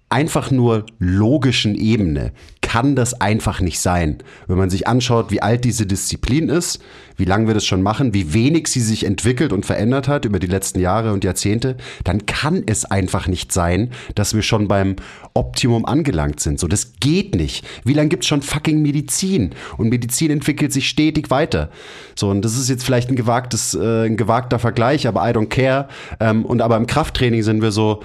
[0.09, 2.32] einfach nur logischen Ebene
[2.74, 4.18] kann das einfach nicht sein.
[4.48, 6.82] Wenn man sich anschaut, wie alt diese Disziplin ist,
[7.16, 10.40] wie lange wir das schon machen, wie wenig sie sich entwickelt und verändert hat über
[10.40, 14.96] die letzten Jahre und Jahrzehnte, dann kann es einfach nicht sein, dass wir schon beim
[15.34, 16.58] Optimum angelangt sind.
[16.58, 17.64] So, das geht nicht.
[17.84, 19.50] Wie lange gibt's schon fucking Medizin?
[19.76, 21.70] Und Medizin entwickelt sich stetig weiter.
[22.16, 25.46] So, und das ist jetzt vielleicht ein gewagtes, äh, ein gewagter Vergleich, aber I don't
[25.46, 25.86] care.
[26.18, 28.02] Ähm, und aber im Krafttraining sind wir so,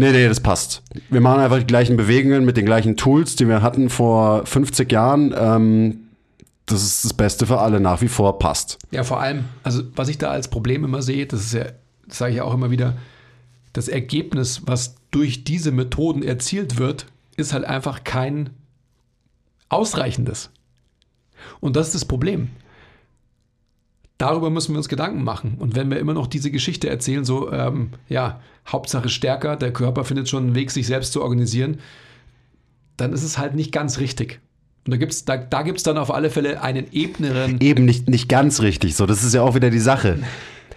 [0.00, 0.82] Nee, nee, das passt.
[1.10, 4.90] Wir machen einfach die gleichen Bewegungen mit den gleichen Tools, die wir hatten vor 50
[4.90, 5.34] Jahren.
[5.36, 6.08] Ähm,
[6.64, 8.78] das ist das Beste für alle, nach wie vor passt.
[8.92, 11.64] Ja, vor allem, also was ich da als Problem immer sehe, das ist ja,
[12.08, 12.96] das sage ich ja auch immer wieder,
[13.74, 17.04] das Ergebnis, was durch diese Methoden erzielt wird,
[17.36, 18.48] ist halt einfach kein
[19.68, 20.48] ausreichendes.
[21.60, 22.48] Und das ist das Problem.
[24.20, 25.54] Darüber müssen wir uns Gedanken machen.
[25.58, 30.04] Und wenn wir immer noch diese Geschichte erzählen, so, ähm, ja, Hauptsache stärker, der Körper
[30.04, 31.78] findet schon einen Weg, sich selbst zu organisieren,
[32.96, 34.40] dann ist es halt nicht ganz richtig.
[34.86, 38.08] Und da gibt es da, da gibt's dann auf alle Fälle einen ebneren Eben nicht,
[38.10, 38.94] nicht ganz richtig.
[38.94, 40.18] So, das ist ja auch wieder die Sache.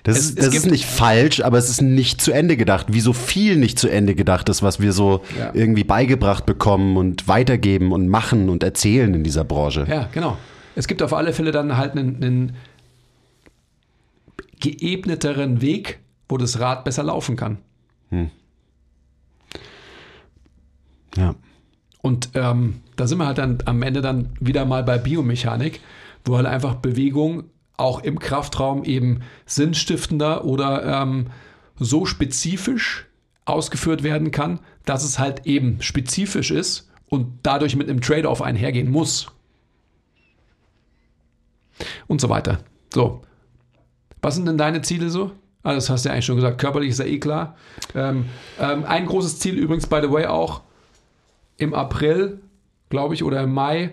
[0.03, 2.87] Das, Es- ist, das ist nicht falsch, aber es ist nicht zu Ende gedacht.
[2.91, 5.51] Wie so viel nicht zu Ende gedacht ist, was wir so Ja.
[5.53, 9.85] irgendwie beigebracht bekommen und weitergeben und machen und erzählen in dieser Branche.
[9.89, 10.37] Ja, genau.
[10.75, 12.55] Es gibt auf alle Fälle dann halt einen, einen
[14.63, 15.99] geebneteren Weg,
[16.29, 17.57] wo das Rad besser laufen kann.
[21.17, 21.35] Ja.
[22.01, 25.81] Und ähm, da sind wir halt dann am Ende dann wieder mal bei Biomechanik,
[26.23, 27.43] wo halt einfach Bewegung
[27.75, 31.27] auch im Kraftraum eben sinnstiftender oder ähm,
[31.77, 33.05] so spezifisch
[33.43, 38.89] ausgeführt werden kann, dass es halt eben spezifisch ist und dadurch mit einem Trade-off einhergehen
[38.89, 39.27] muss.
[42.07, 42.59] Und so weiter.
[42.93, 43.23] So.
[44.23, 45.31] Was sind denn deine Ziele so?
[45.63, 46.59] Ah, das hast du ja eigentlich schon gesagt.
[46.59, 47.55] Körperlich ist ja eh klar.
[47.93, 48.25] Ähm,
[48.59, 50.61] ähm, ein großes Ziel übrigens, by the way, auch
[51.57, 52.39] im April,
[52.89, 53.91] glaube ich, oder im Mai.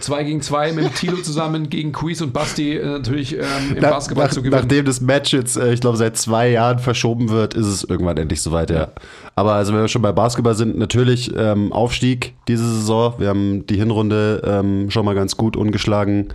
[0.00, 3.42] 2 gegen 2 mit Tilo zusammen gegen Quiz und Basti äh, natürlich ähm,
[3.74, 4.60] im Nach, Basketball nach, zu gewinnen.
[4.60, 8.16] nachdem das Match jetzt, äh, ich glaube, seit zwei Jahren verschoben wird, ist es irgendwann
[8.16, 8.88] endlich soweit, ja.
[9.34, 13.14] Aber also, wenn wir schon bei Basketball sind, natürlich ähm, Aufstieg diese Saison.
[13.18, 16.28] Wir haben die Hinrunde ähm, schon mal ganz gut ungeschlagen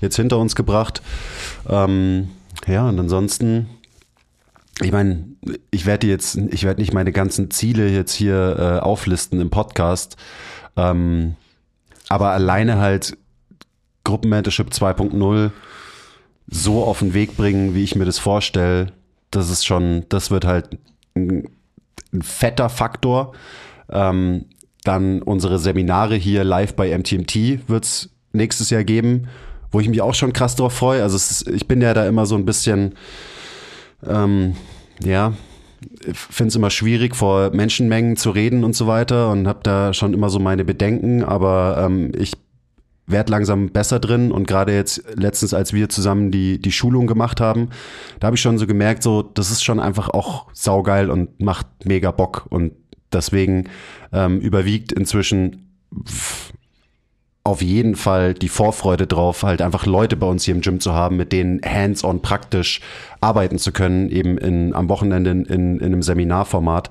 [0.00, 1.02] jetzt hinter uns gebracht.
[1.68, 2.28] Ähm,
[2.66, 3.68] ja, und ansonsten,
[4.80, 5.26] ich meine,
[5.70, 10.16] ich werde jetzt, ich werde nicht meine ganzen Ziele jetzt hier äh, auflisten im Podcast.
[10.76, 11.36] Ähm,
[12.08, 13.16] aber alleine halt
[14.04, 15.50] Gruppenmentorship 2.0
[16.46, 18.92] so auf den Weg bringen, wie ich mir das vorstelle,
[19.30, 20.78] das ist schon, das wird halt
[21.14, 21.48] ein,
[22.12, 23.32] ein fetter Faktor.
[23.88, 24.46] Ähm,
[24.84, 29.28] dann unsere Seminare hier live bei MTMT wird es nächstes Jahr geben,
[29.74, 31.02] wo ich mich auch schon krass drauf freue.
[31.02, 32.94] Also ist, ich bin ja da immer so ein bisschen,
[34.06, 34.54] ähm,
[35.02, 35.34] ja,
[36.12, 40.14] finde es immer schwierig, vor Menschenmengen zu reden und so weiter und habe da schon
[40.14, 42.32] immer so meine Bedenken, aber ähm, ich
[43.06, 47.40] werde langsam besser drin und gerade jetzt letztens, als wir zusammen die, die Schulung gemacht
[47.40, 47.68] haben,
[48.20, 51.66] da habe ich schon so gemerkt, so, das ist schon einfach auch saugeil und macht
[51.84, 52.72] mega Bock und
[53.12, 53.68] deswegen
[54.12, 55.68] ähm, überwiegt inzwischen
[57.46, 60.94] auf jeden Fall die Vorfreude drauf, halt einfach Leute bei uns hier im Gym zu
[60.94, 62.80] haben, mit denen hands-on praktisch
[63.20, 66.88] arbeiten zu können, eben in, am Wochenende in, in, in einem Seminarformat.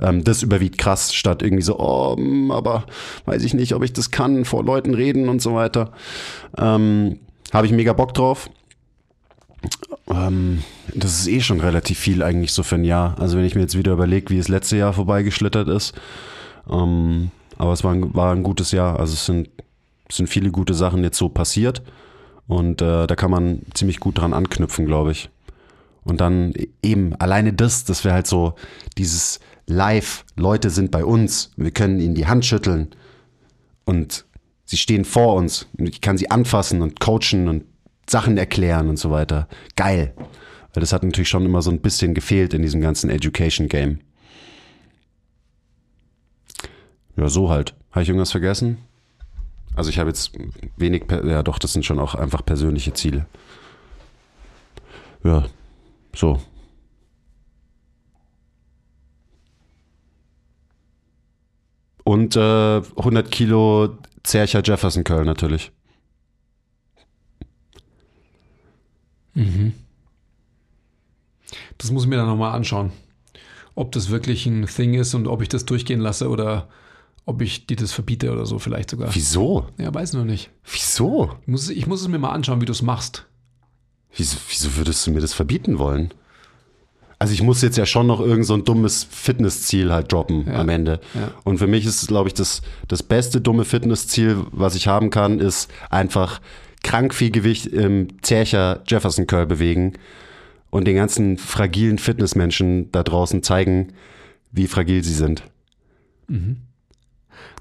[0.00, 2.16] Ähm, das überwiegt krass, statt irgendwie so, oh,
[2.52, 2.84] aber
[3.24, 5.90] weiß ich nicht, ob ich das kann, vor Leuten reden und so weiter.
[6.56, 7.18] Ähm,
[7.52, 8.48] Habe ich mega Bock drauf.
[10.08, 10.62] Ähm,
[10.94, 13.16] das ist eh schon relativ viel eigentlich so für ein Jahr.
[13.18, 15.94] Also wenn ich mir jetzt wieder überlege, wie das letzte Jahr vorbeigeschlittert ist.
[16.70, 19.00] Ähm, aber es war ein, war ein gutes Jahr.
[19.00, 19.48] Also es sind
[20.08, 21.82] es sind viele gute Sachen jetzt so passiert
[22.46, 25.30] und äh, da kann man ziemlich gut dran anknüpfen, glaube ich.
[26.04, 28.54] Und dann eben alleine das, dass wir halt so
[28.96, 32.90] dieses Live, Leute sind bei uns, wir können ihnen die Hand schütteln
[33.84, 34.24] und
[34.64, 37.64] sie stehen vor uns und ich kann sie anfassen und coachen und
[38.08, 39.48] Sachen erklären und so weiter.
[39.74, 40.14] Geil.
[40.72, 43.98] Weil das hat natürlich schon immer so ein bisschen gefehlt in diesem ganzen Education Game.
[47.16, 47.74] Ja, so halt.
[47.90, 48.78] Habe ich irgendwas vergessen?
[49.76, 50.32] Also ich habe jetzt
[50.76, 53.26] wenig, ja doch, das sind schon auch einfach persönliche Ziele.
[55.22, 55.44] Ja,
[56.14, 56.40] so.
[62.04, 65.72] Und äh, 100 Kilo Zercher Jefferson Curl natürlich.
[71.78, 72.92] Das muss ich mir dann nochmal anschauen.
[73.74, 76.68] Ob das wirklich ein Thing ist und ob ich das durchgehen lasse oder
[77.26, 79.14] ob ich dir das verbiete oder so vielleicht sogar.
[79.14, 79.66] Wieso?
[79.78, 80.50] Ja, weiß noch nicht.
[80.64, 81.30] Wieso?
[81.42, 83.26] Ich muss, ich muss es mir mal anschauen, wie du es machst.
[84.16, 86.14] Wieso, wieso würdest du mir das verbieten wollen?
[87.18, 90.60] Also ich muss jetzt ja schon noch irgend so ein dummes Fitnessziel halt droppen Ja,
[90.60, 91.00] am Ende.
[91.14, 91.32] ja.
[91.44, 95.40] Und für mich ist, glaube ich, das, das beste dumme Fitnessziel, was ich haben kann,
[95.40, 96.40] ist einfach
[96.82, 99.94] krank viel Gewicht im Zercher Jefferson Curl bewegen
[100.70, 103.94] und den ganzen fragilen Fitnessmenschen da draußen zeigen,
[104.52, 105.42] wie fragil sie sind.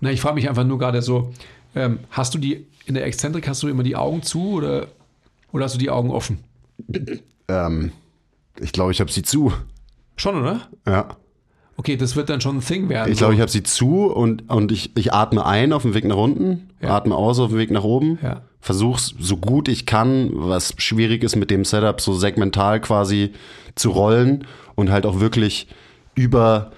[0.02, 1.34] Na, ich frage mich einfach nur gerade so,
[1.76, 4.88] ähm, hast du die, in der Exzentrik hast du immer die Augen zu oder,
[5.52, 6.40] oder hast du die Augen offen?
[7.48, 7.92] Ähm,
[8.60, 9.54] ich glaube, ich habe sie zu.
[10.16, 10.62] Schon, oder?
[10.88, 11.18] Ja.
[11.78, 13.12] Okay, das wird dann schon ein Thing werden.
[13.12, 16.06] Ich glaube, ich habe sie zu und, und ich, ich atme ein auf dem Weg
[16.06, 16.96] nach unten, Ja.
[16.96, 18.44] atme aus auf dem Weg nach oben, Ja.
[18.62, 23.34] versuch's so gut ich kann, was schwierig ist mit dem Setup, so segmental quasi
[23.76, 25.68] zu rollen und halt auch wirklich
[26.16, 26.72] über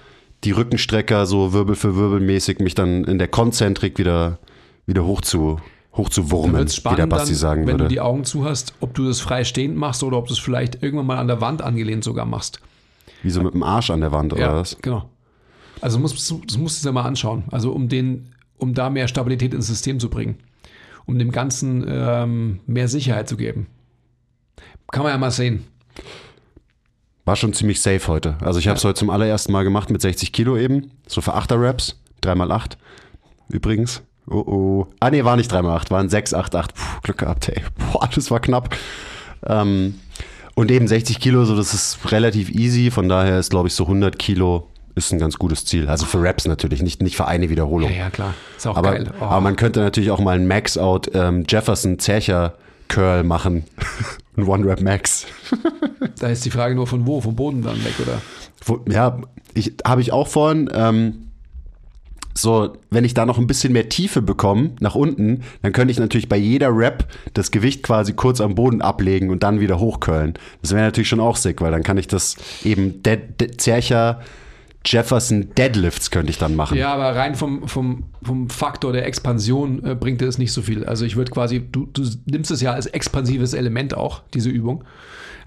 [0.44, 4.38] die Rückenstrecker so Wirbel für Wirbel mäßig mich dann in der Konzentrik wieder,
[4.86, 5.58] wieder hoch zu,
[5.94, 7.84] hoch zu wurmen, wird's wie der spannend, Basti dann, sagen wenn würde.
[7.84, 10.38] du die Augen zu hast, ob du das frei stehend machst oder ob du es
[10.38, 12.60] vielleicht irgendwann mal an der Wand angelehnt sogar machst.
[13.22, 14.76] Wie so mit dem Arsch an der Wand oder was?
[14.80, 15.10] genau.
[15.80, 17.44] Also musst, du- das musst du dir mal anschauen.
[17.50, 18.28] Also um den,
[18.58, 20.36] um da mehr Stabilität ins System zu bringen.
[21.06, 23.66] Um dem Ganzen ähm, mehr Sicherheit zu geben.
[24.90, 25.64] Kann man ja mal sehen.
[27.28, 28.36] War schon ziemlich safe heute.
[28.40, 30.92] Also ich habe es heute zum allerersten Mal gemacht mit 60 Kilo eben.
[31.06, 32.00] So für 8er Raps.
[32.22, 32.78] 3x8
[33.50, 34.00] übrigens.
[34.26, 34.86] Oh oh.
[34.98, 36.74] Ah nee, war nicht 3x8, waren 6, 8, 8.
[36.74, 37.62] Puh, Glück gehabt, ey.
[37.92, 38.74] Boah, das war knapp.
[39.44, 40.00] Ähm,
[40.54, 42.90] und eben 60 Kilo, so das ist relativ easy.
[42.90, 45.86] Von daher ist, glaube ich, so 100 Kilo ist ein ganz gutes Ziel.
[45.86, 47.90] Also für Raps natürlich, nicht, nicht für eine Wiederholung.
[47.90, 48.32] Ja, ja, klar.
[48.56, 49.12] Ist auch aber, geil.
[49.20, 49.24] Oh.
[49.24, 52.54] aber man könnte natürlich auch mal einen Max-Out ähm, Jefferson Zercher
[52.88, 53.64] Curl machen.
[54.38, 55.26] Ein One-Rap Max.
[56.20, 58.20] Da ist die Frage nur von wo, vom Boden dann weg, oder?
[58.64, 59.20] Wo, ja,
[59.54, 61.28] ich, habe ich auch vorhin, ähm,
[62.34, 65.98] so, wenn ich da noch ein bisschen mehr Tiefe bekomme, nach unten, dann könnte ich
[65.98, 70.34] natürlich bei jeder Rap das Gewicht quasi kurz am Boden ablegen und dann wieder hochköllen.
[70.62, 74.20] Das wäre natürlich schon auch sick, weil dann kann ich das eben De De Zercher
[74.84, 76.78] Jefferson Deadlifts könnte ich dann machen.
[76.78, 80.84] Ja, aber rein vom, vom, vom Faktor der Expansion äh, bringt es nicht so viel.
[80.84, 84.84] Also ich würde quasi, du, du nimmst es ja als expansives Element auch, diese Übung.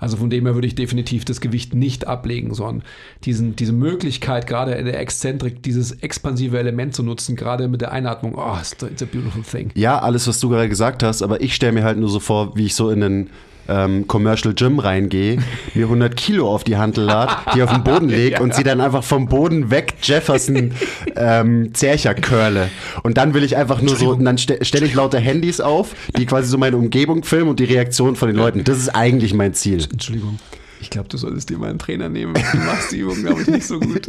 [0.02, 2.84] Also von dem her würde ich definitiv das Gewicht nicht ablegen, sondern
[3.24, 7.92] diesen, diese Möglichkeit, gerade in der Exzentrik, dieses expansive Element zu nutzen, gerade mit der
[7.92, 9.70] Einatmung, oh, it's a beautiful thing.
[9.76, 12.58] Ja, alles, was du gerade gesagt hast, aber ich stelle mir halt nur so vor,
[12.58, 13.30] wie ich so in den
[13.68, 15.38] ähm, Commercial Gym reingehe,
[15.74, 18.42] mir 100 Kilo auf die Handel lade, die auf den Boden lege ja.
[18.42, 20.72] und sie dann einfach vom Boden weg Jefferson
[21.16, 22.70] ähm, Zercher curle.
[23.04, 25.96] Und dann will ich einfach nur so, und dann ste stelle ich lauter Handys auf,
[26.18, 28.64] die quasi so meine Umgebung filmen und die Reaktion von den Leuten.
[28.64, 29.86] Das ist eigentlich mein Ziel.
[29.92, 30.40] Entschuldigung.
[30.82, 32.34] Ich glaube, du solltest dir mal einen Trainer nehmen.
[32.34, 34.08] Du machst die Übung, glaube ich, nicht so gut.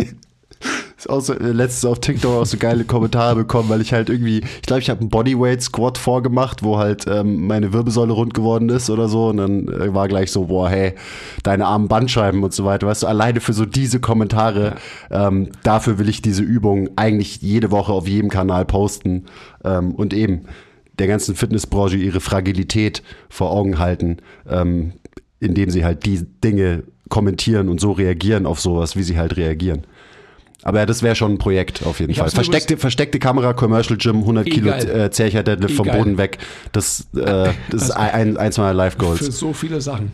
[1.02, 4.62] So, äh, letztens auf TikTok auch so geile Kommentare bekommen, weil ich halt irgendwie, ich
[4.62, 8.88] glaube, ich habe einen Bodyweight Squat vorgemacht, wo halt ähm, meine Wirbelsäule rund geworden ist
[8.90, 9.28] oder so.
[9.28, 10.94] Und dann äh, war gleich so, boah, hey,
[11.42, 12.86] deine armen Bandscheiben und so weiter.
[12.86, 14.76] Weißt du, alleine für so diese Kommentare,
[15.10, 15.28] ja.
[15.28, 19.24] ähm, dafür will ich diese Übung eigentlich jede Woche auf jedem Kanal posten.
[19.64, 20.42] Ähm, und eben
[20.98, 24.18] der ganzen Fitnessbranche ihre Fragilität vor Augen halten,
[24.48, 24.92] ähm,
[25.40, 29.82] indem sie halt die Dinge kommentieren und so reagieren auf sowas, wie sie halt reagieren.
[30.62, 32.30] Aber ja, das wäre schon ein Projekt auf jeden ich Fall.
[32.30, 36.38] Versteckte, versteckte Kamera, Commercial Gym, 100 Kilo äh, Zercher Deadlift vom Boden weg.
[36.70, 39.18] Das, äh, das ist also ein, eins meiner Life Goals.
[39.18, 40.12] Für so viele Sachen.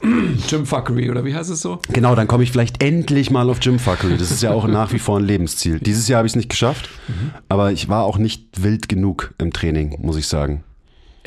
[0.48, 1.80] Gymfuckery oder wie heißt es so?
[1.92, 4.16] Genau, dann komme ich vielleicht endlich mal auf Gymfuckery.
[4.16, 5.78] Das ist ja auch nach wie vor ein Lebensziel.
[5.82, 7.32] Dieses Jahr habe ich es nicht geschafft, mhm.
[7.48, 10.62] aber ich war auch nicht wild genug im Training, muss ich sagen.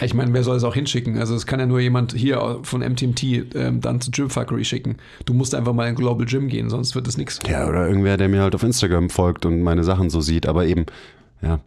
[0.02, 1.20] Ja, ich meine, wer soll es auch hinschicken?
[1.20, 3.24] Also es kann ja nur jemand hier von MTMT
[3.56, 4.98] ähm, dann zu Gym Factory schicken.
[5.26, 7.40] Du musst einfach mal in Global Gym gehen, sonst wird es nichts.
[7.48, 10.48] Ja, oder irgendwer, der mir halt auf Instagram folgt und meine Sachen so sieht.
[10.48, 10.88] Aber eben,
[11.44, 11.60] ja,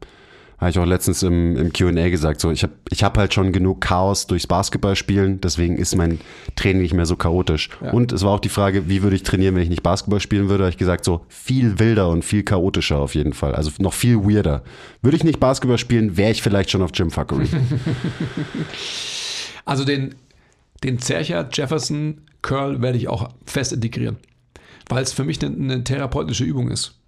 [0.58, 3.52] habe ich auch letztens im, im QA gesagt, so ich habe ich hab halt schon
[3.52, 6.20] genug Chaos durchs Basketballspielen, deswegen ist mein
[6.56, 7.70] Training nicht mehr so chaotisch.
[7.82, 7.90] Ja.
[7.90, 10.48] Und es war auch die Frage, wie würde ich trainieren, wenn ich nicht Basketball spielen
[10.48, 10.64] würde?
[10.64, 13.54] Habe ich gesagt, so viel wilder und viel chaotischer auf jeden Fall.
[13.54, 14.62] Also noch viel weirder.
[15.02, 17.48] Würde ich nicht Basketball spielen, wäre ich vielleicht schon auf Gymfuckery.
[19.64, 20.14] also den,
[20.82, 24.18] den Zercher Jefferson Curl werde ich auch fest integrieren,
[24.88, 26.98] weil es für mich eine, eine therapeutische Übung ist.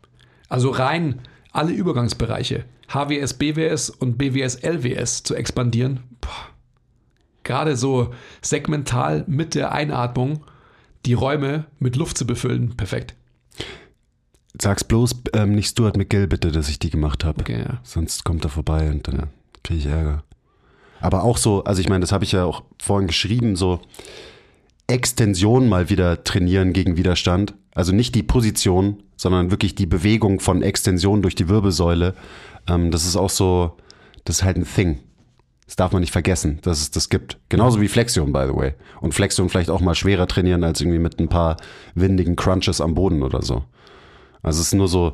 [0.49, 1.21] Also rein
[1.57, 6.01] alle Übergangsbereiche HWS, BWS und BWS, LWS zu expandieren.
[6.21, 6.31] Boah.
[7.43, 8.13] Gerade so
[8.43, 10.45] segmental mit der Einatmung
[11.05, 13.15] die Räume mit Luft zu befüllen, perfekt.
[14.61, 17.41] Sag's bloß ähm, nicht Stuart McGill bitte, dass ich die gemacht habe.
[17.41, 17.81] Okay, ja.
[17.83, 19.29] Sonst kommt er vorbei und dann
[19.63, 20.25] kriege ich Ärger.
[21.01, 23.81] Aber auch so, also ich meine, das habe ich ja auch vorhin geschrieben, so
[24.87, 27.55] Extension mal wieder trainieren gegen Widerstand.
[27.75, 32.15] Also nicht die Position, sondern wirklich die Bewegung von Extension durch die Wirbelsäule
[32.69, 33.77] ähm, das ist auch so,
[34.25, 35.01] das ist halt ein Thing.
[35.67, 37.39] Das darf man nicht vergessen, dass es das gibt.
[37.49, 38.75] Genauso wie Flexion, by the way.
[39.01, 41.57] Und Flexion vielleicht auch mal schwerer trainieren als irgendwie mit ein paar
[41.95, 43.65] windigen Crunches am Boden oder so.
[44.43, 45.13] Also es ist nur so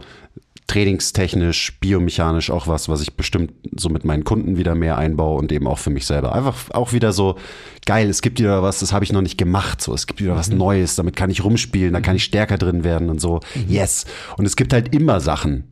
[0.66, 5.52] trainingstechnisch, biomechanisch auch was, was ich bestimmt so mit meinen Kunden wieder mehr einbaue und
[5.52, 6.34] eben auch für mich selber.
[6.34, 7.36] Einfach auch wieder so
[7.84, 10.36] geil, es gibt wieder was, das habe ich noch nicht gemacht, so es gibt wieder
[10.36, 10.58] was mhm.
[10.58, 13.40] Neues, damit kann ich rumspielen, da kann ich stärker drin werden und so.
[13.54, 13.64] Mhm.
[13.68, 14.06] Yes.
[14.36, 15.64] Und es gibt halt immer Sachen,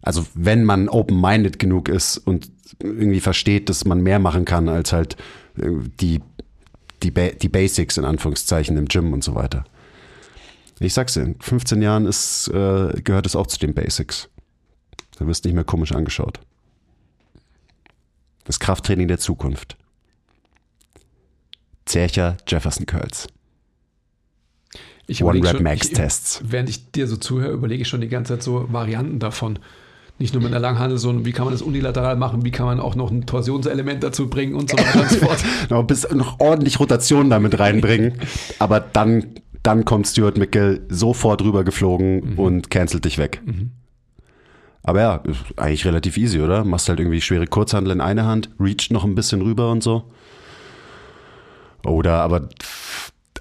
[0.00, 2.50] also wenn man open-minded genug ist und
[2.82, 5.16] irgendwie versteht, dass man mehr machen kann als halt
[5.58, 5.68] äh,
[6.00, 6.20] die,
[7.02, 9.64] die, ba die Basics in Anführungszeichen im Gym und so weiter.
[10.84, 14.28] Ich sag's dir, in 15 Jahren ist, äh, gehört es auch zu den Basics.
[15.18, 16.40] Da wirst du nicht mehr komisch angeschaut.
[18.44, 19.76] Das Krafttraining der Zukunft.
[21.86, 23.28] Zercher Jefferson Curls.
[25.20, 26.42] One-Rap-Max-Tests.
[26.44, 29.58] Während ich dir so zuhöre, überlege ich schon die ganze Zeit so Varianten davon
[30.18, 32.78] nicht nur mit einer Langhandel, sondern wie kann man das unilateral machen, wie kann man
[32.78, 35.44] auch noch ein Torsionselement dazu bringen und so weiter und so fort.
[35.70, 38.20] noch, bis, noch ordentlich Rotation damit reinbringen.
[38.60, 42.38] Aber dann, dann kommt Stuart McGill sofort rüber geflogen mhm.
[42.38, 43.40] und cancelt dich weg.
[43.44, 43.72] Mhm.
[44.82, 46.62] Aber ja, ist eigentlich relativ easy, oder?
[46.62, 50.04] Machst halt irgendwie schwere Kurzhandel in eine Hand, reach noch ein bisschen rüber und so.
[51.84, 52.50] Oder aber,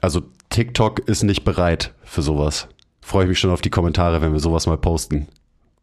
[0.01, 2.69] also TikTok ist nicht bereit für sowas.
[3.01, 5.27] Freue ich mich schon auf die Kommentare, wenn wir sowas mal posten.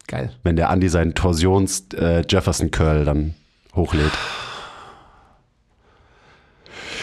[0.07, 0.33] Geil.
[0.41, 3.35] Wenn der Andi seinen Torsions äh, Jefferson Curl dann
[3.75, 4.11] hochlädt.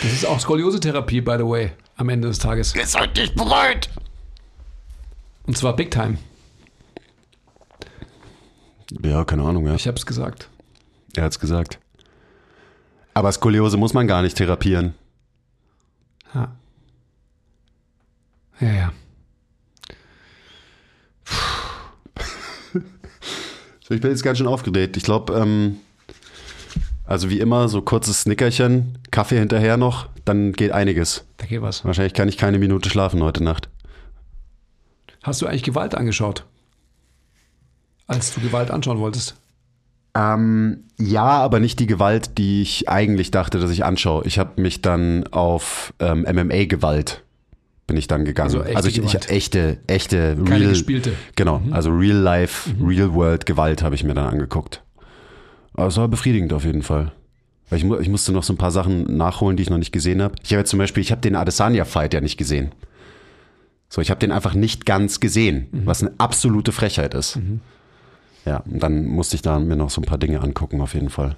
[0.03, 2.75] Das ist auch Skoliose-Therapie, by the way, am Ende des Tages.
[2.75, 3.91] Ihr seid nicht bereit!
[5.47, 6.17] Und zwar Big Time.
[9.03, 9.75] Ja, keine Ahnung, ja.
[9.75, 10.49] Ich hab's gesagt.
[11.15, 11.79] Er hat's gesagt.
[13.13, 14.95] Aber Skoliose muss man gar nicht therapieren.
[16.35, 16.57] Ja.
[18.61, 18.93] Ja, ja.
[23.81, 24.99] So, ich bin jetzt ganz schön aufgedreht.
[24.99, 25.79] Ich glaube, ähm,
[27.09, 31.25] also wie immer, so kurzes Snickerchen, Kaffee hinterher noch, dann geht einiges.
[31.39, 31.85] Da geht was.
[31.85, 33.71] Wahrscheinlich kann ich keine Minute schlafen heute Nacht.
[35.23, 36.45] Hast du eigentlich Gewalt angeschaut?
[38.07, 39.37] Als du Gewalt anschauen wolltest?
[40.15, 44.27] Ähm, ja, aber nicht die Gewalt, die ich eigentlich dachte, dass ich anschaue.
[44.27, 47.25] Ich habe mich dann auf ähm, MMA-Gewalt
[47.87, 48.55] bin ich dann gegangen.
[48.55, 49.31] Also echte ich, ich Gewalt.
[49.31, 51.11] echte, echte, Keine real, gespielte.
[51.11, 51.15] Mhm.
[51.37, 54.83] Genau, also real life, real world Gewalt habe ich mir dann angeguckt.
[55.79, 57.13] Aber es war befriedigend auf jeden Fall.
[57.71, 59.93] Weil ich, mu- ich musste noch so ein paar Sachen nachholen, die ich noch nicht
[59.93, 60.35] gesehen habe.
[60.43, 62.73] Ich habe zum Beispiel, ich habe den Adesanya-Fight ja nicht gesehen.
[63.89, 65.87] So, ich habe den einfach nicht ganz gesehen, Mhm.
[65.87, 67.39] was eine absolute Frechheit ist.
[68.45, 71.11] Ja, und dann musste ich da mir noch so ein paar Dinge angucken, auf jeden
[71.11, 71.37] Fall.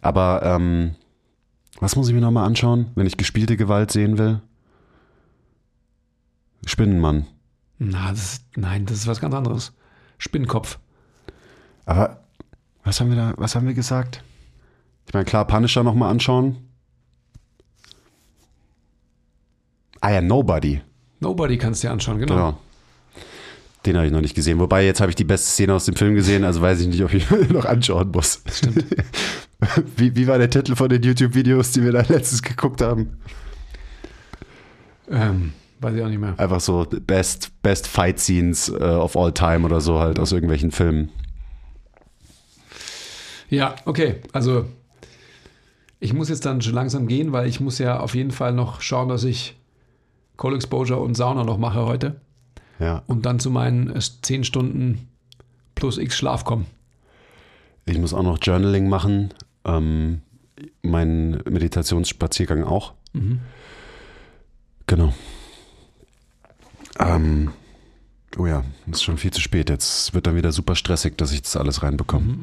[0.00, 0.94] Aber ähm,
[1.80, 4.40] was muss ich mir nochmal anschauen, wenn ich gespielte Gewalt sehen will?
[6.64, 7.26] Spinnenmann.
[7.78, 9.72] Na, das ist, nein, das ist was ganz anderes.
[10.18, 10.78] Spinnenkopf.
[11.88, 12.18] Aber
[12.84, 14.22] was haben wir da, was haben wir gesagt?
[15.06, 16.56] Ich meine, klar, Punisher nochmal anschauen.
[20.02, 20.82] Ah ja, Nobody.
[21.20, 22.34] Nobody kannst du dir anschauen, genau.
[22.34, 22.58] Genau.
[23.86, 24.58] Den habe ich noch nicht gesehen.
[24.58, 27.02] Wobei, jetzt habe ich die beste Szene aus dem Film gesehen, also weiß ich nicht,
[27.02, 28.42] ob ich noch anschauen muss.
[28.52, 28.84] Stimmt.
[29.96, 33.18] Wie, wie war der Titel von den YouTube-Videos, die wir da letztens geguckt haben?
[35.10, 36.38] Ähm, weiß ich auch nicht mehr.
[36.38, 40.70] Einfach so Best, Best Fight Scenes äh, of All Time oder so halt aus irgendwelchen
[40.70, 41.10] Filmen.
[43.48, 44.16] Ja, okay.
[44.32, 44.66] Also
[46.00, 48.80] ich muss jetzt dann schon langsam gehen, weil ich muss ja auf jeden Fall noch
[48.82, 49.56] schauen, dass ich
[50.36, 52.20] Cold Exposure und Sauna noch mache heute
[52.78, 53.02] Ja.
[53.06, 55.08] und dann zu meinen äh, 10 Stunden
[55.74, 56.66] plus X Schlaf kommen.
[57.86, 59.32] Ich muss auch noch Journaling machen.
[59.64, 60.20] Ähm,
[60.82, 62.92] mein Meditationsspaziergang auch.
[64.86, 65.12] Genau.
[66.98, 67.50] Ähm,
[68.36, 69.70] oh ja, es ist schon viel zu spät.
[69.70, 72.38] Jetzt wird dann wieder super stressig, dass ich das alles reinbekomme.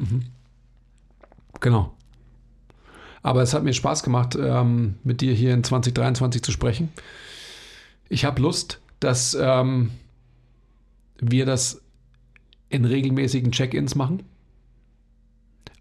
[1.60, 1.92] Genau.
[3.22, 6.90] Aber es hat mir Spaß gemacht, ähm, mit dir hier in 2023 zu sprechen.
[8.08, 9.90] Ich habe Lust, dass ähm,
[11.18, 11.82] wir das
[12.68, 14.22] in regelmäßigen Check-ins machen.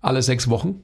[0.02, 0.84] Alle sechs Wochen.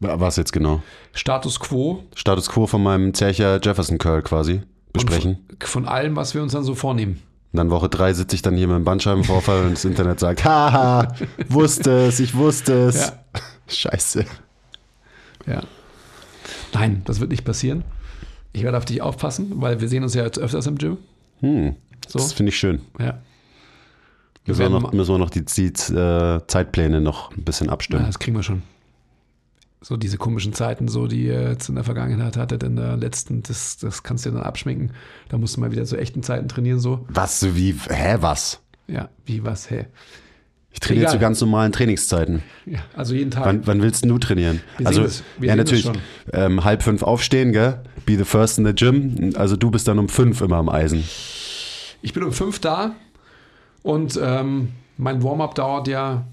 [0.00, 0.82] Was jetzt genau?
[1.12, 5.44] Status quo Status quo von meinem Zercher Jefferson Curl quasi besprechen.
[5.58, 7.20] Von, von allem, was wir uns dann so vornehmen.
[7.52, 10.44] Und dann Woche drei sitze ich dann hier mit dem Bandscheibenvorfall und das Internet sagt,
[10.44, 11.14] haha,
[11.48, 13.08] wusste es, ich wusste es.
[13.08, 13.12] Ja.
[13.68, 14.24] Scheiße.
[15.46, 15.62] Ja.
[16.72, 17.84] Nein, das wird nicht passieren.
[18.52, 20.98] Ich werde auf dich aufpassen, weil wir sehen uns ja jetzt öfters im Gym.
[21.40, 21.76] Hm,
[22.08, 22.18] So.
[22.18, 22.80] das finde ich schön.
[22.98, 23.18] Ja.
[24.44, 27.72] Wir Müssen wir, noch, müssen wir noch die, die äh, Zeitpläne noch ein bisschen Ja,
[27.74, 28.06] abstimmen.
[28.06, 28.62] das kriegen wir schon.
[29.80, 33.42] So diese komischen Zeiten, so die ihr jetzt in der Vergangenheit hattet, in der letzten,
[33.42, 34.92] das, das kannst du dir dann abschminken.
[35.28, 37.04] Da musst du mal wieder zu echten Zeiten trainieren, so.
[37.08, 38.60] Was, wie, hä, was?
[38.88, 39.86] Ja, wie was, hä?
[40.70, 41.14] Ich trainiere Egal.
[41.14, 42.42] zu ganz normalen Trainingszeiten.
[42.66, 43.46] Ja, also jeden Tag.
[43.46, 44.60] Wann, wann willst du trainieren?
[44.76, 45.06] Wir also,
[45.40, 45.90] ja, natürlich.
[46.32, 47.82] Ähm, halb fünf aufstehen, gell?
[48.04, 49.32] Be the first in the gym.
[49.36, 51.04] Also, du bist dann um fünf immer am Eisen.
[52.02, 52.94] Ich bin um fünf da
[53.82, 56.26] und ähm, mein Warm-up dauert ja.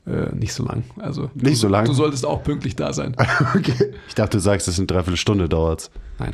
[0.06, 0.84] äh, nicht so lang.
[0.98, 1.86] Also Nicht so lang?
[1.86, 3.16] Du solltest auch pünktlich da sein.
[3.56, 3.94] Okay.
[4.08, 5.90] Ich dachte, du sagst, es sind dreiviertel Stunde dauert's.
[6.20, 6.34] Nein,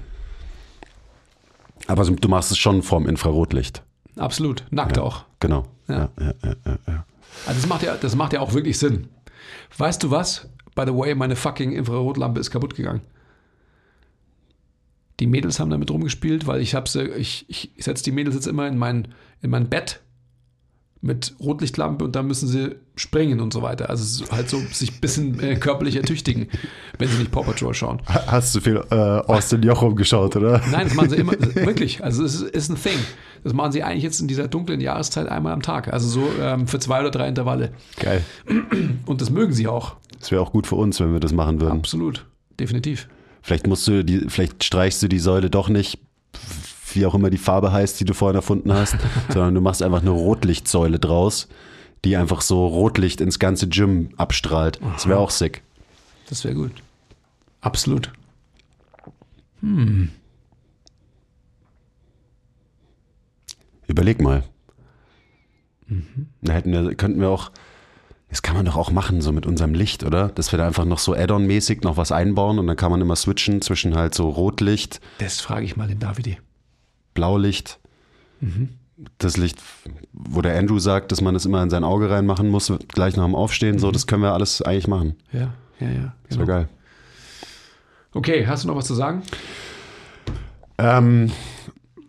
[1.88, 3.84] Aber du machst es schon vorm Infrarotlicht.
[4.18, 4.66] absolut.
[4.72, 5.26] Nackt auch.
[5.40, 5.66] Genau.
[5.88, 5.95] Ja.
[5.95, 7.06] Ja, ja, ja, ja, ja.
[7.45, 9.08] Also das macht ja, das macht ja auch wirklich Sinn.
[9.78, 10.49] Weißt du was?
[10.76, 13.02] By the way, meine fucking Infrarotlampe ist kaputt gegangen.
[15.20, 18.36] Die Mädels haben damit rumgespielt, weil ich habe sie, ich, ich, ich setze die Mädels
[18.36, 19.10] jetzt immer in mein,
[19.41, 20.02] in mein Bett
[21.02, 23.90] mit Rotlichtlampe und dann müssen sie springen und so weiter.
[23.90, 26.48] Also halt so sich ein bisschen äh, körperlich ertüchtigen,
[26.99, 28.02] wenn sie nicht Paw Patrol schauen.
[28.06, 30.61] Hast du viel äh, Austin Jochum geschaut, oder?
[30.72, 32.03] Nein, das machen sie immer, wirklich.
[32.03, 32.99] Also es ist, ist ein Thing.
[33.44, 35.91] Das machen sie eigentlich jetzt in dieser dunklen Jahreszeit einmal am Tag.
[35.91, 37.72] Also so ähm, für zwei oder drei Intervalle.
[37.99, 38.23] Geil.
[39.07, 39.95] Und das mögen sie auch.
[40.19, 41.80] Das wäre auch gut für uns, wenn wir das machen würden.
[41.80, 42.28] Absolut.
[42.60, 43.07] Definitiv.
[43.41, 45.98] Vielleicht musst du die, vielleicht streichst du die Säule doch nicht,
[46.95, 48.95] wie auch immer die Farbe heißt, die du vorhin erfunden hast,
[49.30, 51.47] sondern du machst einfach eine Rotlichtsäule draus,
[52.05, 54.80] die einfach so Rotlicht ins ganze Gym abstrahlt.
[54.93, 55.61] Das wäre auch sick.
[56.30, 56.72] Das wäre gut.
[57.61, 58.11] Absolut.
[63.88, 64.43] Überleg mal.
[66.41, 67.51] Da hätten wir, könnten wir auch,
[68.30, 70.30] das kann man doch auch machen, so mit unserem Licht, oder?
[70.30, 73.15] Dass wir da einfach noch so Add-on-mäßig noch was einbauen und dann kann man immer
[73.18, 76.38] switchen zwischen halt so Rotlicht, Das frage ich mal den Davide.
[77.13, 77.79] Blaulicht.
[79.17, 79.57] das Licht,
[80.13, 83.25] wo der Andrew sagt, dass man das immer in sein Auge reinmachen muss, gleich nach
[83.25, 85.15] dem Aufstehen, so, das können wir alles eigentlich machen.
[85.31, 86.13] Ja, ja, ja.
[86.29, 86.69] Das wäre geil.
[88.13, 89.23] Okay, hast du noch was zu sagen?
[90.77, 91.31] Ähm,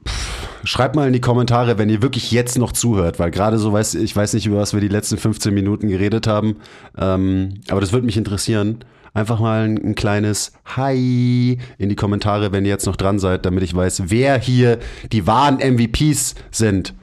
[0.06, 3.72] pff, schreibt mal in die Kommentare, wenn ihr wirklich jetzt noch zuhört, weil gerade so
[3.72, 6.56] weiß ich weiß nicht, über was wir die letzten 15 Minuten geredet haben,
[6.98, 8.84] ähm, aber das würde mich interessieren.
[9.14, 13.44] Einfach mal ein, ein kleines Hi in die Kommentare, wenn ihr jetzt noch dran seid,
[13.44, 14.78] damit ich weiß, wer hier
[15.12, 16.94] die wahren MVPs sind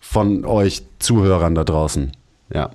[0.00, 2.12] von euch Zuhörern da draußen.
[2.52, 2.70] Ja.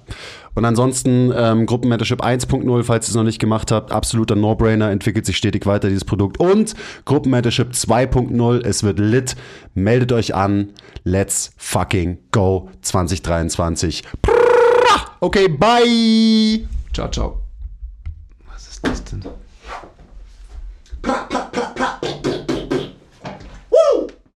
[0.53, 5.25] Und ansonsten ähm, Gruppenmentorship 1.0, falls ihr es noch nicht gemacht habt, absoluter No-Brainer, entwickelt
[5.25, 6.39] sich stetig weiter dieses Produkt.
[6.39, 9.35] Und Gruppenmentorship 2.0, es wird lit.
[9.73, 10.69] Meldet euch an.
[11.03, 14.03] Let's fucking go 2023.
[15.19, 16.65] Okay, bye.
[16.93, 17.44] Ciao, ciao.
[18.85, 19.21] Was ist denn?
[21.01, 21.94] Pra, pra, pra, pra.